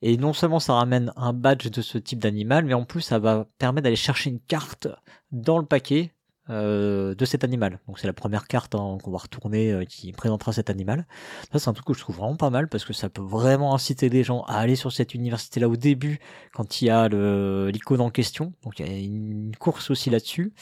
[0.02, 3.18] Et non seulement ça ramène un badge de ce type d'animal, mais en plus ça
[3.18, 4.86] va permettre d'aller chercher une carte
[5.32, 6.12] dans le paquet
[6.50, 7.80] euh, de cet animal.
[7.88, 11.06] Donc c'est la première carte hein, qu'on va retourner euh, qui présentera cet animal.
[11.52, 13.74] Ça c'est un truc que je trouve vraiment pas mal parce que ça peut vraiment
[13.74, 16.20] inciter les gens à aller sur cette université là au début
[16.52, 18.52] quand il y a l'icône en question.
[18.62, 20.52] Donc il y a une course aussi là-dessus.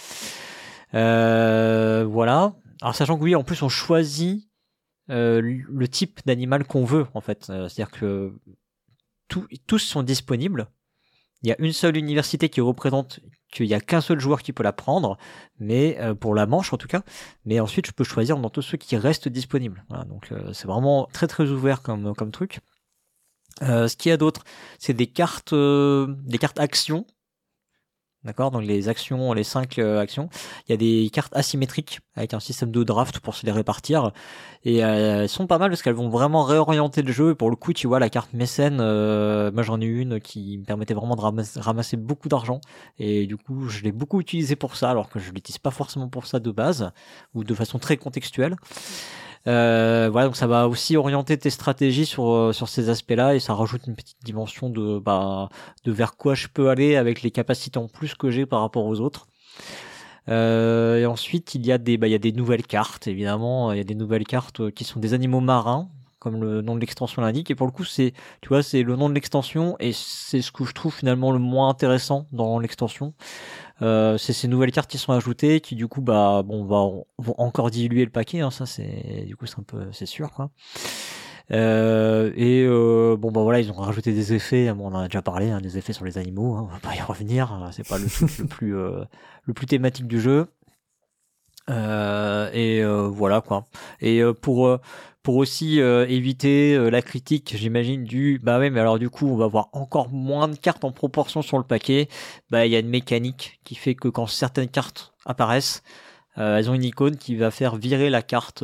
[0.96, 2.54] Euh, voilà.
[2.80, 4.48] Alors sachant que oui, en plus on choisit
[5.10, 7.48] euh, le type d'animal qu'on veut en fait.
[7.50, 8.34] Euh, c'est-à-dire que
[9.66, 10.68] tous sont disponibles.
[11.42, 13.20] Il y a une seule université qui représente
[13.52, 15.18] qu'il y a qu'un seul joueur qui peut la prendre,
[15.58, 17.02] mais pour la manche en tout cas.
[17.44, 19.84] Mais ensuite, je peux choisir dans tous ceux qui restent disponibles.
[20.08, 22.60] Donc c'est vraiment très très ouvert comme truc.
[23.60, 24.44] Ce qu'il y a d'autre,
[24.78, 27.06] c'est des cartes des cartes actions.
[28.26, 30.28] D'accord, donc les actions, les cinq euh, actions.
[30.66, 34.10] Il y a des cartes asymétriques avec un système de draft pour se les répartir.
[34.64, 37.30] Et euh, elles sont pas mal parce qu'elles vont vraiment réorienter le jeu.
[37.30, 40.58] Et pour le coup, tu vois, la carte mécène, euh, moi j'en ai une qui
[40.58, 42.60] me permettait vraiment de ramasser, ramasser beaucoup d'argent.
[42.98, 46.08] Et du coup, je l'ai beaucoup utilisé pour ça, alors que je l'utilise pas forcément
[46.08, 46.90] pour ça de base,
[47.34, 48.56] ou de façon très contextuelle.
[49.46, 53.40] Euh, voilà, donc ça va aussi orienter tes stratégies sur euh, sur ces aspects-là et
[53.40, 55.48] ça rajoute une petite dimension de bah
[55.84, 58.86] de vers quoi je peux aller avec les capacités en plus que j'ai par rapport
[58.86, 59.28] aux autres.
[60.28, 63.72] Euh, et ensuite, il y a des bah, il y a des nouvelles cartes évidemment,
[63.72, 65.88] il y a des nouvelles cartes qui sont des animaux marins
[66.26, 67.52] comme le nom de l'extension l'indique.
[67.52, 70.50] Et pour le coup c'est tu vois c'est le nom de l'extension et c'est ce
[70.50, 73.14] que je trouve finalement le moins intéressant dans l'extension.
[73.80, 76.78] Euh, c'est ces nouvelles cartes qui sont ajoutées qui du coup bah bon va
[77.18, 80.32] vont encore diluer le paquet hein, ça c'est du coup c'est un peu c'est sûr
[80.32, 80.50] quoi.
[81.52, 85.06] Euh, et euh, bon bah voilà ils ont rajouté des effets bon, on en a
[85.06, 87.70] déjà parlé hein, des effets sur les animaux hein, on va pas y revenir hein,
[87.70, 89.04] c'est pas le truc le plus euh,
[89.44, 90.48] le plus thématique du jeu
[91.70, 93.66] euh, et euh, voilà quoi
[94.00, 94.78] et euh, pour euh,
[95.22, 99.26] pour aussi euh, éviter euh, la critique, j'imagine, du bah ouais, mais alors du coup,
[99.26, 102.08] on va avoir encore moins de cartes en proportion sur le paquet.
[102.50, 105.82] Bah, il y a une mécanique qui fait que quand certaines cartes apparaissent,
[106.36, 108.58] elles ont une icône qui va faire virer la carte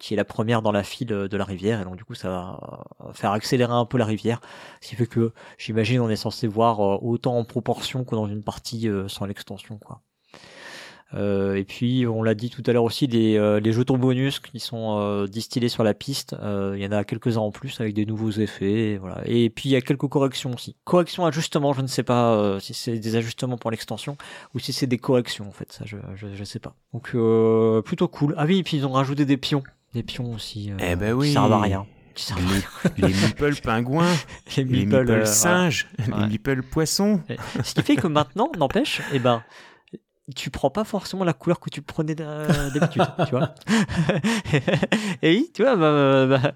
[0.00, 2.28] qui est la première dans la file de la rivière, et donc du coup, ça
[2.28, 4.40] va faire accélérer un peu la rivière.
[4.80, 8.42] Ce qui fait que, j'imagine, on est censé voir autant en proportion que dans une
[8.42, 10.00] partie sans l'extension, quoi.
[11.14, 14.40] Euh, et puis, on l'a dit tout à l'heure aussi, les, euh, les jetons bonus
[14.40, 16.36] qui sont euh, distillés sur la piste.
[16.42, 18.92] Il y en a quelques-uns en plus avec des nouveaux effets.
[18.92, 19.22] Et, voilà.
[19.24, 20.76] et puis, il y a quelques corrections aussi.
[20.84, 24.16] Corrections, ajustements, je ne sais pas si c'est des ajustements pour l'extension
[24.54, 25.72] ou si c'est des corrections en fait.
[25.72, 26.74] Ça, je, je, je sais pas.
[26.92, 27.14] Donc,
[27.84, 28.34] plutôt cool.
[28.36, 29.62] Ah oui, et puis ils ont rajouté des pions.
[29.94, 30.70] Des pions aussi.
[30.78, 31.28] Eh ben oui.
[31.28, 31.86] Qui servent à rien.
[32.14, 32.62] Qui servent à rien.
[32.98, 34.12] Les, les meeple pingouins,
[34.56, 36.04] Les les meeples, meeple euh, singes, Ouais.
[36.22, 37.20] les meeple poissons.
[37.64, 39.42] Ce qui fait que maintenant, n'empêche, eh ben,
[40.36, 43.54] tu prends pas forcément la couleur que tu prenais euh, d'habitude, tu vois.
[45.22, 46.52] Et oui, tu vois, ma, ma,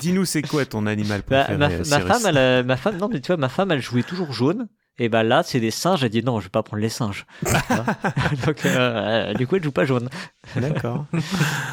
[0.00, 2.96] Dis-nous, c'est quoi ton animal ma, préféré ma- ma Cyrus femme, elle, a- ma femme,
[2.98, 4.68] non, mais tu vois, ma femme, elle jouait toujours jaune.
[4.96, 6.04] Et ben là, c'est des singes.
[6.04, 7.26] Elle dit non, je vais pas prendre les singes.
[8.46, 10.08] Donc, euh, du coup, elle joue pas jaune.
[10.54, 11.06] D'accord.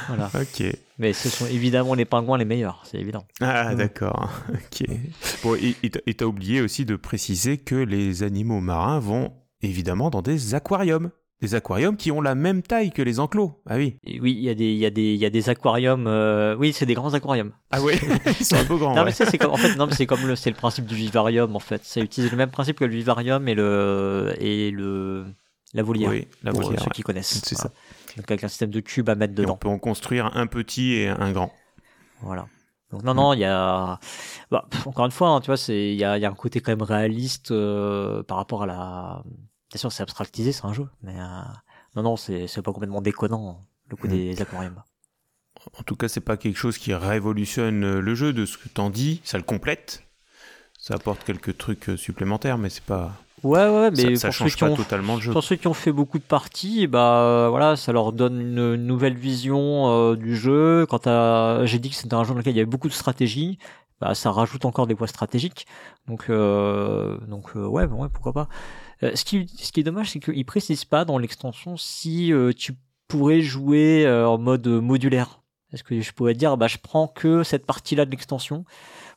[0.08, 0.32] Voilà.
[0.34, 0.64] Ok.
[0.98, 3.24] Mais ce sont évidemment les pingouins les meilleurs, c'est évident.
[3.40, 3.78] Ah, Mm.
[3.78, 4.32] d'accord.
[4.50, 4.88] Ok.
[5.44, 10.56] Bon, et t'as oublié aussi de préciser que les animaux marins vont évidemment dans des
[10.56, 11.12] aquariums.
[11.42, 13.60] Des aquariums qui ont la même taille que les enclos.
[13.68, 13.98] Ah oui.
[14.06, 16.06] Oui, il y a des, il y a des, il y a des aquariums.
[16.08, 17.52] euh, Oui, c'est des grands aquariums.
[17.72, 17.94] Ah oui,
[18.40, 18.92] ils sont un peu grands.
[18.94, 19.06] Non ouais.
[19.06, 20.94] mais ça, c'est comme en fait non mais c'est comme le c'est le principe du
[20.96, 21.84] vivarium en fait.
[21.84, 25.26] Ça utilise le même principe que le vivarium et le et le
[25.74, 26.10] la volière.
[26.12, 26.92] Oui, la pour volière, ceux ouais.
[26.94, 27.42] qui connaissent.
[27.44, 27.72] C'est Voilà.
[28.18, 29.58] Donc avec un système de cubes à mettre Et on dedans.
[29.58, 31.52] peut en construire un petit et un grand.
[32.22, 32.46] Voilà.
[32.92, 33.98] Donc non non il y a
[34.52, 36.34] bah, encore une fois hein, tu vois c'est il y a il y a un
[36.36, 39.24] côté quand même réaliste euh, par rapport à la
[39.72, 41.42] bien sûr c'est abstractisé c'est un jeu mais euh,
[41.96, 43.62] non non c'est pas complètement déconnant
[43.92, 44.12] le coup Mm.
[44.12, 44.82] des aquariums.
[45.78, 48.68] En tout cas, c'est pas quelque chose qui révolutionne euh, le jeu de ce que
[48.68, 49.22] t'en dis.
[49.24, 50.04] Ça le complète.
[50.80, 53.14] Ça apporte quelques trucs euh, supplémentaires, mais c'est pas.
[53.44, 55.32] Ouais ouais mais ça, ça pour ceux change qui pas ont totalement le jeu.
[55.32, 59.16] Pour ceux qui ont fait beaucoup de parties, bah voilà, ça leur donne une, nouvelle
[59.16, 60.86] vision euh, du jeu.
[60.88, 61.06] Quand
[61.66, 63.58] j'ai dit que c'était un jeu dans lequel il y avait beaucoup de stratégie,
[64.02, 65.68] bah ça rajoute encore des poids stratégiques.
[66.08, 68.50] Donc euh, donc euh, ouais, ouais, pourquoi pas.
[69.04, 72.52] Euh, ce qui ce qui est dommage, c'est qu'ils précisent pas dans l'extension si euh,
[72.52, 72.74] tu
[73.08, 75.42] pourrais jouer euh, en mode modulaire.
[75.72, 78.66] Est-ce que je pourrais dire bah je prends que cette partie-là de l'extension?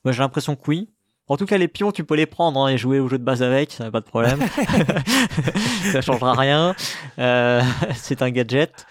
[0.05, 0.91] Moi j'ai l'impression que oui.
[1.27, 3.25] En tout cas, les pions, tu peux les prendre hein, et jouer au jeu de
[3.25, 4.39] base avec, ça n'a pas de problème.
[5.91, 6.75] ça changera rien.
[7.95, 8.87] C'est un gadget.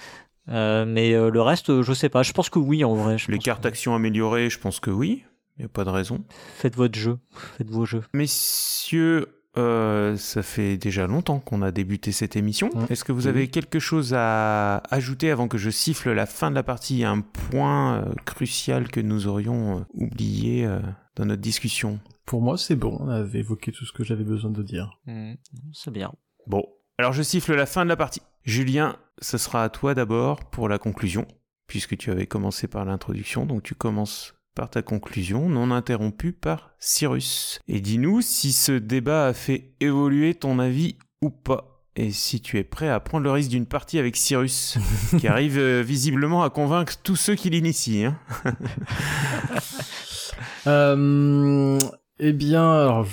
[0.47, 2.23] Mais le reste, je sais pas.
[2.23, 3.19] Je pense que oui, en vrai.
[3.19, 5.23] Je Les cartes que- actions améliorées, je pense que oui.
[5.57, 6.23] Il n'y a pas de raison.
[6.55, 7.19] Faites votre jeu.
[7.57, 8.03] Faites vos jeux.
[8.13, 12.71] Messieurs, euh, ça fait déjà longtemps qu'on a débuté cette émission.
[12.89, 16.55] Est-ce que vous avez quelque chose à ajouter avant que je siffle la fin de
[16.55, 17.03] la partie?
[17.03, 20.67] Un point euh, crucial que nous aurions euh, oublié
[21.15, 21.99] dans notre discussion?
[22.25, 22.97] Pour moi, c'est bon.
[22.99, 24.99] On avait évoqué tout ce que j'avais besoin de dire.
[25.05, 25.33] Hmm,
[25.71, 26.11] c'est bien.
[26.47, 26.65] Bon,
[26.97, 28.21] alors je siffle la fin de la partie.
[28.43, 31.27] Julien, ce sera à toi d'abord pour la conclusion,
[31.67, 36.71] puisque tu avais commencé par l'introduction, donc tu commences par ta conclusion, non interrompue par
[36.79, 37.59] Cyrus.
[37.67, 41.69] Et dis-nous si ce débat a fait évoluer ton avis ou pas.
[41.95, 44.77] Et si tu es prêt à prendre le risque d'une partie avec Cyrus,
[45.19, 48.05] qui arrive euh, visiblement à convaincre tous ceux qui l'initient.
[48.05, 48.17] hein.
[50.65, 51.77] Euh,
[52.19, 53.05] eh bien, alors,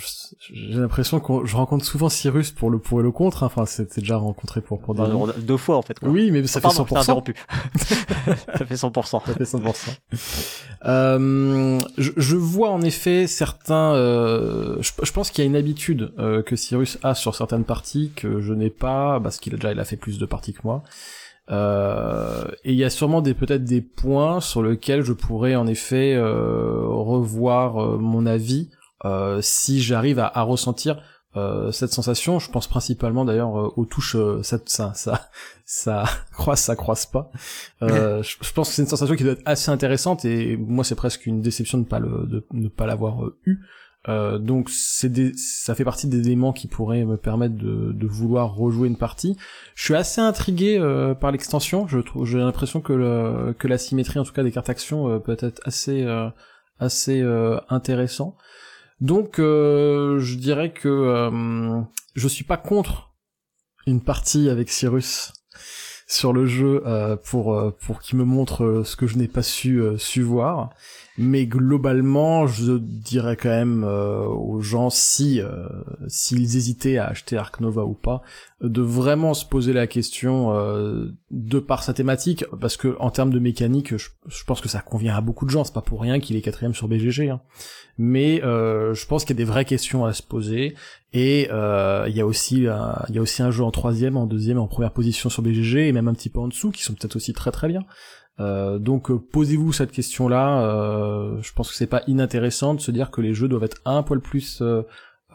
[0.52, 3.42] j'ai l'impression que je rencontre souvent Cyrus pour le pour et le contre.
[3.42, 3.46] hein.
[3.46, 5.98] Enfin, c'était déjà rencontré pour pour Enfin, deux fois en fait.
[5.98, 6.08] Quoi.
[6.08, 7.00] Oui, mais ça fait pardon, je t'ai 100%.
[7.02, 7.34] interrompu.
[8.56, 9.04] ça fait 100%.
[9.04, 9.98] Ça fait 100%.
[10.86, 13.94] Euh, je, je vois en effet certains.
[13.94, 17.64] euh, je, je pense qu'il y a une habitude euh, que Cyrus a sur certaines
[17.64, 20.52] parties que je n'ai pas, parce qu'il a déjà il a fait plus de parties
[20.52, 20.82] que moi.
[21.50, 25.66] Euh, et il y a sûrement des peut-être des points sur lesquels je pourrais en
[25.66, 28.70] effet euh, revoir euh, mon avis
[29.40, 31.00] si j'arrive à, à ressentir
[31.36, 32.38] euh, cette sensation.
[32.38, 34.16] Je pense principalement d'ailleurs euh, aux touches.
[34.16, 35.28] euh, ça, ça, ça,
[35.64, 37.30] ça croise, ça croise pas.
[37.82, 40.84] Euh, je, je pense que c'est une sensation qui doit être assez intéressante et moi
[40.84, 43.58] c'est presque une déception de pas le, de ne pas l'avoir euh, eu.
[44.08, 48.06] Euh, donc c'est des, ça fait partie des éléments qui pourraient me permettre de, de
[48.06, 49.36] vouloir rejouer une partie.
[49.74, 51.86] Je suis assez intrigué euh, par l'extension.
[51.86, 55.08] Je trouve, j'ai l'impression que le, que la symétrie en tout cas des cartes actions
[55.08, 56.28] euh, peut être assez euh,
[56.80, 58.36] assez euh, intéressant.
[59.00, 61.80] Donc euh, je dirais que euh,
[62.14, 63.14] je suis pas contre
[63.86, 65.32] une partie avec Cyrus
[66.06, 69.82] sur le jeu euh, pour pour qu'il me montre ce que je n'ai pas su
[69.96, 70.70] su voir
[71.20, 75.68] mais globalement je dirais quand même euh, aux gens si euh,
[76.08, 78.22] s'ils hésitaient à acheter Ark Nova ou pas
[78.62, 83.30] de vraiment se poser la question euh, de par sa thématique parce que en termes
[83.30, 86.00] de mécanique je, je pense que ça convient à beaucoup de gens c'est pas pour
[86.00, 87.42] rien qu'il est quatrième sur BGG hein.
[87.98, 90.74] mais euh, je pense qu'il y a des vraies questions à se poser
[91.12, 94.26] et euh, il y a aussi il y a aussi un jeu en troisième, en
[94.26, 96.94] deuxième, en première position sur BGG et même un petit peu en dessous qui sont
[96.94, 97.84] peut-être aussi très très bien.
[98.40, 100.64] Euh, donc euh, posez-vous cette question-là.
[100.64, 103.80] euh, je pense que c'est pas inintéressant de se dire que les jeux doivent être
[103.84, 104.82] un poil plus euh,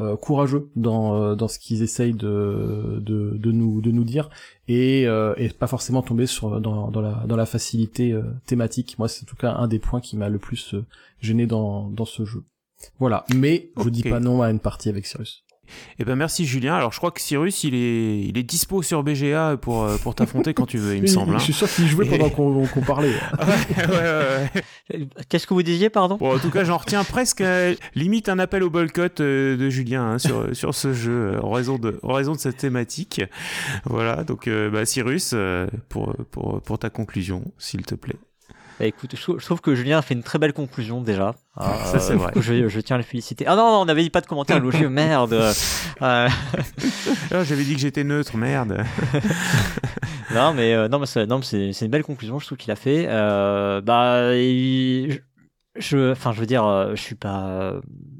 [0.01, 4.29] euh, courageux dans euh, dans ce qu'ils essayent de, de de nous de nous dire
[4.67, 8.97] et euh, et pas forcément tomber sur dans dans la dans la facilité thématique.
[8.97, 10.75] Moi, c'est en tout cas un des points qui m'a le plus
[11.21, 12.43] gêné dans dans ce jeu.
[12.99, 15.44] Voilà, mais je dis pas non à une partie avec Cyrus.
[15.99, 16.75] Eh ben merci Julien.
[16.75, 20.15] Alors je crois que Cyrus il est il est dispo sur BGA pour euh, pour
[20.15, 21.35] t'affronter quand tu veux, il me semble.
[21.35, 21.39] hein.
[21.39, 22.31] Je suis sûr qu'il jouait pendant Et-
[22.67, 23.09] qu'on parlait.
[23.39, 24.49] ouais, ouais, ouais,
[24.99, 25.07] ouais.
[25.29, 26.17] Qu'est-ce que vous disiez, pardon?
[26.17, 29.69] Bon, en tout cas, j'en retiens presque euh, limite un appel au boycott euh, de
[29.69, 33.21] Julien hein, sur, sur ce jeu en raison de, en raison de cette thématique.
[33.85, 35.33] Voilà, donc euh, bah, Cyrus,
[35.89, 38.15] pour, pour, pour ta conclusion, s'il te plaît.
[38.79, 41.33] Bah écoute, je trouve, je trouve que Julien a fait une très belle conclusion déjà.
[41.61, 42.27] Euh, Ça, c'est vrai.
[42.27, 43.45] du coup, Je, je tiens à le féliciter.
[43.47, 45.31] Ah non, non, on n'avait dit pas de commentaire élogieux, merde.
[45.33, 45.53] Euh,
[46.01, 46.27] Ah,
[47.31, 48.83] J'avais dit que j'étais neutre, merde.
[50.33, 51.23] non, mais euh, non, mais c'est
[51.85, 53.05] une belle conclusion, je trouve qu'il a fait.
[53.07, 55.21] Euh, bah, il-
[55.75, 57.75] je, enfin, je veux dire, euh, je suis pas,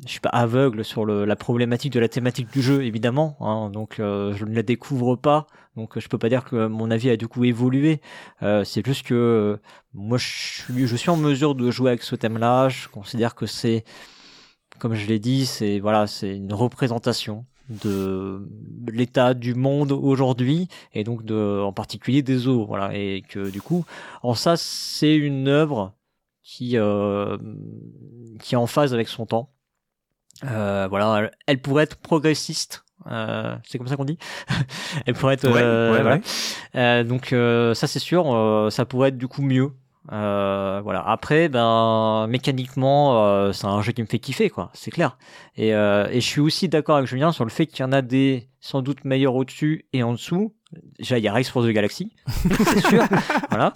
[0.05, 3.37] je suis pas aveugle sur le, la problématique de la thématique du jeu, évidemment.
[3.39, 5.47] hein, donc, euh, je ne la découvre pas.
[5.75, 8.01] Donc, je peux pas dire que mon avis a du coup évolué.
[8.43, 9.59] Euh, c'est juste que
[9.93, 12.69] moi, je suis, je suis en mesure de jouer avec ce thème-là.
[12.69, 13.83] Je considère que c'est,
[14.79, 18.47] comme je l'ai dit, c'est voilà, c'est une représentation de
[18.91, 23.59] l'état du monde aujourd'hui et donc de en particulier des eaux voilà et que du
[23.59, 23.85] coup
[24.21, 25.95] en ça c'est une œuvre
[26.45, 27.37] qui euh,
[28.39, 29.51] qui est en phase avec son temps
[30.43, 34.17] euh, voilà elle, pourrait être progressiste euh, c'est comme ça qu'on dit
[35.05, 36.17] elle pourrait être Ouais, euh, ouais, voilà.
[36.17, 36.21] ouais.
[36.75, 39.71] Euh, donc euh, ça c'est sûr, euh, ça pourrait être du coup mieux.
[40.11, 41.03] Euh, voilà.
[41.07, 44.69] Après, ben mécaniquement, euh, c'est un jeu qui me fait kiffer, quoi.
[44.73, 45.17] C'est clair.
[45.55, 47.91] Et, euh, et je suis aussi d'accord avec Julien sur le fait qu'il y en
[47.91, 50.53] a des sans doute meilleurs au-dessus et en dessous.
[50.99, 53.03] Déjà, il y a Race for the Galaxy, c'est sûr.
[53.49, 53.73] voilà.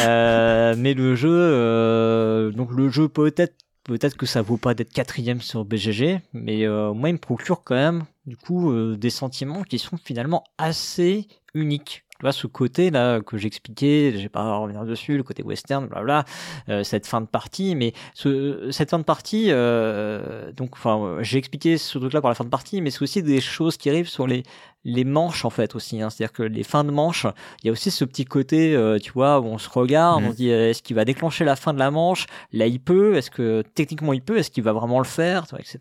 [0.00, 3.54] Euh, mais le jeu, euh, donc le jeu peut-être
[3.88, 7.64] peut-être que ça vaut pas d'être quatrième sur BGG, mais euh, moi il me procure
[7.64, 12.04] quand même du coup euh, des sentiments qui sont finalement assez uniques.
[12.18, 15.86] Tu vois, ce côté là que j'expliquais, j'ai pas à revenir dessus, le côté western,
[15.86, 16.24] blabla,
[16.68, 21.38] euh, cette fin de partie, mais ce, cette fin de partie, euh, donc, enfin, j'ai
[21.38, 24.08] expliqué ce truc-là pour la fin de partie, mais c'est aussi des choses qui arrivent
[24.08, 24.42] sur les
[24.84, 26.00] les manches en fait aussi.
[26.00, 26.08] Hein.
[26.08, 27.26] C'est-à-dire que les fins de manche,
[27.62, 30.26] il y a aussi ce petit côté, euh, tu vois, où on se regarde, on
[30.26, 30.30] Mhm.
[30.32, 32.26] se dit est-ce qu'il va déclencher la fin de la manche?
[32.52, 33.16] Là, il peut.
[33.16, 34.38] Est-ce que techniquement il peut?
[34.38, 35.44] Est-ce qu'il va vraiment le faire?
[35.50, 35.78] Vois, Etc.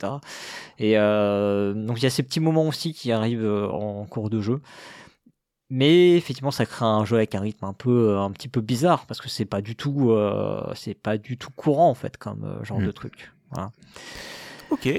[0.79, 4.59] Et donc il y a ces petits moments aussi qui arrivent en cours de jeu.
[5.69, 8.61] Mais effectivement, ça crée un jeu avec un rythme un peu, euh, un petit peu
[8.61, 12.17] bizarre parce que c'est pas du tout, euh, c'est pas du tout courant en fait
[12.17, 13.33] comme euh, genre de truc.
[13.51, 13.71] Voilà.
[14.69, 14.89] Ok.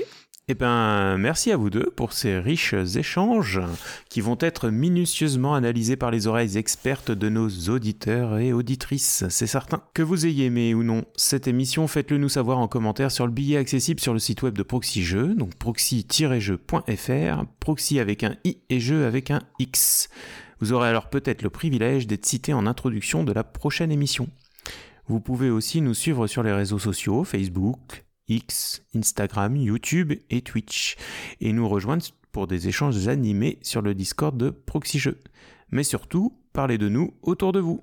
[0.50, 3.60] Eh ben, merci à vous deux pour ces riches échanges
[4.08, 9.46] qui vont être minutieusement analysés par les oreilles expertes de nos auditeurs et auditrices, c'est
[9.46, 9.82] certain.
[9.92, 13.32] Que vous ayez aimé ou non cette émission, faites-le nous savoir en commentaire sur le
[13.32, 18.56] billet accessible sur le site web de Proxy Jeux, donc proxy-jeu.fr, proxy avec un i
[18.70, 20.08] et jeu avec un x.
[20.60, 24.28] Vous aurez alors peut-être le privilège d'être cité en introduction de la prochaine émission.
[25.06, 30.96] Vous pouvez aussi nous suivre sur les réseaux sociaux, Facebook, X, Instagram, YouTube et Twitch,
[31.40, 35.18] et nous rejoindre pour des échanges animés sur le Discord de Proxy Jeux.
[35.70, 37.82] Mais surtout, parlez de nous autour de vous.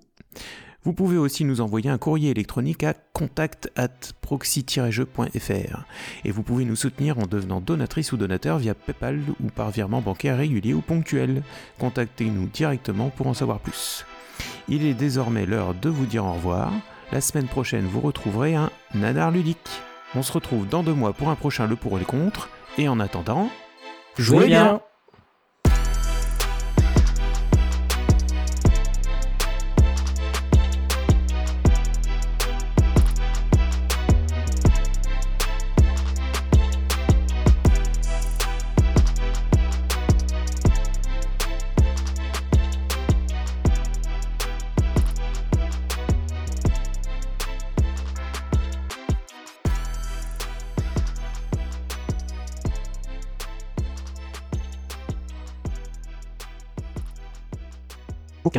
[0.86, 3.90] Vous pouvez aussi nous envoyer un courrier électronique à contact at
[4.22, 5.84] proxy-jeu.fr
[6.24, 10.02] et vous pouvez nous soutenir en devenant donatrice ou donateur via PayPal ou par virement
[10.02, 11.42] bancaire régulier ou ponctuel.
[11.80, 14.06] Contactez-nous directement pour en savoir plus.
[14.70, 16.72] Il est désormais l'heure de vous dire au revoir.
[17.12, 19.70] La semaine prochaine, vous retrouverez un nanar ludique.
[20.14, 22.50] On se retrouve dans deux mois pour un prochain Le pour et le contre.
[22.78, 23.50] Et en attendant,
[24.18, 24.82] Jouez bien.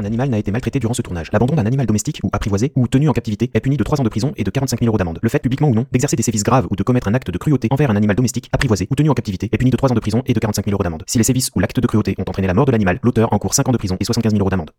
[0.06, 1.30] Animal n'a été maltraité durant ce tournage.
[1.32, 4.04] L'abandon d'un animal domestique ou apprivoisé ou tenu en captivité est puni de 3 ans
[4.04, 5.18] de prison et de 45 000 euros d'amende.
[5.22, 7.38] Le fait, publiquement ou non, d'exercer des sévices graves ou de commettre un acte de
[7.38, 9.94] cruauté envers un animal domestique, apprivoisé ou tenu en captivité est puni de 3 ans
[9.94, 11.04] de prison et de 45 000 euros d'amende.
[11.06, 13.54] Si les sévices ou l'acte de cruauté ont entraîné la mort de l'animal, l'auteur encourt
[13.54, 14.70] 5 ans de prison et 75 000 euros d'amende.